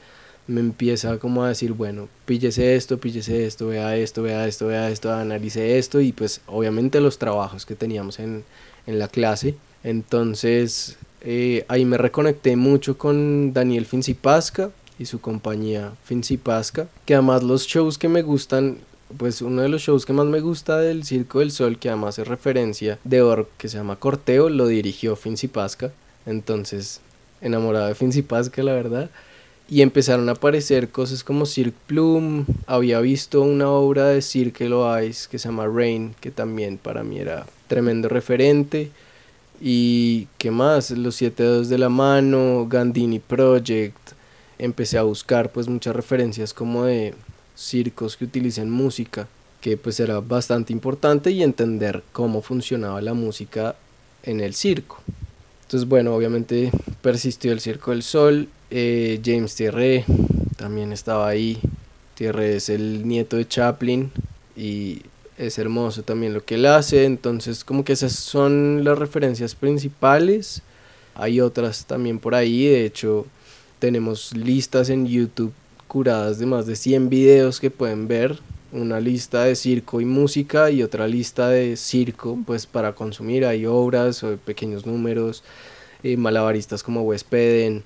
me 0.46 0.60
empieza 0.60 1.18
como 1.18 1.44
a 1.44 1.48
decir, 1.48 1.72
bueno, 1.72 2.08
píllese 2.26 2.74
esto, 2.76 2.98
píllese 2.98 3.46
esto, 3.46 3.68
vea 3.68 3.96
esto, 3.96 4.22
vea 4.22 4.46
esto, 4.46 4.66
vea 4.66 4.90
esto, 4.90 5.12
analice 5.12 5.78
esto 5.78 6.00
y 6.00 6.12
pues 6.12 6.40
obviamente 6.46 7.00
los 7.00 7.18
trabajos 7.18 7.64
que 7.64 7.74
teníamos 7.74 8.18
en, 8.18 8.44
en 8.86 8.98
la 8.98 9.08
clase. 9.08 9.54
Entonces 9.84 10.96
eh, 11.20 11.64
ahí 11.68 11.84
me 11.84 11.98
reconecté 11.98 12.56
mucho 12.56 12.98
con 12.98 13.52
Daniel 13.52 13.86
Fincipasca 13.86 14.70
y 14.98 15.06
su 15.06 15.20
compañía 15.20 15.92
Fincipasca, 16.04 16.88
que 17.06 17.14
además 17.14 17.42
los 17.42 17.66
shows 17.66 17.96
que 17.96 18.08
me 18.08 18.22
gustan 18.22 18.78
pues 19.16 19.42
uno 19.42 19.62
de 19.62 19.68
los 19.68 19.82
shows 19.82 20.06
que 20.06 20.12
más 20.12 20.26
me 20.26 20.40
gusta 20.40 20.78
del 20.78 21.04
Circo 21.04 21.40
del 21.40 21.50
Sol, 21.50 21.78
que 21.78 21.88
además 21.88 22.18
es 22.18 22.28
referencia 22.28 22.98
de 23.04 23.22
Org, 23.22 23.46
que 23.58 23.68
se 23.68 23.76
llama 23.76 23.96
Corteo, 23.96 24.48
lo 24.48 24.66
dirigió 24.66 25.16
Fincipasca. 25.16 25.92
Entonces, 26.26 27.00
enamorado 27.40 27.88
de 27.88 27.94
Fincipasca, 27.94 28.62
la 28.62 28.72
verdad. 28.72 29.10
Y 29.68 29.82
empezaron 29.82 30.28
a 30.28 30.32
aparecer 30.32 30.90
cosas 30.90 31.24
como 31.24 31.46
Cirque 31.46 31.78
Plum, 31.86 32.44
había 32.66 33.00
visto 33.00 33.42
una 33.42 33.70
obra 33.70 34.08
de 34.08 34.20
Cirque 34.20 34.68
Loais 34.68 35.28
que 35.28 35.38
se 35.38 35.48
llama 35.48 35.66
Rain, 35.66 36.14
que 36.20 36.30
también 36.30 36.78
para 36.78 37.02
mí 37.02 37.18
era 37.18 37.46
tremendo 37.68 38.08
referente, 38.08 38.90
y 39.60 40.26
qué 40.38 40.50
más, 40.50 40.90
Los 40.90 41.14
Siete 41.14 41.44
Dedos 41.44 41.68
de 41.68 41.78
la 41.78 41.88
Mano, 41.88 42.66
Gandini 42.68 43.20
Project, 43.20 43.96
empecé 44.58 44.98
a 44.98 45.02
buscar 45.02 45.52
pues 45.52 45.68
muchas 45.68 45.94
referencias 45.94 46.52
como 46.52 46.84
de 46.84 47.14
circos 47.54 48.16
que 48.16 48.24
utilicen 48.24 48.70
música, 48.70 49.28
que 49.60 49.76
pues 49.76 50.00
era 50.00 50.20
bastante 50.20 50.72
importante 50.72 51.30
y 51.30 51.42
entender 51.42 52.02
cómo 52.12 52.42
funcionaba 52.42 53.00
la 53.00 53.14
música 53.14 53.76
en 54.22 54.40
el 54.40 54.54
circo. 54.54 55.00
Entonces 55.62 55.88
bueno, 55.88 56.14
obviamente 56.14 56.70
persistió 57.00 57.52
el 57.52 57.60
Circo 57.60 57.92
del 57.92 58.02
Sol 58.02 58.48
eh, 58.74 59.20
James 59.22 59.54
Thierry 59.54 60.02
también 60.56 60.92
estaba 60.92 61.28
ahí. 61.28 61.58
Thierry 62.14 62.44
es 62.54 62.70
el 62.70 63.06
nieto 63.06 63.36
de 63.36 63.46
Chaplin 63.46 64.10
y 64.56 65.02
es 65.36 65.58
hermoso 65.58 66.02
también 66.04 66.32
lo 66.32 66.42
que 66.42 66.54
él 66.54 66.64
hace. 66.64 67.04
Entonces, 67.04 67.64
como 67.64 67.84
que 67.84 67.92
esas 67.92 68.12
son 68.12 68.82
las 68.82 68.98
referencias 68.98 69.54
principales. 69.54 70.62
Hay 71.14 71.40
otras 71.40 71.84
también 71.84 72.18
por 72.18 72.34
ahí. 72.34 72.64
De 72.64 72.86
hecho, 72.86 73.26
tenemos 73.78 74.34
listas 74.34 74.88
en 74.88 75.06
YouTube 75.06 75.52
curadas 75.92 76.38
de 76.38 76.46
más 76.46 76.64
de 76.64 76.74
100 76.74 77.10
videos 77.10 77.60
que 77.60 77.70
pueden 77.70 78.08
ver. 78.08 78.38
Una 78.72 78.98
lista 78.98 79.44
de 79.44 79.54
circo 79.54 80.00
y 80.00 80.06
música 80.06 80.70
y 80.70 80.82
otra 80.82 81.06
lista 81.06 81.50
de 81.50 81.76
circo, 81.76 82.38
pues 82.46 82.64
para 82.64 82.94
consumir. 82.94 83.44
Hay 83.44 83.66
obras 83.66 84.24
o 84.24 84.38
pequeños 84.38 84.86
números, 84.86 85.44
eh, 86.02 86.16
malabaristas 86.16 86.82
como 86.82 87.02
Wes 87.02 87.24
Peden, 87.24 87.84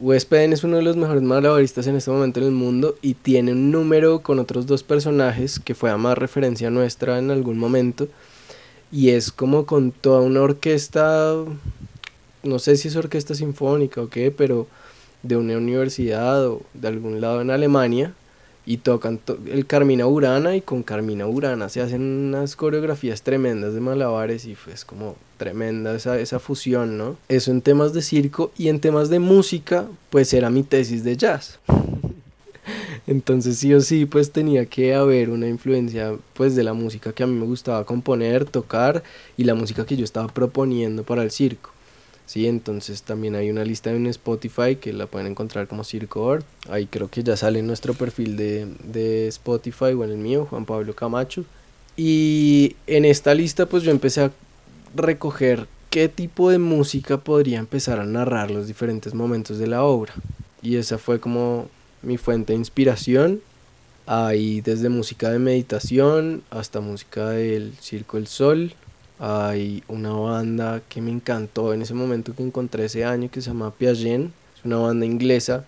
Wes 0.00 0.26
es 0.32 0.64
uno 0.64 0.78
de 0.78 0.82
los 0.82 0.96
mejores 0.96 1.22
malabaristas 1.22 1.86
en 1.86 1.94
este 1.94 2.10
momento 2.10 2.40
en 2.40 2.46
el 2.46 2.52
mundo 2.52 2.96
y 3.02 3.14
tiene 3.14 3.52
un 3.52 3.70
número 3.70 4.18
con 4.20 4.40
otros 4.40 4.66
dos 4.66 4.82
personajes 4.82 5.60
que 5.60 5.76
fue 5.76 5.90
a 5.90 5.96
más 5.96 6.18
referencia 6.18 6.70
nuestra 6.70 7.18
en 7.18 7.30
algún 7.30 7.58
momento 7.58 8.08
y 8.90 9.10
es 9.10 9.30
como 9.30 9.64
con 9.64 9.92
toda 9.92 10.20
una 10.22 10.40
orquesta, 10.42 11.34
no 12.42 12.58
sé 12.58 12.76
si 12.76 12.88
es 12.88 12.96
orquesta 12.96 13.36
sinfónica 13.36 14.00
o 14.02 14.08
qué, 14.08 14.32
pero 14.32 14.66
de 15.24 15.36
una 15.36 15.56
universidad 15.56 16.46
o 16.46 16.62
de 16.74 16.86
algún 16.86 17.20
lado 17.20 17.40
en 17.40 17.50
Alemania 17.50 18.12
y 18.66 18.78
tocan 18.78 19.20
el 19.50 19.66
Carmina 19.66 20.06
Urana 20.06 20.56
y 20.56 20.60
con 20.60 20.82
Carmina 20.82 21.26
Urana 21.26 21.68
se 21.68 21.80
hacen 21.80 22.02
unas 22.02 22.56
coreografías 22.56 23.22
tremendas 23.22 23.74
de 23.74 23.80
malabares 23.80 24.46
y 24.46 24.54
fue 24.54 24.74
como 24.86 25.16
tremenda 25.36 25.94
esa, 25.94 26.18
esa 26.18 26.38
fusión, 26.38 26.96
¿no? 26.96 27.16
Eso 27.28 27.50
en 27.50 27.60
temas 27.60 27.92
de 27.92 28.02
circo 28.02 28.52
y 28.56 28.68
en 28.68 28.80
temas 28.80 29.10
de 29.10 29.18
música 29.18 29.86
pues 30.10 30.32
era 30.32 30.48
mi 30.50 30.62
tesis 30.62 31.04
de 31.04 31.16
jazz. 31.16 31.58
Entonces 33.06 33.58
sí 33.58 33.74
o 33.74 33.80
sí 33.80 34.06
pues 34.06 34.30
tenía 34.30 34.64
que 34.64 34.94
haber 34.94 35.28
una 35.28 35.48
influencia 35.48 36.14
pues 36.32 36.54
de 36.54 36.64
la 36.64 36.72
música 36.72 37.12
que 37.12 37.22
a 37.22 37.26
mí 37.26 37.34
me 37.34 37.46
gustaba 37.46 37.84
componer, 37.84 38.46
tocar 38.46 39.02
y 39.36 39.44
la 39.44 39.54
música 39.54 39.84
que 39.84 39.96
yo 39.96 40.04
estaba 40.04 40.28
proponiendo 40.28 41.02
para 41.02 41.22
el 41.22 41.30
circo. 41.30 41.73
Sí, 42.26 42.46
entonces 42.46 43.02
también 43.02 43.34
hay 43.34 43.50
una 43.50 43.64
lista 43.64 43.90
en 43.90 44.06
Spotify 44.06 44.76
que 44.76 44.92
la 44.92 45.06
pueden 45.06 45.26
encontrar 45.26 45.68
como 45.68 45.84
Circo 45.84 46.38
Ahí 46.70 46.86
creo 46.86 47.08
que 47.08 47.22
ya 47.22 47.36
sale 47.36 47.58
en 47.58 47.66
nuestro 47.66 47.94
perfil 47.94 48.36
de, 48.36 48.66
de 48.84 49.28
Spotify 49.28 49.92
o 49.92 50.04
en 50.04 50.10
el 50.10 50.16
mío, 50.16 50.46
Juan 50.48 50.64
Pablo 50.64 50.94
Camacho. 50.94 51.44
Y 51.96 52.76
en 52.86 53.04
esta 53.04 53.34
lista 53.34 53.66
pues 53.66 53.82
yo 53.82 53.90
empecé 53.90 54.22
a 54.22 54.32
recoger 54.96 55.66
qué 55.90 56.08
tipo 56.08 56.50
de 56.50 56.58
música 56.58 57.18
podría 57.18 57.58
empezar 57.58 58.00
a 58.00 58.06
narrar 58.06 58.50
los 58.50 58.66
diferentes 58.66 59.14
momentos 59.14 59.58
de 59.58 59.66
la 59.66 59.84
obra. 59.84 60.14
Y 60.62 60.76
esa 60.76 60.98
fue 60.98 61.20
como 61.20 61.68
mi 62.02 62.16
fuente 62.16 62.52
de 62.52 62.58
inspiración. 62.58 63.40
Hay 64.06 64.60
desde 64.60 64.88
música 64.88 65.30
de 65.30 65.38
meditación 65.38 66.42
hasta 66.50 66.80
música 66.80 67.28
del 67.30 67.74
Circo 67.80 68.16
del 68.16 68.26
Sol, 68.26 68.74
hay 69.26 69.82
una 69.88 70.12
banda 70.12 70.82
que 70.86 71.00
me 71.00 71.10
encantó 71.10 71.72
en 71.72 71.80
ese 71.80 71.94
momento 71.94 72.34
que 72.34 72.42
encontré 72.42 72.84
ese 72.84 73.06
año 73.06 73.30
que 73.30 73.40
se 73.40 73.48
llama 73.48 73.70
Piaget. 73.70 74.28
Es 74.58 74.64
una 74.64 74.76
banda 74.76 75.06
inglesa 75.06 75.64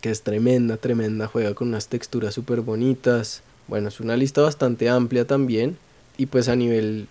que 0.00 0.10
es 0.10 0.22
tremenda, 0.22 0.78
tremenda, 0.78 1.26
juega 1.26 1.52
con 1.52 1.68
unas 1.68 1.88
texturas 1.88 2.32
súper 2.32 2.62
bonitas. 2.62 3.42
Bueno, 3.68 3.88
es 3.88 4.00
una 4.00 4.16
lista 4.16 4.40
bastante 4.40 4.88
amplia 4.88 5.26
también. 5.26 5.76
Y 6.16 6.26
pues 6.26 6.48
a 6.48 6.56
nivel 6.56 7.06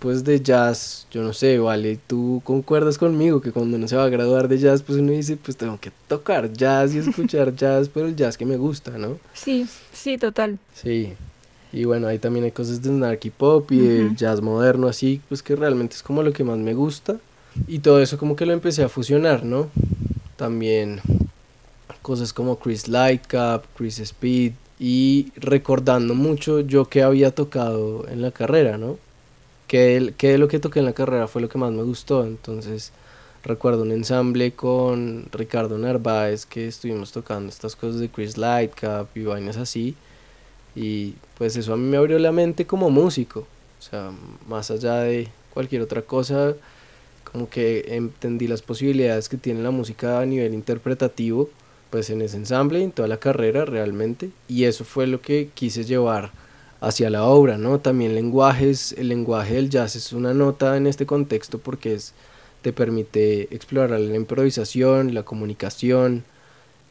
pues 0.00 0.22
de 0.22 0.40
jazz, 0.40 1.06
yo 1.10 1.22
no 1.22 1.32
sé, 1.32 1.58
vale, 1.58 1.98
tú 2.06 2.42
concuerdas 2.44 2.98
conmigo 2.98 3.40
que 3.40 3.50
cuando 3.50 3.76
uno 3.78 3.88
se 3.88 3.96
va 3.96 4.04
a 4.04 4.08
graduar 4.08 4.48
de 4.48 4.58
jazz, 4.58 4.82
pues 4.82 4.98
uno 4.98 5.12
dice, 5.12 5.36
pues 5.36 5.56
tengo 5.56 5.80
que 5.80 5.90
tocar 6.06 6.52
jazz 6.52 6.94
y 6.94 6.98
escuchar 6.98 7.54
jazz, 7.56 7.88
pero 7.88 8.06
el 8.06 8.14
jazz 8.14 8.36
que 8.36 8.44
me 8.44 8.58
gusta, 8.58 8.98
¿no? 8.98 9.18
Sí, 9.32 9.66
sí, 9.92 10.18
total. 10.18 10.58
Sí, 10.74 11.14
y 11.72 11.84
bueno, 11.84 12.06
ahí 12.06 12.18
también 12.18 12.44
hay 12.44 12.52
cosas 12.52 12.82
de 12.82 12.88
snarky 12.88 13.30
pop 13.30 13.70
y 13.72 13.78
de 13.78 14.10
jazz 14.16 14.40
moderno, 14.40 14.88
así, 14.88 15.20
pues 15.28 15.42
que 15.42 15.54
realmente 15.54 15.96
es 15.96 16.02
como 16.02 16.22
lo 16.22 16.32
que 16.32 16.44
más 16.44 16.58
me 16.58 16.74
gusta. 16.74 17.18
Y 17.66 17.80
todo 17.80 18.00
eso 18.00 18.18
como 18.18 18.36
que 18.36 18.46
lo 18.46 18.52
empecé 18.52 18.84
a 18.84 18.88
fusionar, 18.88 19.44
¿no? 19.44 19.68
También 20.36 21.00
cosas 22.00 22.32
como 22.32 22.58
Chris 22.58 22.88
Lightcap, 22.88 23.64
Chris 23.76 23.98
Speed 23.98 24.52
y 24.78 25.32
recordando 25.36 26.14
mucho 26.14 26.60
yo 26.60 26.86
que 26.86 27.02
había 27.02 27.32
tocado 27.32 28.06
en 28.08 28.22
la 28.22 28.30
carrera, 28.30 28.78
¿no? 28.78 28.96
Que, 29.66 30.14
que 30.16 30.28
de 30.28 30.38
lo 30.38 30.48
que 30.48 30.60
toqué 30.60 30.78
en 30.78 30.86
la 30.86 30.94
carrera 30.94 31.28
fue 31.28 31.42
lo 31.42 31.50
que 31.50 31.58
más 31.58 31.72
me 31.72 31.82
gustó, 31.82 32.24
entonces 32.24 32.92
recuerdo 33.44 33.82
un 33.82 33.92
ensamble 33.92 34.52
con 34.52 35.26
Ricardo 35.32 35.76
Narváez 35.76 36.46
que 36.46 36.68
estuvimos 36.68 37.12
tocando 37.12 37.50
estas 37.50 37.76
cosas 37.76 38.00
de 38.00 38.08
Chris 38.08 38.38
Lightcap 38.38 39.14
y 39.14 39.24
vainas 39.24 39.58
así 39.58 39.94
y 40.78 41.16
pues 41.36 41.56
eso 41.56 41.72
a 41.72 41.76
mí 41.76 41.88
me 41.88 41.96
abrió 41.96 42.20
la 42.20 42.30
mente 42.30 42.64
como 42.64 42.88
músico. 42.88 43.40
O 43.40 43.82
sea, 43.82 44.12
más 44.48 44.70
allá 44.70 45.00
de 45.00 45.28
cualquier 45.52 45.82
otra 45.82 46.02
cosa, 46.02 46.54
como 47.24 47.50
que 47.50 47.96
entendí 47.96 48.46
las 48.46 48.62
posibilidades 48.62 49.28
que 49.28 49.36
tiene 49.36 49.60
la 49.60 49.72
música 49.72 50.20
a 50.20 50.26
nivel 50.26 50.54
interpretativo, 50.54 51.50
pues 51.90 52.10
en 52.10 52.22
ese 52.22 52.36
ensamble 52.36 52.80
en 52.80 52.92
toda 52.92 53.08
la 53.08 53.16
carrera 53.16 53.64
realmente. 53.64 54.30
Y 54.46 54.64
eso 54.64 54.84
fue 54.84 55.08
lo 55.08 55.20
que 55.20 55.50
quise 55.52 55.82
llevar 55.82 56.30
hacia 56.80 57.10
la 57.10 57.24
obra, 57.24 57.58
¿no? 57.58 57.80
También 57.80 58.14
lenguajes, 58.14 58.92
el 58.92 59.08
lenguaje 59.08 59.54
del 59.54 59.70
jazz 59.70 59.96
es 59.96 60.12
una 60.12 60.32
nota 60.32 60.76
en 60.76 60.86
este 60.86 61.06
contexto 61.06 61.58
porque 61.58 61.94
es, 61.94 62.14
te 62.62 62.72
permite 62.72 63.52
explorar 63.52 63.98
la 63.98 64.14
improvisación, 64.14 65.12
la 65.12 65.24
comunicación, 65.24 66.22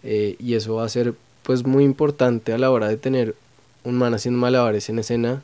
eh, 0.03 0.35
y 0.39 0.55
eso 0.55 0.75
va 0.75 0.83
a 0.83 0.89
ser 0.89 1.13
pues 1.43 1.65
muy 1.65 1.85
importante 1.85 2.51
a 2.51 2.57
la 2.57 2.69
hora 2.69 2.89
de 2.89 2.97
tener 2.97 3.35
un 3.87 3.97
man 3.97 4.13
haciendo 4.13 4.39
malabares 4.39 4.89
en 4.89 4.99
escena 4.99 5.41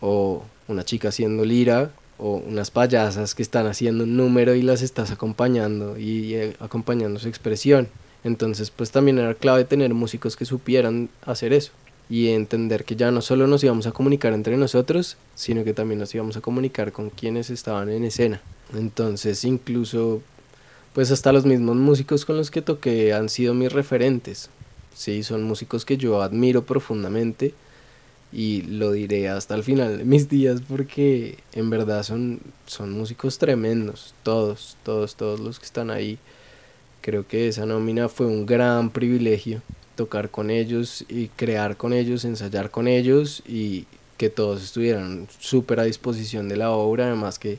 o 0.00 0.42
una 0.66 0.84
chica 0.84 1.08
haciendo 1.08 1.44
lira 1.44 1.92
o 2.18 2.36
unas 2.36 2.72
payasas 2.72 3.34
que 3.34 3.42
están 3.42 3.66
haciendo 3.66 4.04
un 4.04 4.16
número 4.16 4.54
y 4.54 4.62
las 4.62 4.82
estás 4.82 5.12
acompañando 5.12 5.96
y, 5.96 6.34
eh, 6.34 6.56
acompañando 6.58 7.20
su 7.20 7.28
expresión. 7.28 7.88
Entonces, 8.24 8.70
pues 8.70 8.90
también 8.90 9.18
era 9.18 9.34
clave 9.34 9.64
tener 9.64 9.94
músicos 9.94 10.36
que 10.36 10.44
supieran 10.44 11.08
hacer 11.24 11.52
eso 11.52 11.70
y 12.10 12.28
entender 12.28 12.84
que 12.84 12.96
ya 12.96 13.12
no 13.12 13.22
solo 13.22 13.46
nos 13.46 13.62
íbamos 13.62 13.86
a 13.86 13.92
comunicar 13.92 14.32
entre 14.32 14.56
nosotros, 14.56 15.16
sino 15.36 15.62
que 15.62 15.72
también 15.72 16.00
nos 16.00 16.14
íbamos 16.14 16.36
a 16.36 16.40
comunicar 16.40 16.90
con 16.90 17.10
quienes 17.10 17.50
estaban 17.50 17.88
en 17.88 18.04
escena. 18.04 18.40
Entonces, 18.74 19.44
incluso, 19.44 20.22
pues 20.92 21.12
hasta 21.12 21.32
los 21.32 21.46
mismos 21.46 21.76
músicos 21.76 22.24
con 22.24 22.36
los 22.36 22.50
que 22.50 22.62
toqué 22.62 23.12
han 23.12 23.28
sido 23.28 23.54
mis 23.54 23.72
referentes. 23.72 24.50
Sí, 24.94 25.22
son 25.22 25.44
músicos 25.44 25.84
que 25.84 25.96
yo 25.96 26.22
admiro 26.22 26.64
profundamente 26.64 27.54
y 28.36 28.60
lo 28.60 28.92
diré 28.92 29.30
hasta 29.30 29.54
el 29.54 29.64
final 29.64 29.96
de 29.96 30.04
mis 30.04 30.28
días 30.28 30.60
porque 30.68 31.38
en 31.54 31.70
verdad 31.70 32.02
son, 32.02 32.40
son 32.66 32.92
músicos 32.92 33.38
tremendos, 33.38 34.12
todos, 34.22 34.76
todos, 34.82 35.16
todos 35.16 35.40
los 35.40 35.58
que 35.58 35.64
están 35.64 35.90
ahí. 35.90 36.18
Creo 37.00 37.26
que 37.26 37.48
esa 37.48 37.64
nómina 37.64 38.10
fue 38.10 38.26
un 38.26 38.44
gran 38.44 38.90
privilegio 38.90 39.62
tocar 39.94 40.28
con 40.28 40.50
ellos 40.50 41.06
y 41.08 41.28
crear 41.28 41.78
con 41.78 41.94
ellos, 41.94 42.26
ensayar 42.26 42.70
con 42.70 42.88
ellos 42.88 43.42
y 43.48 43.86
que 44.18 44.28
todos 44.28 44.62
estuvieran 44.62 45.28
súper 45.38 45.80
a 45.80 45.84
disposición 45.84 46.46
de 46.50 46.58
la 46.58 46.72
obra, 46.72 47.06
además 47.06 47.38
que 47.38 47.58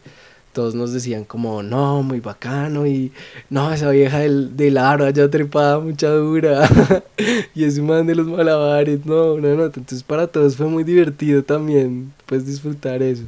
todos 0.58 0.74
nos 0.74 0.92
decían 0.92 1.24
como, 1.24 1.62
no, 1.62 2.02
muy 2.02 2.20
bacano 2.20 2.88
y 2.88 3.12
no, 3.48 3.72
esa 3.72 3.92
vieja 3.92 4.18
del, 4.18 4.58
del 4.58 4.80
aro 4.80 5.06
allá 5.06 5.30
trepada 5.30 5.80
mucha 5.80 6.10
dura 6.10 6.68
y 7.54 7.64
ese 7.64 7.80
man 7.84 8.08
de 8.08 8.16
los 8.16 8.26
malabares, 8.26 9.06
no, 9.06 9.38
no, 9.38 9.54
no, 9.54 9.66
entonces 9.66 10.02
para 10.02 10.26
todos 10.26 10.56
fue 10.56 10.66
muy 10.66 10.84
divertido 10.84 11.44
también, 11.44 12.12
pues 12.26 12.48
disfrutar 12.48 13.04
eso. 13.04 13.26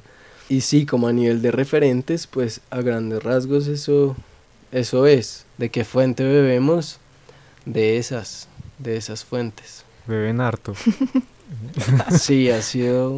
Y 0.49 0.61
sí, 0.61 0.87
como 0.87 1.07
a 1.07 1.13
nivel 1.13 1.43
de 1.43 1.51
referentes, 1.51 2.25
pues 2.25 2.61
a 2.71 2.81
grandes 2.81 3.21
rasgos 3.21 3.67
eso, 3.67 4.15
eso 4.71 5.05
es, 5.05 5.45
de 5.59 5.69
qué 5.69 5.85
fuente 5.85 6.23
bebemos, 6.23 6.99
de 7.67 7.99
esas, 7.99 8.47
de 8.79 8.97
esas 8.97 9.23
fuentes. 9.23 9.85
Beben 10.07 10.41
harto. 10.41 10.73
sí, 12.19 12.49
ha 12.49 12.63
sido 12.63 13.17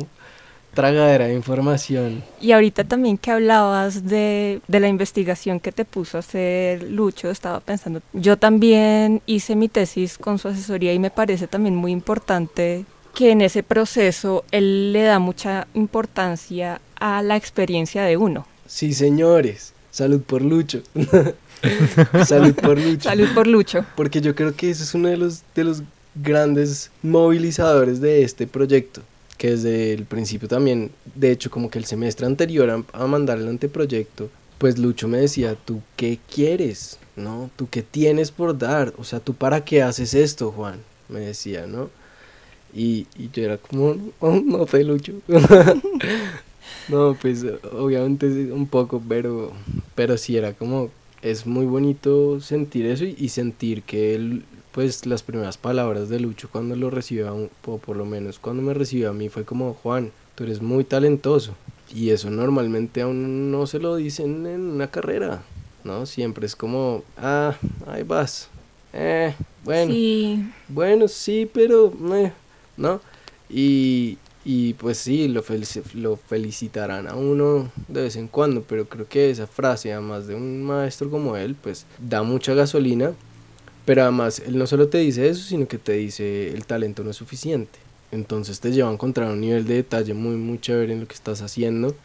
tragadera 0.74 1.28
de 1.28 1.34
información. 1.34 2.24
Y 2.40 2.52
ahorita 2.52 2.84
también 2.84 3.18
que 3.18 3.32
hablabas 3.32 4.06
de, 4.06 4.62
de, 4.68 4.80
la 4.80 4.88
investigación 4.88 5.60
que 5.60 5.72
te 5.72 5.86
puso 5.86 6.18
a 6.18 6.22
hacer 6.22 6.84
Lucho, 6.84 7.30
estaba 7.30 7.60
pensando, 7.60 8.02
yo 8.14 8.38
también 8.38 9.22
hice 9.26 9.56
mi 9.56 9.68
tesis 9.68 10.18
con 10.18 10.40
su 10.40 10.48
asesoría 10.48 10.94
y 10.94 11.00
me 11.00 11.12
parece 11.12 11.48
también 11.48 11.76
muy 11.76 11.92
importante 11.92 12.86
que 13.14 13.32
en 13.32 13.42
ese 13.42 13.64
proceso 13.64 14.46
él 14.52 14.94
le 14.94 15.04
da 15.04 15.20
mucha 15.20 15.68
importancia 15.74 16.82
a 17.00 17.22
la 17.22 17.36
experiencia 17.36 18.04
de 18.04 18.18
uno. 18.18 18.48
Sí, 18.66 18.94
señores, 18.94 19.74
salud 19.92 20.22
por 20.22 20.42
Lucho. 20.42 20.82
salud 22.26 22.56
por 22.56 22.80
Lucho. 22.80 23.10
Salud 23.10 23.28
por 23.34 23.48
Lucho. 23.48 23.86
Porque 23.96 24.22
yo 24.22 24.34
creo 24.34 24.56
que 24.56 24.70
ese 24.70 24.84
es 24.84 24.94
uno 24.96 25.10
de 25.10 25.18
los, 25.18 25.44
de 25.54 25.66
los 25.66 25.84
grandes 26.16 26.90
movilizadores 27.04 28.00
de 28.00 28.24
este 28.24 28.48
proyecto 28.48 29.02
que 29.42 29.50
desde 29.50 29.94
el 29.94 30.06
principio 30.06 30.48
también, 30.48 30.92
de 31.16 31.32
hecho 31.32 31.50
como 31.50 31.72
que 31.72 31.80
el 31.80 31.86
semestre 31.86 32.28
anterior 32.28 32.86
a, 32.94 33.08
mandar 33.08 33.40
el 33.40 33.48
anteproyecto, 33.48 34.30
pues 34.60 34.78
Lucho 34.78 35.08
me 35.08 35.18
decía, 35.18 35.56
¿tú 35.66 35.82
qué 35.96 36.20
quieres? 36.32 37.00
¿No? 37.16 37.50
¿Tú 37.56 37.68
qué 37.68 37.82
tienes 37.82 38.30
por 38.30 38.56
dar? 38.56 38.94
O 39.00 39.04
sea, 39.04 39.20
¿tú 39.20 39.34
para 39.34 39.66
qué 39.66 39.82
haces 39.82 40.14
esto, 40.14 40.52
Juan? 40.52 40.82
Me 41.10 41.22
decía, 41.22 41.66
¿no? 41.66 41.90
Y, 42.72 43.08
yo 43.34 43.44
era 43.44 43.58
como, 43.58 43.96
no, 44.22 44.42
no 44.46 44.68
sé, 44.68 44.84
Lucho. 44.84 45.14
no, 46.88 47.18
pues 47.20 47.44
obviamente 47.72 48.28
un 48.52 48.68
poco, 48.68 49.02
pero, 49.10 49.54
pero 49.96 50.20
sí 50.20 50.38
era 50.38 50.54
como, 50.54 50.92
es 51.24 51.48
muy 51.48 51.66
bonito 51.66 52.40
sentir 52.42 52.86
eso 52.86 53.06
y, 53.06 53.16
y 53.18 53.30
sentir 53.30 53.82
que 53.82 54.14
él 54.14 54.44
pues 54.72 55.06
las 55.06 55.24
primeras 55.24 55.58
palabras 55.58 56.10
de 56.10 56.20
Lucho 56.20 56.50
cuando 56.52 56.76
lo 56.76 56.90
recibió, 56.90 57.50
o 57.66 57.78
por 57.78 57.96
lo 57.96 58.06
menos 58.06 58.40
cuando 58.40 58.64
me 58.64 58.74
recibió 58.74 59.10
a 59.10 59.14
mí, 59.14 59.30
fue 59.30 59.44
como, 59.44 59.74
Juan, 59.74 60.12
tú 60.36 60.44
eres 60.44 60.62
muy 60.62 60.84
talentoso. 60.84 61.56
Y 61.94 62.12
eso 62.12 62.30
normalmente 62.30 63.02
aún 63.02 63.52
no 63.52 63.68
se 63.68 63.80
lo 63.80 63.98
dicen 63.98 64.46
en 64.46 64.62
una 64.62 64.90
carrera, 64.90 65.44
¿no? 65.84 66.06
Siempre 66.06 66.46
es 66.46 66.56
como, 66.56 67.04
ah, 67.18 67.56
ahí 67.86 68.04
vas. 68.04 68.50
Eh, 68.94 69.34
bueno. 69.64 69.92
Sí. 69.92 70.50
Bueno, 70.70 71.08
sí, 71.10 71.50
pero, 71.52 71.94
eh, 72.14 72.32
¿no? 72.78 73.02
Y, 73.50 74.18
y 74.46 74.74
pues 74.76 75.00
sí, 75.00 75.28
lo, 75.28 75.44
lo 75.96 76.16
felicitarán 76.16 77.10
a 77.10 77.16
uno 77.16 77.70
de 77.90 78.04
vez 78.04 78.16
en 78.16 78.30
cuando, 78.30 78.62
pero 78.64 78.86
creo 78.86 79.08
que 79.08 79.30
esa 79.30 79.48
frase, 79.48 79.92
además 79.92 80.28
de 80.28 80.36
un 80.36 80.64
maestro 80.64 81.10
como 81.10 81.36
él, 81.36 81.56
pues 81.62 81.86
da 82.00 82.24
mucha 82.24 82.54
gasolina 82.54 83.12
pero 83.86 84.04
además, 84.04 84.42
él 84.46 84.58
no 84.58 84.68
solo 84.68 84.88
te 84.88 85.00
dice 85.00 85.30
eso, 85.30 85.44
sino 85.44 85.68
que 85.68 85.78
te 85.78 85.94
dice 85.94 86.50
el 86.50 86.66
talento 86.66 87.04
no 87.04 87.12
es 87.12 87.18
suficiente. 87.18 87.80
Entonces 88.12 88.60
te 88.60 88.72
lleva 88.72 88.90
a 88.90 88.94
encontrar 88.94 89.30
un 89.30 89.42
nivel 89.42 89.66
de 89.66 89.76
detalle 89.76 90.14
muy, 90.14 90.36
muy 90.36 90.60
chévere 90.60 90.94
en 90.94 91.02
lo 91.02 91.08
que 91.08 91.16
estás 91.16 91.42
haciendo. 91.42 91.96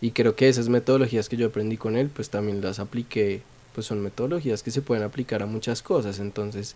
Y 0.00 0.12
creo 0.12 0.34
que 0.34 0.48
esas 0.48 0.68
metodologías 0.68 1.28
que 1.28 1.36
yo 1.36 1.48
aprendí 1.48 1.76
con 1.76 1.96
él, 1.96 2.08
pues 2.08 2.30
también 2.30 2.62
las 2.62 2.78
apliqué, 2.78 3.42
pues 3.74 3.86
son 3.86 4.00
metodologías 4.00 4.62
que 4.62 4.70
se 4.70 4.80
pueden 4.80 5.04
aplicar 5.04 5.42
a 5.42 5.46
muchas 5.46 5.82
cosas. 5.82 6.18
Entonces 6.18 6.74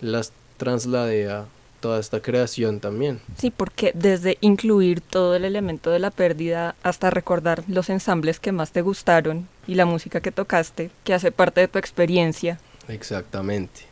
las 0.00 0.32
trasladé 0.56 1.30
a 1.30 1.46
toda 1.80 2.00
esta 2.00 2.20
creación 2.20 2.80
también. 2.80 3.20
Sí, 3.36 3.50
porque 3.50 3.92
desde 3.94 4.38
incluir 4.40 5.02
todo 5.02 5.36
el 5.36 5.44
elemento 5.44 5.90
de 5.90 5.98
la 5.98 6.10
pérdida 6.10 6.74
hasta 6.82 7.10
recordar 7.10 7.62
los 7.68 7.90
ensambles 7.90 8.40
que 8.40 8.52
más 8.52 8.72
te 8.72 8.80
gustaron 8.80 9.46
y 9.66 9.74
la 9.74 9.84
música 9.84 10.22
que 10.22 10.32
tocaste, 10.32 10.90
que 11.04 11.12
hace 11.12 11.30
parte 11.30 11.60
de 11.60 11.68
tu 11.68 11.78
experiencia, 11.78 12.58
Exactamente, 12.88 13.82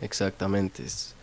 exactamente. 0.00 0.84
Es, 0.84 1.14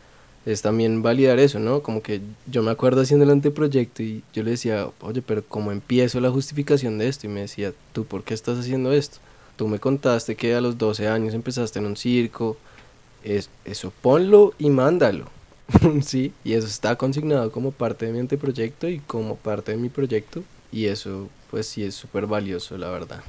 es 0.45 0.61
también 0.61 1.01
validar 1.01 1.39
eso, 1.39 1.59
¿no? 1.59 1.82
Como 1.82 2.01
que 2.01 2.21
yo 2.47 2.63
me 2.63 2.71
acuerdo 2.71 3.01
haciendo 3.01 3.25
el 3.25 3.32
anteproyecto 3.32 4.03
y 4.03 4.23
yo 4.34 4.43
le 4.43 4.51
decía, 4.51 4.89
oye, 5.01 5.21
pero 5.21 5.43
¿cómo 5.45 5.71
empiezo 5.71 6.19
la 6.19 6.32
justificación 6.32 6.97
de 6.97 7.07
esto? 7.07 7.27
Y 7.27 7.30
me 7.30 7.41
decía, 7.41 7.73
¿tú 7.93 8.05
por 8.05 8.23
qué 8.23 8.34
estás 8.34 8.57
haciendo 8.57 8.91
esto? 8.91 9.17
Tú 9.57 9.67
me 9.67 9.80
contaste 9.80 10.36
que 10.36 10.55
a 10.55 10.61
los 10.61 10.77
12 10.77 11.07
años 11.07 11.34
empezaste 11.34 11.80
en 11.80 11.86
un 11.86 11.97
circo. 11.97 12.57
Es, 13.23 13.49
eso 13.65 13.91
ponlo 14.01 14.53
y 14.57 14.69
mándalo. 14.69 15.25
sí, 16.01 16.34
y 16.43 16.53
eso 16.53 16.67
está 16.67 16.95
consignado 16.95 17.51
como 17.51 17.71
parte 17.71 18.05
de 18.05 18.13
mi 18.13 18.19
anteproyecto 18.19 18.88
y 18.88 18.99
como 18.99 19.36
parte 19.36 19.73
de 19.73 19.77
mi 19.77 19.89
proyecto. 19.89 20.43
Y 20.71 20.86
eso, 20.86 21.30
pues 21.51 21.67
sí, 21.67 21.84
es 21.84 21.95
súper 21.95 22.25
valioso, 22.25 22.77
la 22.77 22.89
verdad. 22.89 23.21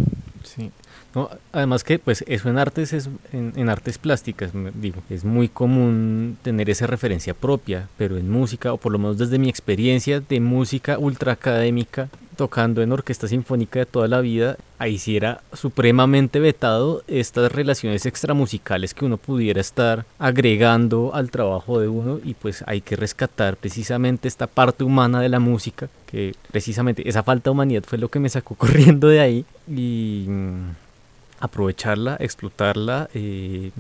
Sí. 0.44 0.70
No, 1.14 1.28
además 1.52 1.82
que 1.82 1.98
pues 1.98 2.24
eso 2.28 2.48
en 2.48 2.58
artes 2.58 2.92
es 2.92 3.08
en, 3.32 3.68
artes 3.68 3.98
plásticas 3.98 4.52
digo 4.74 5.02
es 5.10 5.24
muy 5.24 5.48
común 5.48 6.38
tener 6.42 6.70
esa 6.70 6.86
referencia 6.86 7.34
propia 7.34 7.88
pero 7.98 8.16
en 8.16 8.30
música 8.30 8.72
o 8.72 8.76
por 8.76 8.92
lo 8.92 8.98
menos 8.98 9.18
desde 9.18 9.40
mi 9.40 9.48
experiencia 9.48 10.20
de 10.20 10.38
música 10.38 10.98
ultra 10.98 11.32
académica 11.32 12.08
tocando 12.36 12.80
en 12.80 12.92
orquesta 12.92 13.26
sinfónica 13.26 13.80
de 13.80 13.86
toda 13.86 14.06
la 14.06 14.20
vida 14.20 14.56
ahí 14.78 14.98
sí 14.98 15.16
era 15.16 15.42
supremamente 15.52 16.38
vetado 16.38 17.02
estas 17.08 17.50
relaciones 17.50 18.06
extramusicales 18.06 18.94
que 18.94 19.04
uno 19.04 19.16
pudiera 19.16 19.60
estar 19.60 20.06
agregando 20.20 21.10
al 21.12 21.32
trabajo 21.32 21.80
de 21.80 21.88
uno 21.88 22.20
y 22.22 22.34
pues 22.34 22.62
hay 22.68 22.82
que 22.82 22.94
rescatar 22.94 23.56
precisamente 23.56 24.28
esta 24.28 24.46
parte 24.46 24.84
humana 24.84 25.20
de 25.20 25.28
la 25.28 25.40
música 25.40 25.88
que 26.06 26.36
precisamente 26.52 27.08
esa 27.08 27.24
falta 27.24 27.50
de 27.50 27.50
humanidad 27.50 27.82
fue 27.84 27.98
lo 27.98 28.08
que 28.08 28.20
me 28.20 28.28
sacó 28.28 28.54
corriendo 28.56 29.08
de 29.08 29.20
ahí 29.20 29.44
y 29.68 30.26
aprovecharla, 31.40 32.16
explotarla 32.20 33.08
eh, 33.14 33.72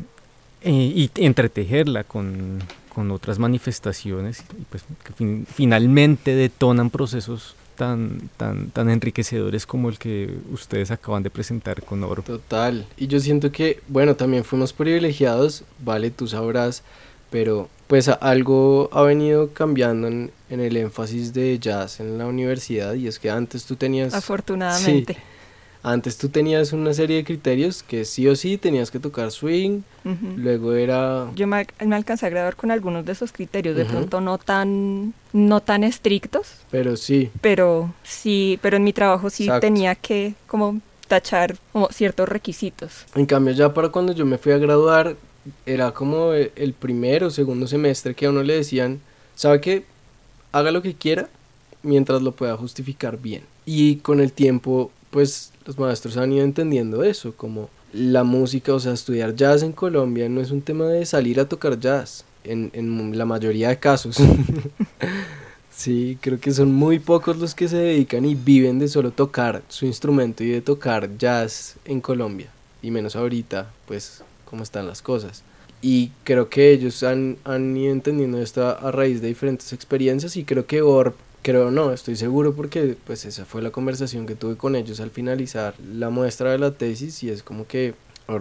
eh, 0.62 0.70
y 0.70 1.10
entretejerla 1.14 2.04
con, 2.04 2.58
con, 2.92 3.10
otras 3.10 3.38
manifestaciones 3.38 4.44
y 4.58 4.64
pues, 4.64 4.84
que 5.04 5.44
finalmente 5.46 6.34
detonan 6.34 6.90
procesos 6.90 7.54
tan, 7.76 8.28
tan, 8.36 8.70
tan 8.70 8.90
enriquecedores 8.90 9.64
como 9.66 9.88
el 9.88 9.98
que 9.98 10.34
ustedes 10.52 10.90
acaban 10.90 11.22
de 11.22 11.30
presentar 11.30 11.82
con 11.82 12.02
Oro. 12.02 12.22
Total, 12.22 12.86
y 12.96 13.06
yo 13.06 13.20
siento 13.20 13.52
que, 13.52 13.80
bueno, 13.88 14.16
también 14.16 14.44
fuimos 14.44 14.72
privilegiados, 14.72 15.64
vale, 15.78 16.10
tú 16.10 16.26
sabrás, 16.26 16.82
pero 17.30 17.68
pues 17.86 18.08
algo 18.08 18.88
ha 18.92 19.02
venido 19.02 19.52
cambiando 19.52 20.08
en, 20.08 20.30
en, 20.48 20.60
el 20.60 20.76
énfasis 20.76 21.32
de 21.32 21.58
jazz 21.58 22.00
en 22.00 22.18
la 22.18 22.26
universidad 22.26 22.94
y 22.94 23.08
es 23.08 23.18
que 23.18 23.30
antes 23.30 23.64
tú 23.64 23.76
tenías... 23.76 24.14
Afortunadamente. 24.14 25.16
Antes 25.82 26.18
tú 26.18 26.28
tenías 26.28 26.72
una 26.72 26.92
serie 26.92 27.16
de 27.16 27.24
criterios 27.24 27.82
que 27.82 28.04
sí 28.04 28.28
o 28.28 28.36
sí 28.36 28.58
tenías 28.58 28.90
que 28.90 28.98
tocar 28.98 29.30
swing, 29.30 29.80
luego 30.36 30.74
era... 30.74 31.30
Yo 31.34 31.46
me, 31.46 31.66
me, 31.84 31.96
alcancé 31.96 32.26
a 32.26 32.28
grabar 32.28 32.54
con 32.56 32.70
algunos 32.70 33.06
de 33.06 33.12
esos 33.12 33.32
criterios, 33.32 33.74
de 33.76 33.86
pronto 33.86 34.20
no 34.20 34.36
tan, 34.36 35.14
no 35.32 35.60
tan 35.60 35.82
estrictos. 35.82 36.56
Pero 36.70 36.96
sí. 36.96 37.30
Pero 37.40 37.94
sí, 38.02 38.58
pero 38.60 38.76
en 38.76 38.84
mi 38.84 38.92
trabajo 38.92 39.30
sí 39.30 39.48
tenía 39.60 39.94
que 39.94 40.34
como 40.46 40.80
tachar 41.08 41.56
como 41.72 41.88
ciertos 41.88 42.28
requisitos. 42.28 43.06
En 43.14 43.26
cambio 43.26 43.54
ya 43.54 43.72
para 43.72 43.88
cuando 43.88 44.12
yo 44.12 44.26
me 44.26 44.36
fui 44.38 44.52
a 44.52 44.58
graduar, 44.58 45.16
era 45.64 45.92
como 45.92 46.32
el 46.34 46.74
primero 46.74 47.28
o 47.28 47.30
segundo 47.30 47.66
semestre 47.66 48.14
que 48.14 48.26
a 48.26 48.30
uno 48.30 48.42
le 48.42 48.54
decían, 48.54 49.00
¿sabe 49.34 49.60
qué? 49.60 49.84
Haga 50.52 50.70
lo 50.70 50.82
que 50.82 50.94
quiera 50.94 51.28
mientras 51.82 52.20
lo 52.22 52.32
pueda 52.32 52.56
justificar 52.56 53.18
bien. 53.18 53.42
Y 53.64 53.96
con 53.96 54.20
el 54.20 54.32
tiempo, 54.32 54.90
pues 55.10 55.49
los 55.70 55.78
maestros 55.78 56.16
han 56.16 56.32
ido 56.32 56.44
entendiendo 56.44 57.04
eso, 57.04 57.32
como 57.36 57.70
la 57.92 58.24
música, 58.24 58.74
o 58.74 58.80
sea, 58.80 58.92
estudiar 58.92 59.36
jazz 59.36 59.62
en 59.62 59.70
Colombia 59.70 60.28
no 60.28 60.40
es 60.40 60.50
un 60.50 60.62
tema 60.62 60.86
de 60.86 61.06
salir 61.06 61.38
a 61.38 61.48
tocar 61.48 61.78
jazz, 61.78 62.24
en, 62.42 62.72
en 62.72 63.16
la 63.16 63.24
mayoría 63.24 63.68
de 63.68 63.78
casos. 63.78 64.16
sí, 65.70 66.18
creo 66.20 66.40
que 66.40 66.50
son 66.50 66.72
muy 66.72 66.98
pocos 66.98 67.36
los 67.38 67.54
que 67.54 67.68
se 67.68 67.76
dedican 67.76 68.24
y 68.24 68.34
viven 68.34 68.80
de 68.80 68.88
solo 68.88 69.12
tocar 69.12 69.62
su 69.68 69.86
instrumento 69.86 70.42
y 70.42 70.48
de 70.48 70.60
tocar 70.60 71.16
jazz 71.16 71.76
en 71.84 72.00
Colombia, 72.00 72.50
y 72.82 72.90
menos 72.90 73.14
ahorita, 73.14 73.70
pues, 73.86 74.24
cómo 74.46 74.64
están 74.64 74.88
las 74.88 75.02
cosas. 75.02 75.44
Y 75.82 76.10
creo 76.24 76.48
que 76.48 76.72
ellos 76.72 77.04
han, 77.04 77.36
han 77.44 77.76
ido 77.76 77.92
entendiendo 77.92 78.42
esto 78.42 78.66
a 78.66 78.90
raíz 78.90 79.22
de 79.22 79.28
diferentes 79.28 79.72
experiencias 79.72 80.36
y 80.36 80.42
creo 80.42 80.66
que 80.66 80.82
Orb 80.82 81.14
Creo 81.42 81.70
no, 81.70 81.92
estoy 81.92 82.16
seguro 82.16 82.54
porque 82.54 82.96
pues 83.06 83.24
esa 83.24 83.46
fue 83.46 83.62
la 83.62 83.70
conversación 83.70 84.26
que 84.26 84.34
tuve 84.34 84.56
con 84.56 84.76
ellos 84.76 85.00
al 85.00 85.10
finalizar 85.10 85.74
la 85.80 86.10
muestra 86.10 86.52
de 86.52 86.58
la 86.58 86.72
tesis 86.72 87.22
y 87.22 87.30
es 87.30 87.42
como 87.42 87.66
que 87.66 87.94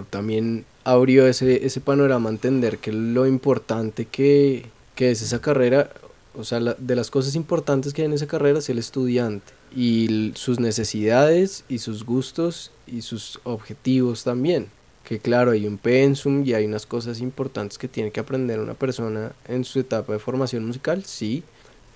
también 0.10 0.66
abrió 0.84 1.26
ese, 1.28 1.66
ese 1.66 1.82
panorama 1.82 2.30
a 2.30 2.34
entender 2.34 2.78
que 2.78 2.92
lo 2.92 3.26
importante 3.26 4.06
que, 4.06 4.66
que 4.96 5.12
es 5.12 5.22
esa 5.22 5.42
carrera, 5.42 5.90
o 6.36 6.44
sea, 6.44 6.60
de 6.60 6.96
las 6.96 7.10
cosas 7.10 7.36
importantes 7.36 7.94
que 7.94 8.02
hay 8.02 8.08
en 8.08 8.14
esa 8.14 8.28
carrera 8.28 8.60
es 8.60 8.70
el 8.70 8.78
estudiante 8.78 9.54
y 9.76 10.32
sus 10.36 10.60
necesidades 10.60 11.64
y 11.70 11.80
sus 11.80 12.06
gustos 12.06 12.72
y 12.86 13.02
sus 13.02 13.40
objetivos 13.44 14.24
también. 14.24 14.68
Que 15.04 15.20
claro, 15.20 15.52
hay 15.52 15.66
un 15.66 15.80
pensum 15.80 16.44
y 16.46 16.54
hay 16.54 16.66
unas 16.66 16.86
cosas 16.86 17.20
importantes 17.20 17.80
que 17.80 17.88
tiene 17.88 18.12
que 18.12 18.20
aprender 18.20 18.60
una 18.60 18.76
persona 18.76 19.32
en 19.48 19.64
su 19.64 19.80
etapa 19.80 20.14
de 20.14 20.20
formación 20.20 20.68
musical, 20.68 21.04
sí, 21.04 21.44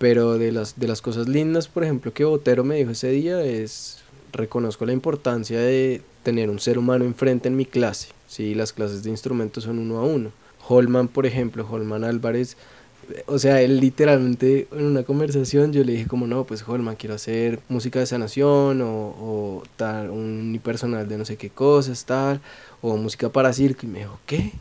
pero 0.04 0.38
de 0.38 0.52
las, 0.52 0.78
de 0.78 0.90
las 0.90 1.02
cosas 1.02 1.30
lindas, 1.30 1.70
por 1.70 1.86
ejemplo, 1.86 2.14
que 2.14 2.26
Botero 2.26 2.66
me 2.66 2.76
dijo 2.76 2.92
ese 2.92 3.08
día 3.08 3.42
es, 3.42 4.00
reconozco 4.34 4.86
la 4.86 4.92
importancia 4.92 5.58
de 5.58 6.02
tener 6.24 6.50
un 6.50 6.60
ser 6.60 6.78
humano 6.78 7.06
enfrente 7.06 7.48
en 7.48 7.56
mi 7.56 7.66
clase. 7.66 8.10
Sí, 8.28 8.54
las 8.54 8.74
clases 8.74 9.04
de 9.04 9.12
instrumentos 9.12 9.64
son 9.64 9.80
uno 9.80 10.00
a 10.00 10.04
uno. 10.04 10.32
Holman, 10.68 11.08
por 11.08 11.26
ejemplo, 11.26 11.66
Holman 11.72 12.04
Álvarez, 12.04 12.58
o 13.28 13.40
sea, 13.40 13.62
él 13.62 13.80
literalmente 13.80 14.68
en 14.74 14.84
una 14.84 15.04
conversación 15.04 15.72
yo 15.72 15.86
le 15.86 15.94
dije 15.94 16.08
como, 16.08 16.28
no, 16.28 16.44
pues 16.44 16.68
Holman, 16.68 16.98
quiero 16.98 17.16
hacer 17.16 17.62
música 17.70 18.00
de 18.00 18.06
sanación 18.06 18.82
o, 18.82 18.88
o 18.90 19.64
tal, 19.78 20.10
un 20.10 20.48
unipersonal 20.50 21.08
de 21.08 21.18
no 21.18 21.24
sé 21.24 21.38
qué 21.38 21.50
cosas, 21.50 22.04
tal, 22.04 22.42
o 22.82 22.98
música 22.98 23.30
para 23.30 23.54
circo. 23.54 23.86
Y 23.86 23.90
me 23.90 24.00
dijo, 24.00 24.20
¿qué? 24.26 24.52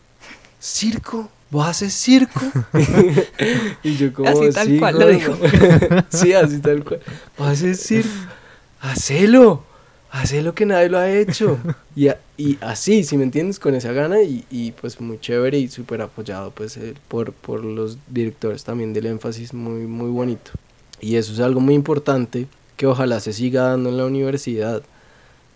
¿Circo? 0.61 1.29
¿Vos 1.53 1.67
haces 1.67 1.93
circo? 1.93 2.41
y 3.83 3.97
yo 3.97 4.13
como, 4.15 4.29
así 4.31 4.51
tal 4.51 4.79
cual 4.79 4.99
lo 4.99 5.09
dijo. 5.09 5.39
sí, 6.09 6.33
así 6.33 6.59
tal 6.61 6.83
cual. 6.83 7.01
¿Vos 7.37 7.49
haces 7.49 7.79
circo? 7.79 8.09
Hacelo, 8.81 9.63
hacelo 10.11 10.55
que 10.55 10.65
nadie 10.65 10.89
lo 10.89 10.99
ha 10.99 11.13
hecho. 11.13 11.59
Y, 11.95 12.09
y 12.39 12.57
así, 12.63 13.05
si 13.05 13.19
me 13.19 13.25
entiendes, 13.25 13.59
con 13.59 13.75
esa 13.75 13.93
gana 13.93 14.23
y, 14.23 14.47
y 14.51 14.73
pues 14.73 14.99
muy 14.99 15.21
chévere 15.21 15.59
y 15.59 15.69
súper 15.69 16.01
apoyado 16.01 16.51
pues 16.53 16.79
eh, 16.79 16.95
por, 17.07 17.35
por 17.35 17.63
los 17.63 17.99
directores 18.09 18.65
también 18.65 18.95
del 18.95 19.05
énfasis 19.05 19.53
muy, 19.53 19.83
muy 19.83 20.11
bonito. 20.11 20.53
Y 21.03 21.17
eso 21.17 21.35
es 21.35 21.41
algo 21.41 21.61
muy 21.61 21.75
importante 21.75 22.47
que 22.79 22.87
ojalá 22.87 23.21
se 23.21 23.35
siga 23.35 23.65
dando 23.65 23.91
en 23.91 23.99
la 23.99 24.07
universidad, 24.07 24.83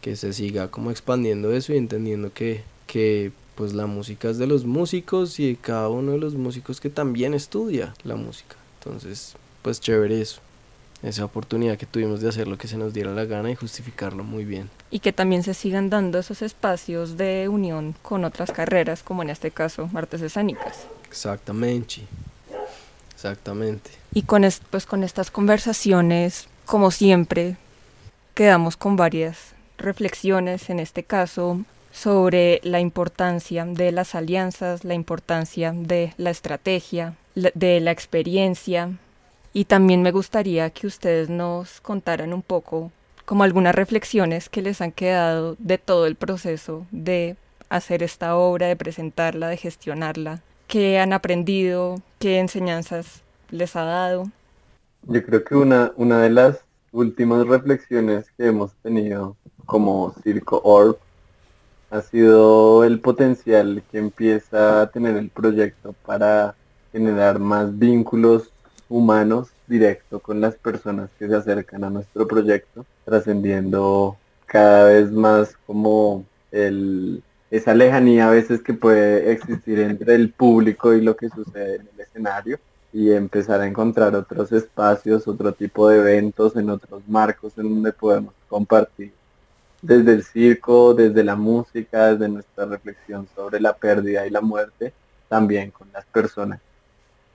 que 0.02 0.14
se 0.14 0.34
siga 0.34 0.68
como 0.70 0.90
expandiendo 0.90 1.52
eso 1.52 1.72
y 1.72 1.78
entendiendo 1.78 2.32
que, 2.34 2.62
que 2.86 3.32
pues 3.56 3.72
la 3.72 3.86
música 3.86 4.28
es 4.28 4.38
de 4.38 4.46
los 4.46 4.64
músicos 4.64 5.40
y 5.40 5.48
de 5.48 5.56
cada 5.56 5.88
uno 5.88 6.12
de 6.12 6.18
los 6.18 6.34
músicos 6.34 6.80
que 6.80 6.90
también 6.90 7.34
estudia 7.34 7.94
la 8.04 8.14
música. 8.14 8.56
Entonces, 8.78 9.34
pues 9.62 9.80
chévere 9.80 10.20
eso. 10.20 10.40
Esa 11.02 11.24
oportunidad 11.24 11.76
que 11.76 11.86
tuvimos 11.86 12.20
de 12.20 12.28
hacer 12.28 12.48
lo 12.48 12.58
que 12.58 12.68
se 12.68 12.76
nos 12.76 12.94
diera 12.94 13.12
la 13.12 13.24
gana 13.24 13.50
y 13.50 13.54
justificarlo 13.54 14.24
muy 14.24 14.44
bien. 14.44 14.70
Y 14.90 15.00
que 15.00 15.12
también 15.12 15.42
se 15.42 15.54
sigan 15.54 15.90
dando 15.90 16.18
esos 16.18 16.42
espacios 16.42 17.16
de 17.16 17.48
unión 17.48 17.94
con 18.02 18.24
otras 18.24 18.50
carreras, 18.52 19.02
como 19.02 19.22
en 19.22 19.30
este 19.30 19.50
caso 19.50 19.90
artes 19.94 20.22
escénicas. 20.22 20.86
Exactamente. 21.08 22.02
Exactamente. 23.14 23.90
Y 24.12 24.22
con, 24.22 24.44
pues, 24.70 24.86
con 24.86 25.02
estas 25.02 25.30
conversaciones, 25.30 26.48
como 26.64 26.90
siempre, 26.90 27.56
quedamos 28.34 28.76
con 28.76 28.96
varias 28.96 29.54
reflexiones, 29.78 30.70
en 30.70 30.80
este 30.80 31.02
caso 31.02 31.60
sobre 31.96 32.60
la 32.62 32.78
importancia 32.78 33.64
de 33.64 33.90
las 33.90 34.14
alianzas, 34.14 34.84
la 34.84 34.92
importancia 34.92 35.72
de 35.74 36.12
la 36.18 36.28
estrategia, 36.28 37.14
de 37.34 37.80
la 37.80 37.90
experiencia. 37.90 38.90
Y 39.54 39.64
también 39.64 40.02
me 40.02 40.12
gustaría 40.12 40.68
que 40.68 40.86
ustedes 40.86 41.30
nos 41.30 41.80
contaran 41.80 42.34
un 42.34 42.42
poco 42.42 42.92
como 43.24 43.44
algunas 43.44 43.74
reflexiones 43.74 44.50
que 44.50 44.60
les 44.60 44.82
han 44.82 44.92
quedado 44.92 45.56
de 45.58 45.78
todo 45.78 46.04
el 46.06 46.16
proceso 46.16 46.86
de 46.90 47.36
hacer 47.70 48.02
esta 48.02 48.36
obra, 48.36 48.66
de 48.66 48.76
presentarla, 48.76 49.48
de 49.48 49.56
gestionarla, 49.56 50.42
qué 50.68 50.98
han 50.98 51.14
aprendido, 51.14 52.02
qué 52.18 52.40
enseñanzas 52.40 53.22
les 53.48 53.74
ha 53.74 53.84
dado. 53.84 54.30
Yo 55.04 55.24
creo 55.24 55.42
que 55.42 55.54
una, 55.54 55.92
una 55.96 56.20
de 56.20 56.28
las 56.28 56.60
últimas 56.92 57.46
reflexiones 57.46 58.30
que 58.36 58.48
hemos 58.48 58.74
tenido 58.82 59.34
como 59.64 60.14
Circo 60.22 60.60
Orb 60.62 60.98
ha 61.90 62.02
sido 62.02 62.84
el 62.84 63.00
potencial 63.00 63.82
que 63.90 63.98
empieza 63.98 64.82
a 64.82 64.90
tener 64.90 65.16
el 65.16 65.30
proyecto 65.30 65.94
para 66.04 66.54
generar 66.92 67.38
más 67.38 67.78
vínculos 67.78 68.50
humanos 68.88 69.48
directo 69.66 70.20
con 70.20 70.40
las 70.40 70.54
personas 70.56 71.10
que 71.18 71.28
se 71.28 71.34
acercan 71.34 71.84
a 71.84 71.90
nuestro 71.90 72.26
proyecto, 72.26 72.86
trascendiendo 73.04 74.16
cada 74.46 74.88
vez 74.88 75.10
más 75.10 75.56
como 75.66 76.24
el, 76.52 77.22
esa 77.50 77.74
lejanía 77.74 78.28
a 78.28 78.30
veces 78.30 78.62
que 78.62 78.74
puede 78.74 79.32
existir 79.32 79.80
entre 79.80 80.14
el 80.14 80.30
público 80.30 80.94
y 80.94 81.00
lo 81.00 81.16
que 81.16 81.28
sucede 81.28 81.76
en 81.76 81.88
el 81.94 82.00
escenario 82.00 82.58
y 82.92 83.12
empezar 83.12 83.60
a 83.60 83.66
encontrar 83.66 84.14
otros 84.14 84.52
espacios, 84.52 85.28
otro 85.28 85.52
tipo 85.52 85.88
de 85.88 85.98
eventos 85.98 86.56
en 86.56 86.70
otros 86.70 87.02
marcos 87.08 87.52
en 87.58 87.64
donde 87.64 87.92
podemos 87.92 88.34
compartir 88.48 89.12
desde 89.82 90.12
el 90.12 90.24
circo, 90.24 90.94
desde 90.94 91.22
la 91.24 91.36
música, 91.36 92.12
desde 92.12 92.28
nuestra 92.28 92.64
reflexión 92.66 93.28
sobre 93.34 93.60
la 93.60 93.74
pérdida 93.74 94.26
y 94.26 94.30
la 94.30 94.40
muerte, 94.40 94.92
también 95.28 95.70
con 95.70 95.88
las 95.92 96.04
personas, 96.06 96.60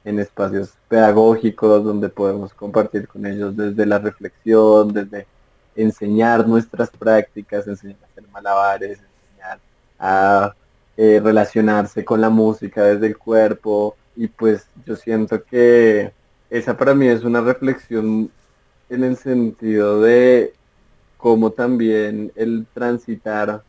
en 0.03 0.19
espacios 0.19 0.73
pedagógicos 0.87 1.83
donde 1.83 2.09
podemos 2.09 2.53
compartir 2.53 3.07
con 3.07 3.25
ellos 3.25 3.55
desde 3.55 3.85
la 3.85 3.99
reflexión, 3.99 4.91
desde 4.93 5.27
enseñar 5.75 6.47
nuestras 6.47 6.89
prácticas, 6.89 7.67
enseñar 7.67 7.97
a 8.01 8.05
hacer 8.05 8.23
malabares, 8.31 8.99
enseñar 8.99 9.59
a 9.99 10.55
eh, 10.97 11.21
relacionarse 11.23 12.03
con 12.03 12.19
la 12.19 12.29
música 12.29 12.83
desde 12.83 13.07
el 13.07 13.17
cuerpo. 13.17 13.95
Y 14.15 14.27
pues 14.27 14.65
yo 14.85 14.95
siento 14.95 15.43
que 15.43 16.11
esa 16.49 16.75
para 16.75 16.93
mí 16.93 17.07
es 17.07 17.23
una 17.23 17.41
reflexión 17.41 18.29
en 18.89 19.03
el 19.03 19.15
sentido 19.17 20.01
de 20.01 20.53
como 21.21 21.51
también 21.51 22.31
el 22.35 22.65
transitar 22.73 23.61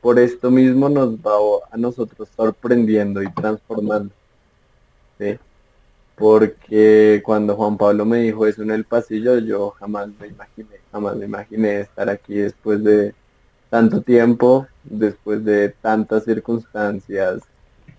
por 0.00 0.20
esto 0.20 0.52
mismo 0.52 0.88
nos 0.88 1.16
va 1.16 1.32
a 1.70 1.76
nosotros 1.76 2.28
sorprendiendo 2.36 3.20
y 3.22 3.32
transformando. 3.32 4.14
Porque 6.16 7.20
cuando 7.24 7.56
Juan 7.56 7.76
Pablo 7.76 8.04
me 8.04 8.18
dijo 8.18 8.46
eso 8.46 8.62
en 8.62 8.70
el 8.70 8.84
pasillo, 8.84 9.38
yo 9.38 9.70
jamás 9.70 10.08
me 10.20 10.28
imaginé, 10.28 10.76
jamás 10.92 11.16
me 11.16 11.24
imaginé 11.24 11.80
estar 11.80 12.08
aquí 12.08 12.34
después 12.34 12.84
de 12.84 13.14
tanto 13.68 14.00
tiempo, 14.00 14.68
después 14.84 15.44
de 15.44 15.70
tantas 15.70 16.24
circunstancias 16.24 17.42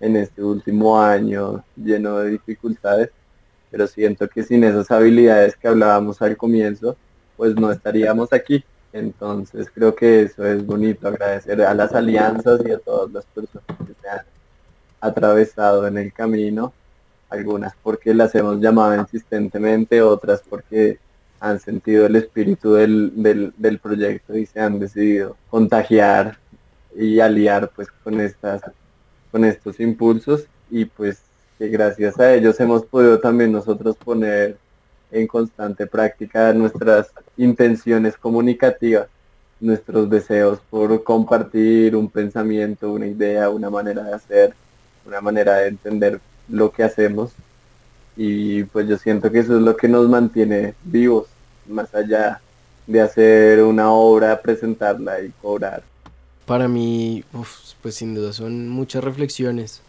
en 0.00 0.16
este 0.16 0.42
último 0.42 0.98
año 0.98 1.62
lleno 1.76 2.18
de 2.18 2.30
dificultades, 2.30 3.10
pero 3.70 3.86
siento 3.86 4.28
que 4.28 4.42
sin 4.42 4.64
esas 4.64 4.90
habilidades 4.90 5.56
que 5.56 5.68
hablábamos 5.68 6.22
al 6.22 6.38
comienzo, 6.38 6.96
pues 7.36 7.54
no 7.54 7.70
estaríamos 7.70 8.32
aquí. 8.32 8.64
Entonces 8.94 9.68
creo 9.74 9.92
que 9.96 10.22
eso 10.22 10.46
es 10.46 10.64
bonito, 10.64 11.08
agradecer 11.08 11.60
a 11.62 11.74
las 11.74 11.92
alianzas 11.92 12.60
y 12.64 12.70
a 12.70 12.78
todas 12.78 13.10
las 13.10 13.24
personas 13.24 13.66
que 13.66 13.92
se 14.00 14.08
han 14.08 14.20
atravesado 15.00 15.88
en 15.88 15.98
el 15.98 16.12
camino, 16.12 16.72
algunas 17.28 17.74
porque 17.82 18.14
las 18.14 18.32
hemos 18.36 18.60
llamado 18.60 18.94
insistentemente, 18.94 20.00
otras 20.00 20.42
porque 20.48 21.00
han 21.40 21.58
sentido 21.58 22.06
el 22.06 22.14
espíritu 22.14 22.74
del, 22.74 23.52
del, 23.56 23.78
proyecto 23.80 24.36
y 24.36 24.46
se 24.46 24.60
han 24.60 24.78
decidido 24.78 25.36
contagiar 25.50 26.38
y 26.96 27.18
aliar 27.18 27.72
pues 27.74 27.88
con 28.04 28.20
estas 28.20 28.62
con 29.32 29.44
estos 29.44 29.80
impulsos. 29.80 30.46
Y 30.70 30.84
pues 30.84 31.20
que 31.58 31.66
gracias 31.66 32.20
a 32.20 32.32
ellos 32.32 32.60
hemos 32.60 32.84
podido 32.84 33.18
también 33.18 33.50
nosotros 33.50 33.96
poner 33.96 34.56
en 35.14 35.26
constante 35.26 35.86
práctica 35.86 36.52
nuestras 36.52 37.10
intenciones 37.36 38.16
comunicativas, 38.16 39.06
nuestros 39.60 40.10
deseos 40.10 40.58
por 40.68 41.02
compartir 41.04 41.94
un 41.96 42.10
pensamiento, 42.10 42.92
una 42.92 43.06
idea, 43.06 43.48
una 43.48 43.70
manera 43.70 44.02
de 44.02 44.12
hacer, 44.12 44.54
una 45.06 45.20
manera 45.20 45.58
de 45.58 45.68
entender 45.68 46.20
lo 46.48 46.70
que 46.72 46.82
hacemos. 46.82 47.32
Y 48.16 48.64
pues 48.64 48.88
yo 48.88 48.98
siento 48.98 49.30
que 49.30 49.38
eso 49.38 49.56
es 49.56 49.62
lo 49.62 49.76
que 49.76 49.88
nos 49.88 50.08
mantiene 50.08 50.74
vivos, 50.84 51.28
más 51.66 51.94
allá 51.94 52.40
de 52.86 53.00
hacer 53.00 53.62
una 53.62 53.90
obra, 53.90 54.40
presentarla 54.42 55.22
y 55.22 55.30
cobrar? 55.40 55.82
Para 56.46 56.68
mí, 56.68 57.24
pues 57.82 57.94
sin 57.94 58.14
duda 58.14 58.32
son 58.32 58.68
muchas 58.68 59.02
reflexiones. 59.02 59.80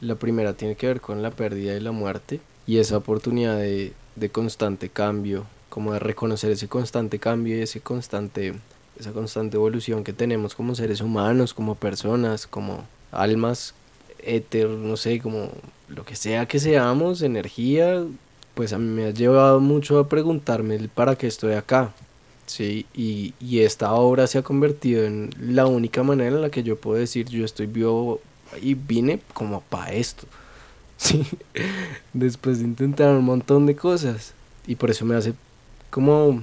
La 0.00 0.14
primera 0.14 0.52
tiene 0.52 0.76
que 0.76 0.86
ver 0.86 1.00
con 1.00 1.22
la 1.22 1.30
pérdida 1.30 1.74
y 1.74 1.80
la 1.80 1.92
muerte 1.92 2.40
y 2.66 2.78
esa 2.78 2.96
oportunidad 2.96 3.58
de, 3.58 3.92
de 4.16 4.28
constante 4.28 4.88
cambio, 4.88 5.46
como 5.68 5.92
de 5.92 5.98
reconocer 5.98 6.50
ese 6.50 6.68
constante 6.68 7.18
cambio 7.18 7.56
y 7.56 7.62
ese 7.62 7.80
constante, 7.80 8.54
esa 8.98 9.12
constante 9.12 9.56
evolución 9.56 10.04
que 10.04 10.12
tenemos 10.12 10.54
como 10.54 10.74
seres 10.74 11.00
humanos, 11.00 11.54
como 11.54 11.74
personas, 11.74 12.46
como 12.46 12.84
almas 13.10 13.74
éter, 14.22 14.68
no 14.68 14.96
sé, 14.96 15.20
como 15.20 15.50
lo 15.88 16.04
que 16.04 16.16
sea 16.16 16.46
que 16.46 16.58
seamos, 16.58 17.22
energía, 17.22 18.04
pues 18.54 18.72
a 18.72 18.78
mí 18.78 18.86
me 18.86 19.06
ha 19.06 19.10
llevado 19.10 19.60
mucho 19.60 19.98
a 19.98 20.08
preguntarme 20.08 20.76
el 20.76 20.88
para 20.88 21.16
qué 21.16 21.26
estoy 21.26 21.54
acá. 21.54 21.92
Sí, 22.46 22.86
y, 22.94 23.32
y 23.40 23.60
esta 23.60 23.92
obra 23.94 24.26
se 24.26 24.38
ha 24.38 24.42
convertido 24.42 25.04
en 25.04 25.30
la 25.40 25.66
única 25.66 26.02
manera 26.02 26.36
en 26.36 26.42
la 26.42 26.50
que 26.50 26.62
yo 26.62 26.76
puedo 26.76 26.98
decir 26.98 27.26
yo 27.26 27.44
estoy 27.44 27.66
vivo 27.66 28.20
y 28.60 28.74
vine 28.74 29.20
como 29.32 29.62
para 29.62 29.92
esto. 29.92 30.26
Sí, 30.96 31.26
después 32.12 32.58
de 32.58 32.64
intentar 32.64 33.14
un 33.14 33.24
montón 33.24 33.66
de 33.66 33.76
cosas. 33.76 34.34
Y 34.66 34.76
por 34.76 34.90
eso 34.90 35.04
me 35.04 35.16
hace 35.16 35.34
como 35.90 36.42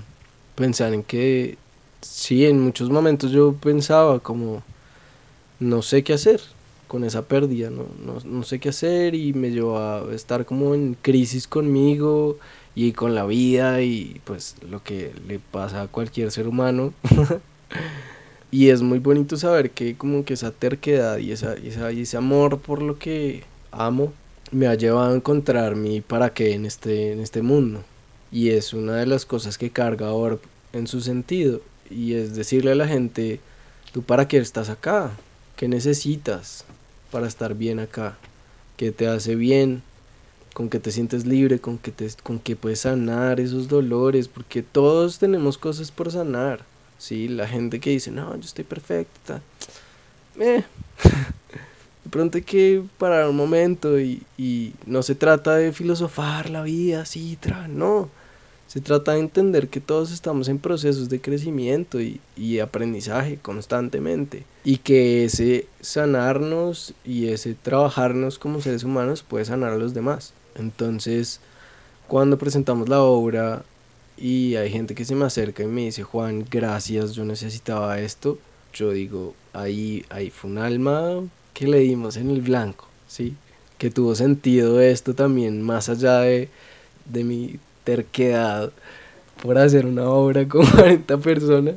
pensar 0.56 0.94
en 0.94 1.04
que 1.04 1.58
sí, 2.02 2.46
en 2.46 2.60
muchos 2.60 2.90
momentos 2.90 3.32
yo 3.32 3.54
pensaba 3.54 4.20
como 4.20 4.64
no 5.60 5.82
sé 5.82 6.04
qué 6.04 6.14
hacer 6.14 6.42
con 6.88 7.04
esa 7.06 7.24
pérdida, 7.24 7.70
no, 7.70 7.86
no, 8.06 8.20
no 8.26 8.44
sé 8.44 8.60
qué 8.60 8.70
hacer 8.70 9.16
y 9.16 9.34
me 9.34 9.52
llevó 9.52 9.78
a 9.78 10.14
estar 10.14 10.46
como 10.46 10.76
en 10.76 10.98
crisis 11.02 11.48
conmigo 11.48 12.38
y 12.76 12.92
con 12.92 13.16
la 13.16 13.26
vida 13.26 13.82
y 13.82 14.20
pues 14.26 14.56
lo 14.70 14.84
que 14.84 15.14
le 15.28 15.40
pasa 15.40 15.84
a 15.84 15.88
cualquier 15.88 16.32
ser 16.32 16.48
humano. 16.48 16.94
y 18.52 18.70
es 18.70 18.82
muy 18.82 19.00
bonito 19.00 19.38
saber 19.38 19.72
que 19.72 19.96
como 19.96 20.26
que 20.26 20.34
esa 20.34 20.52
terquedad 20.52 21.18
y, 21.18 21.32
esa, 21.32 21.58
y 21.58 22.02
ese 22.02 22.18
amor 22.18 22.60
por 22.60 22.82
lo 22.82 23.00
que 23.00 23.44
amo 23.72 24.12
me 24.52 24.68
ha 24.68 24.76
llevado 24.76 25.12
a 25.12 25.16
encontrar 25.16 25.76
mi 25.76 26.02
para 26.02 26.34
qué 26.34 26.54
en 26.54 26.66
este, 26.66 27.14
en 27.14 27.20
este 27.20 27.42
mundo. 27.42 27.84
Y 28.32 28.50
es 28.50 28.74
una 28.74 28.98
de 28.98 29.06
las 29.06 29.26
cosas 29.26 29.58
que 29.58 29.72
carga 29.72 30.08
ahora 30.08 30.38
en 30.74 30.88
su 30.88 31.02
sentido. 31.02 31.62
Y 31.90 32.14
es 32.14 32.36
decirle 32.36 32.72
a 32.72 32.76
la 32.76 32.88
gente, 32.88 33.40
¿tú 33.92 34.04
para 34.04 34.28
qué 34.28 34.38
estás 34.38 34.70
acá? 34.70 35.12
¿Qué 35.56 35.68
necesitas 35.68 36.66
para 37.12 37.28
estar 37.28 37.56
bien 37.56 37.80
acá? 37.80 38.18
¿Qué 38.78 38.92
te 38.92 39.08
hace 39.08 39.36
bien? 39.36 39.84
¿Con 40.54 40.70
que 40.70 40.80
te 40.80 40.92
sientes 40.92 41.26
libre? 41.26 41.60
¿Con 41.60 41.78
te, 41.78 42.10
con 42.24 42.40
que 42.40 42.56
puedes 42.56 42.82
sanar 42.82 43.40
esos 43.40 43.68
dolores? 43.68 44.28
Porque 44.28 44.64
todos 44.64 45.20
tenemos 45.20 45.58
cosas 45.58 45.92
por 45.92 46.12
sanar. 46.12 46.66
¿sí? 46.98 47.28
La 47.28 47.48
gente 47.48 47.80
que 47.80 47.90
dice, 47.92 48.12
no, 48.12 48.36
yo 48.36 48.42
estoy 48.42 48.64
perfecta. 48.64 49.42
Eh. 50.40 50.64
de 52.04 52.10
pronto 52.10 52.38
hay 52.38 52.44
que 52.44 52.84
parar 52.98 53.30
un 53.30 53.36
momento 53.36 54.00
y, 54.00 54.24
y, 54.38 54.74
no 54.86 55.04
se 55.04 55.16
trata 55.16 55.56
de 55.56 55.72
filosofar 55.72 56.50
la 56.50 56.64
vida 56.64 57.02
así, 57.02 57.38
tra, 57.40 57.68
no. 57.68 58.10
Se 58.68 58.80
trata 58.80 59.12
de 59.14 59.20
entender 59.20 59.68
que 59.68 59.82
todos 59.82 60.12
estamos 60.12 60.48
en 60.48 60.58
procesos 60.58 61.10
de 61.10 61.20
crecimiento 61.20 62.00
y, 62.00 62.22
y, 62.38 62.60
aprendizaje 62.60 63.38
constantemente. 63.38 64.46
Y 64.64 64.78
que 64.78 65.26
ese 65.26 65.68
sanarnos 65.82 66.94
y 67.04 67.28
ese 67.28 67.54
trabajarnos 67.54 68.40
como 68.40 68.62
seres 68.62 68.86
humanos 68.86 69.24
puede 69.24 69.46
sanar 69.46 69.74
a 69.74 69.78
los 69.78 69.94
demás. 69.94 70.34
Entonces, 70.56 71.42
cuando 72.08 72.38
presentamos 72.38 72.88
la 72.88 73.02
obra 73.02 73.64
y 74.18 74.56
hay 74.56 74.70
gente 74.72 74.96
que 74.96 75.06
se 75.06 75.16
me 75.16 75.26
acerca 75.26 75.64
y 75.64 75.68
me 75.68 75.86
dice, 75.86 76.04
Juan, 76.04 76.46
gracias, 76.50 77.14
yo 77.14 77.26
necesitaba 77.26 78.00
esto, 78.00 78.40
yo 78.74 78.92
digo, 78.92 79.36
ahí, 79.54 80.06
ahí 80.10 80.30
fue 80.30 80.50
un 80.50 80.60
alma 80.60 81.22
que 81.54 81.68
le 81.68 81.80
dimos 81.80 82.18
en 82.18 82.30
el 82.30 82.42
blanco, 82.42 82.88
¿sí? 83.08 83.36
Que 83.78 83.90
tuvo 83.92 84.16
sentido 84.16 84.82
esto 84.82 85.14
también, 85.16 85.62
más 85.62 85.90
allá 85.90 86.20
de, 86.22 86.50
de 87.06 87.24
mi 87.24 87.60
terquedad 87.84 88.72
por 89.42 89.58
hacer 89.58 89.86
una 89.86 90.10
obra 90.10 90.48
con 90.48 90.66
40 90.72 91.18
personas, 91.18 91.76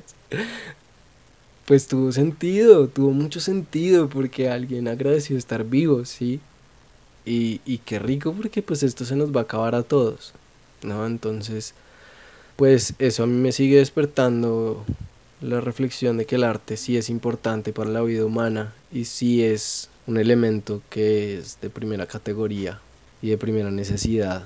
pues 1.65 1.87
tuvo 1.89 2.13
sentido, 2.13 2.89
tuvo 2.89 3.11
mucho 3.13 3.41
sentido 3.41 4.09
porque 4.09 4.51
alguien 4.51 4.89
agradeció 4.89 5.39
estar 5.39 5.65
vivo, 5.65 6.05
¿sí? 6.05 6.41
Y, 7.27 7.61
y 7.67 7.79
qué 7.79 7.99
rico 7.99 8.33
porque 8.35 8.63
pues 8.63 8.83
esto 8.83 9.05
se 9.05 9.17
nos 9.17 9.35
va 9.35 9.41
a 9.41 9.45
acabar 9.45 9.75
a 9.75 9.83
todos, 9.83 10.35
¿no? 10.83 11.07
Entonces, 11.07 11.75
pues 12.57 12.95
eso 12.99 13.25
a 13.25 13.27
mí 13.27 13.35
me 13.35 13.53
sigue 13.53 13.79
despertando 13.79 14.85
la 15.45 15.61
reflexión 15.61 16.17
de 16.17 16.25
que 16.25 16.37
el 16.37 16.45
arte 16.45 16.77
sí 16.77 16.97
es 16.97 17.11
importante 17.11 17.73
para 17.73 17.91
la 17.91 18.01
vida 18.01 18.25
humana 18.25 18.73
y 18.91 19.05
sí 19.05 19.45
es 19.45 19.91
un 20.07 20.17
elemento 20.17 20.81
que 20.89 21.39
es 21.39 21.61
de 21.61 21.69
primera 21.69 22.07
categoría 22.07 22.81
y 23.21 23.29
de 23.29 23.39
primera 23.39 23.71
necesidad 23.71 24.45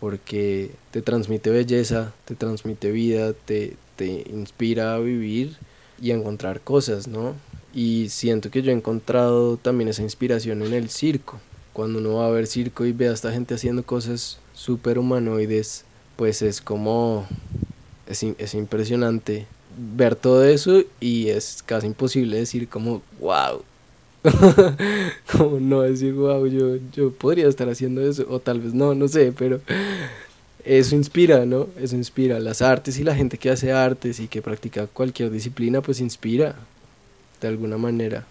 porque 0.00 0.72
te 0.90 1.02
transmite 1.02 1.50
belleza, 1.50 2.12
te 2.24 2.34
transmite 2.34 2.90
vida, 2.90 3.32
te, 3.32 3.76
te 3.96 4.24
inspira 4.30 4.94
a 4.94 4.98
vivir 4.98 5.56
y 6.00 6.10
a 6.10 6.14
encontrar 6.14 6.62
cosas, 6.62 7.06
¿no? 7.06 7.34
Y 7.72 8.08
siento 8.08 8.50
que 8.50 8.62
yo 8.62 8.72
he 8.72 8.74
encontrado 8.74 9.56
también 9.56 9.88
esa 9.88 10.02
inspiración 10.02 10.62
en 10.62 10.72
el 10.72 10.88
circo. 10.88 11.38
Cuando 11.74 11.98
uno 11.98 12.14
va 12.14 12.26
a 12.26 12.30
ver 12.30 12.46
circo 12.46 12.86
y 12.86 12.92
ve 12.92 13.08
a 13.08 13.12
esta 13.12 13.30
gente 13.30 13.54
haciendo 13.54 13.84
cosas 13.84 14.38
súper 14.54 14.98
humanoides, 14.98 15.84
pues 16.16 16.42
es 16.42 16.60
como... 16.60 17.26
Es, 18.06 18.24
es 18.24 18.54
impresionante 18.54 19.46
ver 19.76 20.16
todo 20.16 20.44
eso 20.44 20.82
y 21.00 21.28
es 21.28 21.62
casi 21.64 21.86
imposible 21.86 22.38
decir 22.38 22.68
como, 22.68 23.02
wow, 23.20 23.62
como 25.32 25.60
no 25.60 25.82
decir, 25.82 26.12
wow, 26.14 26.46
yo, 26.46 26.76
yo 26.92 27.12
podría 27.12 27.48
estar 27.48 27.68
haciendo 27.68 28.02
eso, 28.02 28.26
o 28.28 28.38
tal 28.40 28.60
vez 28.60 28.74
no, 28.74 28.94
no 28.94 29.08
sé, 29.08 29.32
pero 29.36 29.60
eso 30.64 30.94
inspira, 30.94 31.46
¿no? 31.46 31.68
Eso 31.80 31.96
inspira. 31.96 32.38
Las 32.38 32.62
artes 32.62 32.98
y 32.98 33.04
la 33.04 33.14
gente 33.14 33.38
que 33.38 33.50
hace 33.50 33.72
artes 33.72 34.20
y 34.20 34.28
que 34.28 34.42
practica 34.42 34.86
cualquier 34.86 35.30
disciplina, 35.30 35.80
pues 35.80 36.00
inspira 36.00 36.56
de 37.40 37.48
alguna 37.48 37.78
manera, 37.78 38.26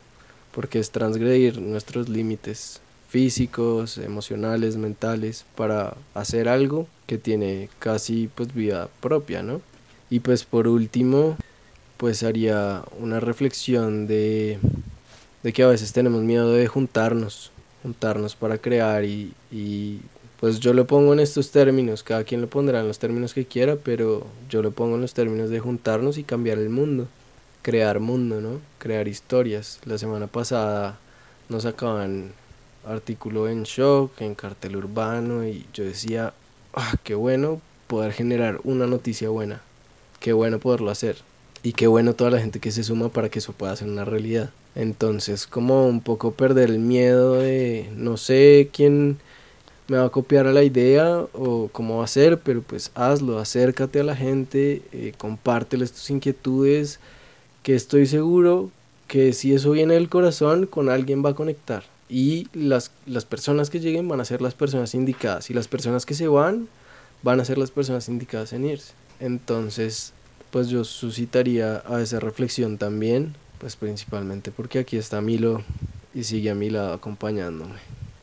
porque 0.54 0.80
es 0.80 0.92
transgredir 0.92 1.60
nuestros 1.60 2.10
límites 2.10 2.82
físicos, 3.10 3.98
emocionales, 3.98 4.78
mentales, 4.78 5.46
para 5.56 5.96
hacer 6.14 6.48
algo 6.48 6.88
que 7.08 7.18
tiene 7.18 7.70
casi 7.80 8.30
pues 8.36 8.54
vida 8.54 8.88
propia, 9.02 9.42
¿no? 9.42 9.62
Y 10.10 10.22
pues 10.22 10.44
por 10.44 10.68
último, 10.68 11.38
pues 11.98 12.24
haría 12.24 12.84
una 13.00 13.20
reflexión 13.20 14.08
de 14.08 14.60
de 15.44 15.54
que 15.54 15.64
a 15.64 15.68
veces 15.68 15.94
tenemos 15.94 16.22
miedo 16.22 16.52
de 16.54 16.68
juntarnos, 16.68 17.52
juntarnos 17.84 18.36
para 18.36 18.58
crear 18.58 19.06
y, 19.06 19.34
y, 19.52 20.00
pues 20.40 20.60
yo 20.60 20.74
lo 20.74 20.88
pongo 20.88 21.14
en 21.14 21.20
estos 21.20 21.52
términos, 21.52 22.04
cada 22.04 22.24
quien 22.24 22.42
lo 22.42 22.50
pondrá 22.50 22.80
en 22.80 22.88
los 22.88 23.00
términos 23.00 23.34
que 23.34 23.46
quiera, 23.46 23.76
pero 23.76 24.26
yo 24.50 24.62
lo 24.62 24.72
pongo 24.72 24.96
en 24.96 25.02
los 25.02 25.14
términos 25.14 25.50
de 25.50 25.60
juntarnos 25.60 26.18
y 26.18 26.24
cambiar 26.24 26.60
el 26.60 26.70
mundo, 26.70 27.08
crear 27.62 28.00
mundo, 28.00 28.40
¿no? 28.40 28.62
Crear 28.78 29.10
historias. 29.10 29.82
La 29.84 29.98
semana 29.98 30.28
pasada 30.28 30.98
nos 31.50 31.64
sacaban 31.64 32.32
artículo 32.86 33.50
en 33.50 33.64
Shock, 33.64 34.22
en 34.22 34.34
Cartel 34.34 34.78
Urbano 34.78 35.46
y 35.46 35.66
yo 35.74 35.84
decía, 35.84 36.34
ah, 36.74 36.94
qué 37.04 37.16
bueno 37.16 37.60
poder 37.88 38.14
generar 38.14 38.62
una 38.64 38.88
noticia 38.88 39.28
buena, 39.28 39.62
qué 40.20 40.34
bueno 40.34 40.60
poderlo 40.60 40.92
hacer 40.92 41.18
y 41.64 41.74
qué 41.74 41.88
bueno 41.88 42.14
toda 42.14 42.32
la 42.32 42.40
gente 42.40 42.60
que 42.60 42.72
se 42.72 42.84
suma 42.84 43.10
para 43.10 43.30
que 43.30 43.40
eso 43.40 43.54
pueda 43.54 43.76
ser 43.76 43.88
una 43.88 44.06
realidad. 44.06 44.52
Entonces, 44.76 45.48
como 45.48 45.88
un 45.88 46.02
poco 46.02 46.32
perder 46.32 46.70
el 46.70 46.80
miedo 46.80 47.36
de 47.36 47.90
no 47.96 48.18
sé 48.18 48.70
quién 48.72 49.18
me 49.88 49.98
va 49.98 50.06
a 50.06 50.10
copiar 50.10 50.48
a 50.48 50.54
la 50.54 50.64
idea 50.64 51.26
o 51.34 51.70
cómo 51.72 51.98
va 51.98 52.06
a 52.06 52.08
ser, 52.08 52.40
pero 52.40 52.62
pues 52.62 52.92
hazlo, 52.96 53.40
acércate 53.40 54.00
a 54.00 54.04
la 54.04 54.16
gente, 54.16 54.84
eh, 54.92 55.14
compárteles 55.18 55.92
tus 55.92 56.10
inquietudes, 56.12 57.00
que 57.64 57.76
estoy 57.76 58.06
seguro 58.06 58.70
que 59.08 59.34
si 59.34 59.54
eso 59.54 59.72
viene 59.72 59.96
del 59.96 60.10
corazón, 60.10 60.68
con 60.68 60.90
alguien 60.90 61.26
va 61.26 61.32
a 61.32 61.36
conectar. 61.36 61.84
Y 62.10 62.48
las, 62.54 62.92
las 63.06 63.26
personas 63.26 63.70
que 63.70 63.80
lleguen 63.80 64.08
van 64.08 64.22
a 64.22 64.26
ser 64.26 64.42
las 64.42 64.54
personas 64.54 64.94
indicadas. 64.94 65.50
Y 65.50 65.54
las 65.54 65.68
personas 65.68 66.06
que 66.06 66.14
se 66.14 66.28
van, 66.28 66.68
van 67.24 67.40
a 67.40 67.46
ser 67.46 67.58
las 67.58 67.72
personas 67.72 68.08
indicadas 68.08 68.54
en 68.54 68.66
irse. 68.66 68.94
Entonces, 69.20 70.14
pues 70.52 70.70
yo 70.70 70.84
suscitaría 70.84 71.84
a 71.86 72.02
esa 72.02 72.20
reflexión 72.20 72.78
también, 72.78 73.36
pues 73.60 73.76
principalmente 73.76 74.52
porque 74.52 74.80
aquí 74.80 74.98
está 74.98 75.22
Milo 75.22 75.62
y 76.14 76.24
sigue 76.24 76.50
a 76.50 76.56
mi 76.56 76.70
lado 76.70 76.94
acompañándome. 76.94 77.76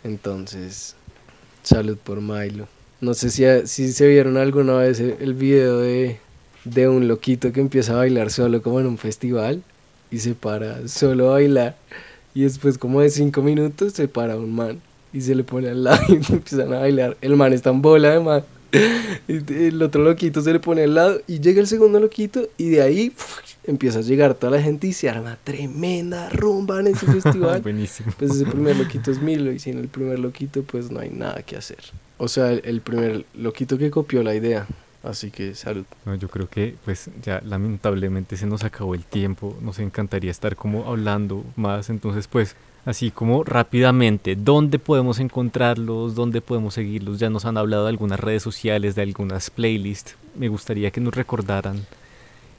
Entonces, 0.05 0.95
salud 1.63 1.97
por 1.97 2.21
Milo. 2.21 2.67
No 3.01 3.15
sé 3.15 3.31
si, 3.31 3.45
si 3.67 3.93
se 3.93 4.09
vieron 4.09 4.37
alguna 4.37 4.77
vez 4.77 5.01
el 5.01 5.35
video 5.35 5.81
de, 5.81 6.19
de 6.65 6.89
un 6.89 7.09
loquito 7.09 7.53
que 7.53 7.61
empieza 7.61 7.93
a 7.93 7.97
bailar 7.97 8.31
solo 8.31 8.63
como 8.63 8.81
en 8.81 8.87
un 8.87 8.99
festival 8.99 9.63
y 10.11 10.19
se 10.19 10.35
para 10.35 10.89
solo 10.89 11.29
a 11.29 11.33
bailar 11.35 11.77
y 12.35 12.43
después 12.43 12.79
como 12.79 13.01
de 13.01 13.11
cinco 13.11 13.43
minutos 13.43 13.93
se 13.93 14.09
para 14.09 14.37
un 14.37 14.55
man 14.55 14.81
y 15.13 15.21
se 15.21 15.35
le 15.35 15.45
pone 15.45 15.69
al 15.69 15.85
lado 15.85 16.03
y 16.09 16.15
empiezan 16.15 16.73
a 16.73 16.81
bailar. 16.81 17.17
El 17.21 17.37
man 17.37 17.53
está 17.53 17.71
en 17.71 17.83
bola 17.83 18.09
además 18.09 18.45
el 19.29 19.83
otro 19.83 20.03
loquito 20.03 20.41
se 20.41 20.53
le 20.53 20.61
pone 20.61 20.85
al 20.85 20.95
lado 20.95 21.21
y 21.27 21.41
llega 21.41 21.61
el 21.61 21.67
segundo 21.67 22.01
loquito 22.01 22.49
y 22.57 22.71
de 22.71 22.83
ahí 22.83 23.13
empieza 23.65 23.99
a 23.99 24.03
llegar 24.03 24.35
toda 24.35 24.53
la 24.57 24.63
gente 24.63 24.87
y 24.87 24.93
se 24.93 25.09
arma 25.09 25.39
tremenda 25.43 26.29
rumba 26.31 26.81
en 26.81 26.89
ese 26.89 27.07
festival. 27.13 27.63
Buenísimo. 27.63 28.13
Pues 28.19 28.33
ese 28.33 28.47
primer 28.47 28.77
loquito 28.77 29.11
es 29.11 29.21
Milo 29.21 29.53
y 29.53 29.59
sin 29.59 29.79
el 29.79 29.89
primer 29.89 30.19
loquito 30.19 30.63
pues 30.63 30.91
no 30.91 31.01
hay 31.01 31.11
nada 31.11 31.43
que 31.43 31.57
hacer. 31.57 31.79
O 32.19 32.29
sea, 32.29 32.53
el, 32.53 32.63
el 32.65 32.81
primer 32.81 33.25
loquito 33.35 33.79
que 33.79 33.91
copió 33.91 34.23
la 34.23 34.35
idea. 34.35 34.67
Así 35.03 35.31
que 35.31 35.55
salud. 35.55 35.85
No, 36.05 36.17
yo 36.17 36.29
creo 36.29 36.49
que 36.49 36.75
pues 36.85 37.11
ya 37.23 37.41
lamentablemente 37.45 38.37
se 38.37 38.47
nos 38.47 38.65
acabó 38.65 38.95
el 38.95 39.05
tiempo. 39.05 39.57
Nos 39.61 39.79
encantaría 39.79 40.31
estar 40.31 40.57
como 40.57 40.87
hablando 40.89 41.45
más. 41.55 41.91
Entonces 41.91 42.27
pues 42.27 42.57
así 42.87 43.11
como 43.11 43.45
rápidamente, 43.45 44.37
¿dónde 44.37 44.79
podemos 44.79 45.19
encontrarlos? 45.19 46.15
¿Dónde 46.15 46.41
podemos 46.41 46.75
seguirlos? 46.75 47.19
Ya 47.19 47.29
nos 47.29 47.45
han 47.45 47.59
hablado 47.59 47.85
de 47.85 47.91
algunas 47.91 48.19
redes 48.19 48.43
sociales, 48.43 48.95
de 48.95 49.03
algunas 49.03 49.51
playlists. 49.51 50.17
Me 50.37 50.49
gustaría 50.49 50.91
que 50.91 51.01
nos 51.01 51.15
recordaran 51.15 51.85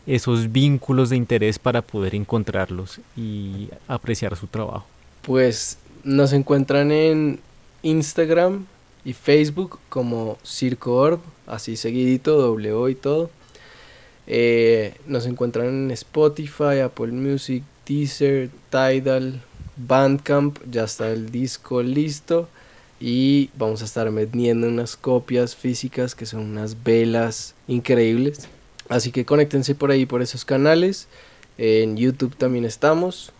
esos 0.05 0.51
vínculos 0.51 1.09
de 1.09 1.15
interés 1.15 1.57
para 1.57 1.81
poder 1.81 2.13
encontrarlos 2.13 2.99
y 3.15 3.69
apreciar 3.87 4.35
su 4.35 4.47
trabajo. 4.47 4.85
Pues 5.21 5.79
nos 6.03 6.33
encuentran 6.33 6.91
en 6.91 7.39
Instagram 7.81 8.65
y 9.05 9.13
Facebook 9.13 9.79
como 9.87 10.37
Circo 10.43 10.95
Orb, 10.95 11.19
así 11.45 11.77
seguidito, 11.77 12.51
O 12.51 12.89
y 12.89 12.95
todo. 12.95 13.29
Eh, 14.27 14.93
nos 15.05 15.25
encuentran 15.25 15.67
en 15.67 15.91
Spotify, 15.91 16.79
Apple 16.83 17.13
Music, 17.13 17.63
Deezer, 17.85 18.49
Tidal, 18.69 19.41
Bandcamp, 19.77 20.59
ya 20.69 20.83
está 20.83 21.09
el 21.11 21.31
disco 21.31 21.81
listo 21.81 22.49
y 22.99 23.49
vamos 23.57 23.81
a 23.81 23.85
estar 23.85 24.11
vendiendo 24.11 24.67
unas 24.67 24.95
copias 24.95 25.55
físicas 25.55 26.15
que 26.15 26.25
son 26.25 26.41
unas 26.41 26.83
velas 26.83 27.53
increíbles. 27.67 28.47
Así 28.89 29.11
que 29.11 29.25
conéctense 29.25 29.75
por 29.75 29.91
ahí 29.91 30.05
por 30.05 30.21
esos 30.21 30.45
canales. 30.45 31.07
En 31.57 31.97
YouTube 31.97 32.35
también 32.35 32.65
estamos. 32.65 33.31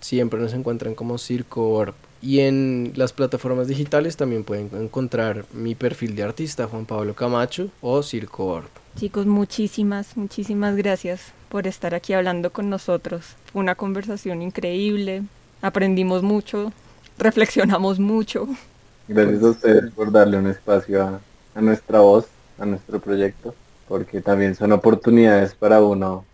Siempre 0.00 0.40
nos 0.40 0.52
encuentran 0.52 0.94
como 0.94 1.18
Circo 1.18 1.70
Orb. 1.70 1.94
Y 2.22 2.40
en 2.40 2.92
las 2.96 3.12
plataformas 3.12 3.68
digitales 3.68 4.16
también 4.16 4.44
pueden 4.44 4.70
encontrar 4.72 5.44
mi 5.52 5.74
perfil 5.74 6.16
de 6.16 6.22
artista, 6.22 6.66
Juan 6.66 6.86
Pablo 6.86 7.14
Camacho 7.14 7.68
o 7.82 8.02
Circo 8.02 8.46
Orb. 8.46 8.68
Chicos, 8.96 9.26
muchísimas, 9.26 10.16
muchísimas 10.16 10.76
gracias 10.76 11.32
por 11.50 11.66
estar 11.66 11.94
aquí 11.94 12.14
hablando 12.14 12.50
con 12.50 12.70
nosotros. 12.70 13.36
Fue 13.52 13.60
una 13.60 13.74
conversación 13.74 14.40
increíble, 14.40 15.24
aprendimos 15.64 16.22
mucho, 16.22 16.72
reflexionamos 17.18 17.98
mucho. 17.98 18.46
Gracias 19.08 19.42
a 19.42 19.48
ustedes 19.48 19.90
por 19.92 20.12
darle 20.12 20.36
un 20.36 20.46
espacio 20.46 21.02
a, 21.02 21.20
a 21.54 21.60
nuestra 21.62 22.00
voz, 22.00 22.26
a 22.58 22.66
nuestro 22.66 23.00
proyecto, 23.00 23.54
porque 23.88 24.20
también 24.20 24.54
son 24.54 24.72
oportunidades 24.72 25.54
para 25.54 25.82
uno 25.82 26.24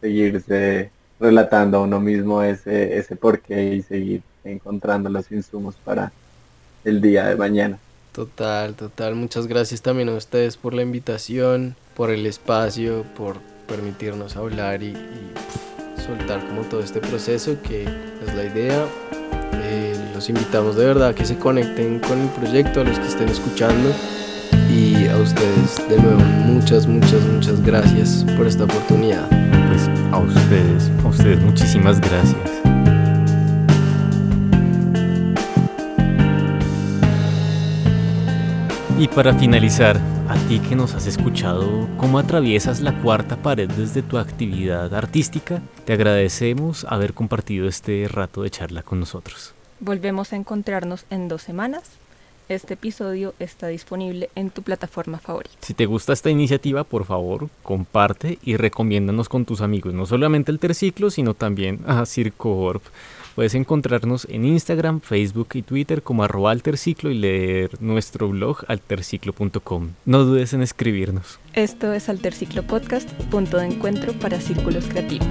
seguirse 0.00 0.90
relatando 1.18 1.78
a 1.78 1.80
uno 1.80 1.98
mismo 1.98 2.42
ese, 2.42 2.96
ese 2.96 3.16
porqué 3.16 3.74
y 3.74 3.82
seguir 3.82 4.22
encontrando 4.44 5.10
los 5.10 5.32
insumos 5.32 5.74
para 5.84 6.12
el 6.84 7.00
día 7.00 7.26
de 7.26 7.34
mañana. 7.34 7.78
Total, 8.12 8.74
total. 8.74 9.16
Muchas 9.16 9.48
gracias 9.48 9.82
también 9.82 10.08
a 10.10 10.14
ustedes 10.14 10.56
por 10.56 10.74
la 10.74 10.82
invitación, 10.82 11.74
por 11.96 12.10
el 12.10 12.24
espacio, 12.24 13.04
por 13.16 13.38
permitirnos 13.66 14.36
hablar 14.36 14.84
y, 14.84 14.90
y 14.90 15.32
soltar 16.06 16.46
como 16.46 16.62
todo 16.62 16.80
este 16.80 17.00
proceso 17.00 17.56
que 17.62 17.82
es 17.84 18.34
la 18.34 18.44
idea. 18.44 18.84
Eh, 19.64 19.94
los 20.14 20.28
invitamos 20.28 20.76
de 20.76 20.86
verdad 20.86 21.08
a 21.08 21.14
que 21.14 21.24
se 21.24 21.36
conecten 21.36 21.98
con 22.00 22.20
el 22.20 22.28
proyecto, 22.28 22.80
a 22.80 22.84
los 22.84 22.98
que 22.98 23.06
estén 23.06 23.28
escuchando 23.28 23.90
y 24.70 25.06
a 25.08 25.16
ustedes 25.16 25.88
de 25.88 25.98
nuevo 25.98 26.20
muchas, 26.20 26.86
muchas, 26.86 27.20
muchas 27.32 27.62
gracias 27.62 28.24
por 28.36 28.46
esta 28.46 28.64
oportunidad. 28.64 29.28
Pues 29.68 29.88
a 30.12 30.18
ustedes, 30.18 30.90
a 31.04 31.08
ustedes 31.08 31.40
muchísimas 31.40 32.00
gracias. 32.00 32.55
Y 38.98 39.08
para 39.08 39.34
finalizar, 39.34 40.00
a 40.26 40.36
ti 40.48 40.58
que 40.58 40.74
nos 40.74 40.94
has 40.94 41.06
escuchado 41.06 41.86
cómo 41.98 42.18
atraviesas 42.18 42.80
la 42.80 42.98
cuarta 43.02 43.36
pared 43.36 43.70
desde 43.70 44.00
tu 44.00 44.16
actividad 44.16 44.94
artística, 44.94 45.60
te 45.84 45.92
agradecemos 45.92 46.86
haber 46.88 47.12
compartido 47.12 47.68
este 47.68 48.08
rato 48.08 48.42
de 48.42 48.48
charla 48.48 48.82
con 48.82 48.98
nosotros. 48.98 49.52
Volvemos 49.80 50.32
a 50.32 50.36
encontrarnos 50.36 51.04
en 51.10 51.28
dos 51.28 51.42
semanas. 51.42 51.82
Este 52.48 52.72
episodio 52.72 53.34
está 53.38 53.66
disponible 53.66 54.30
en 54.34 54.48
tu 54.48 54.62
plataforma 54.62 55.18
favorita. 55.18 55.56
Si 55.60 55.74
te 55.74 55.84
gusta 55.84 56.14
esta 56.14 56.30
iniciativa, 56.30 56.82
por 56.82 57.04
favor, 57.04 57.50
comparte 57.62 58.38
y 58.44 58.56
recomiéndanos 58.56 59.28
con 59.28 59.44
tus 59.44 59.60
amigos, 59.60 59.92
no 59.92 60.06
solamente 60.06 60.50
el 60.50 60.58
Terciclo, 60.58 61.10
sino 61.10 61.34
también 61.34 61.80
a 61.86 62.06
Circo 62.06 62.56
Orb. 62.56 62.80
Puedes 63.36 63.54
encontrarnos 63.54 64.26
en 64.30 64.46
Instagram, 64.46 65.02
Facebook 65.02 65.48
y 65.52 65.60
Twitter 65.60 66.02
como 66.02 66.24
arroba 66.24 66.52
alterciclo 66.52 67.10
y 67.10 67.18
leer 67.18 67.70
nuestro 67.82 68.30
blog 68.30 68.64
alterciclo.com. 68.66 69.90
No 70.06 70.24
dudes 70.24 70.54
en 70.54 70.62
escribirnos. 70.62 71.38
Esto 71.52 71.92
es 71.92 72.08
Alterciclo 72.08 72.62
Podcast, 72.62 73.10
punto 73.30 73.58
de 73.58 73.66
encuentro 73.66 74.14
para 74.14 74.40
círculos 74.40 74.86
creativos. 74.86 75.28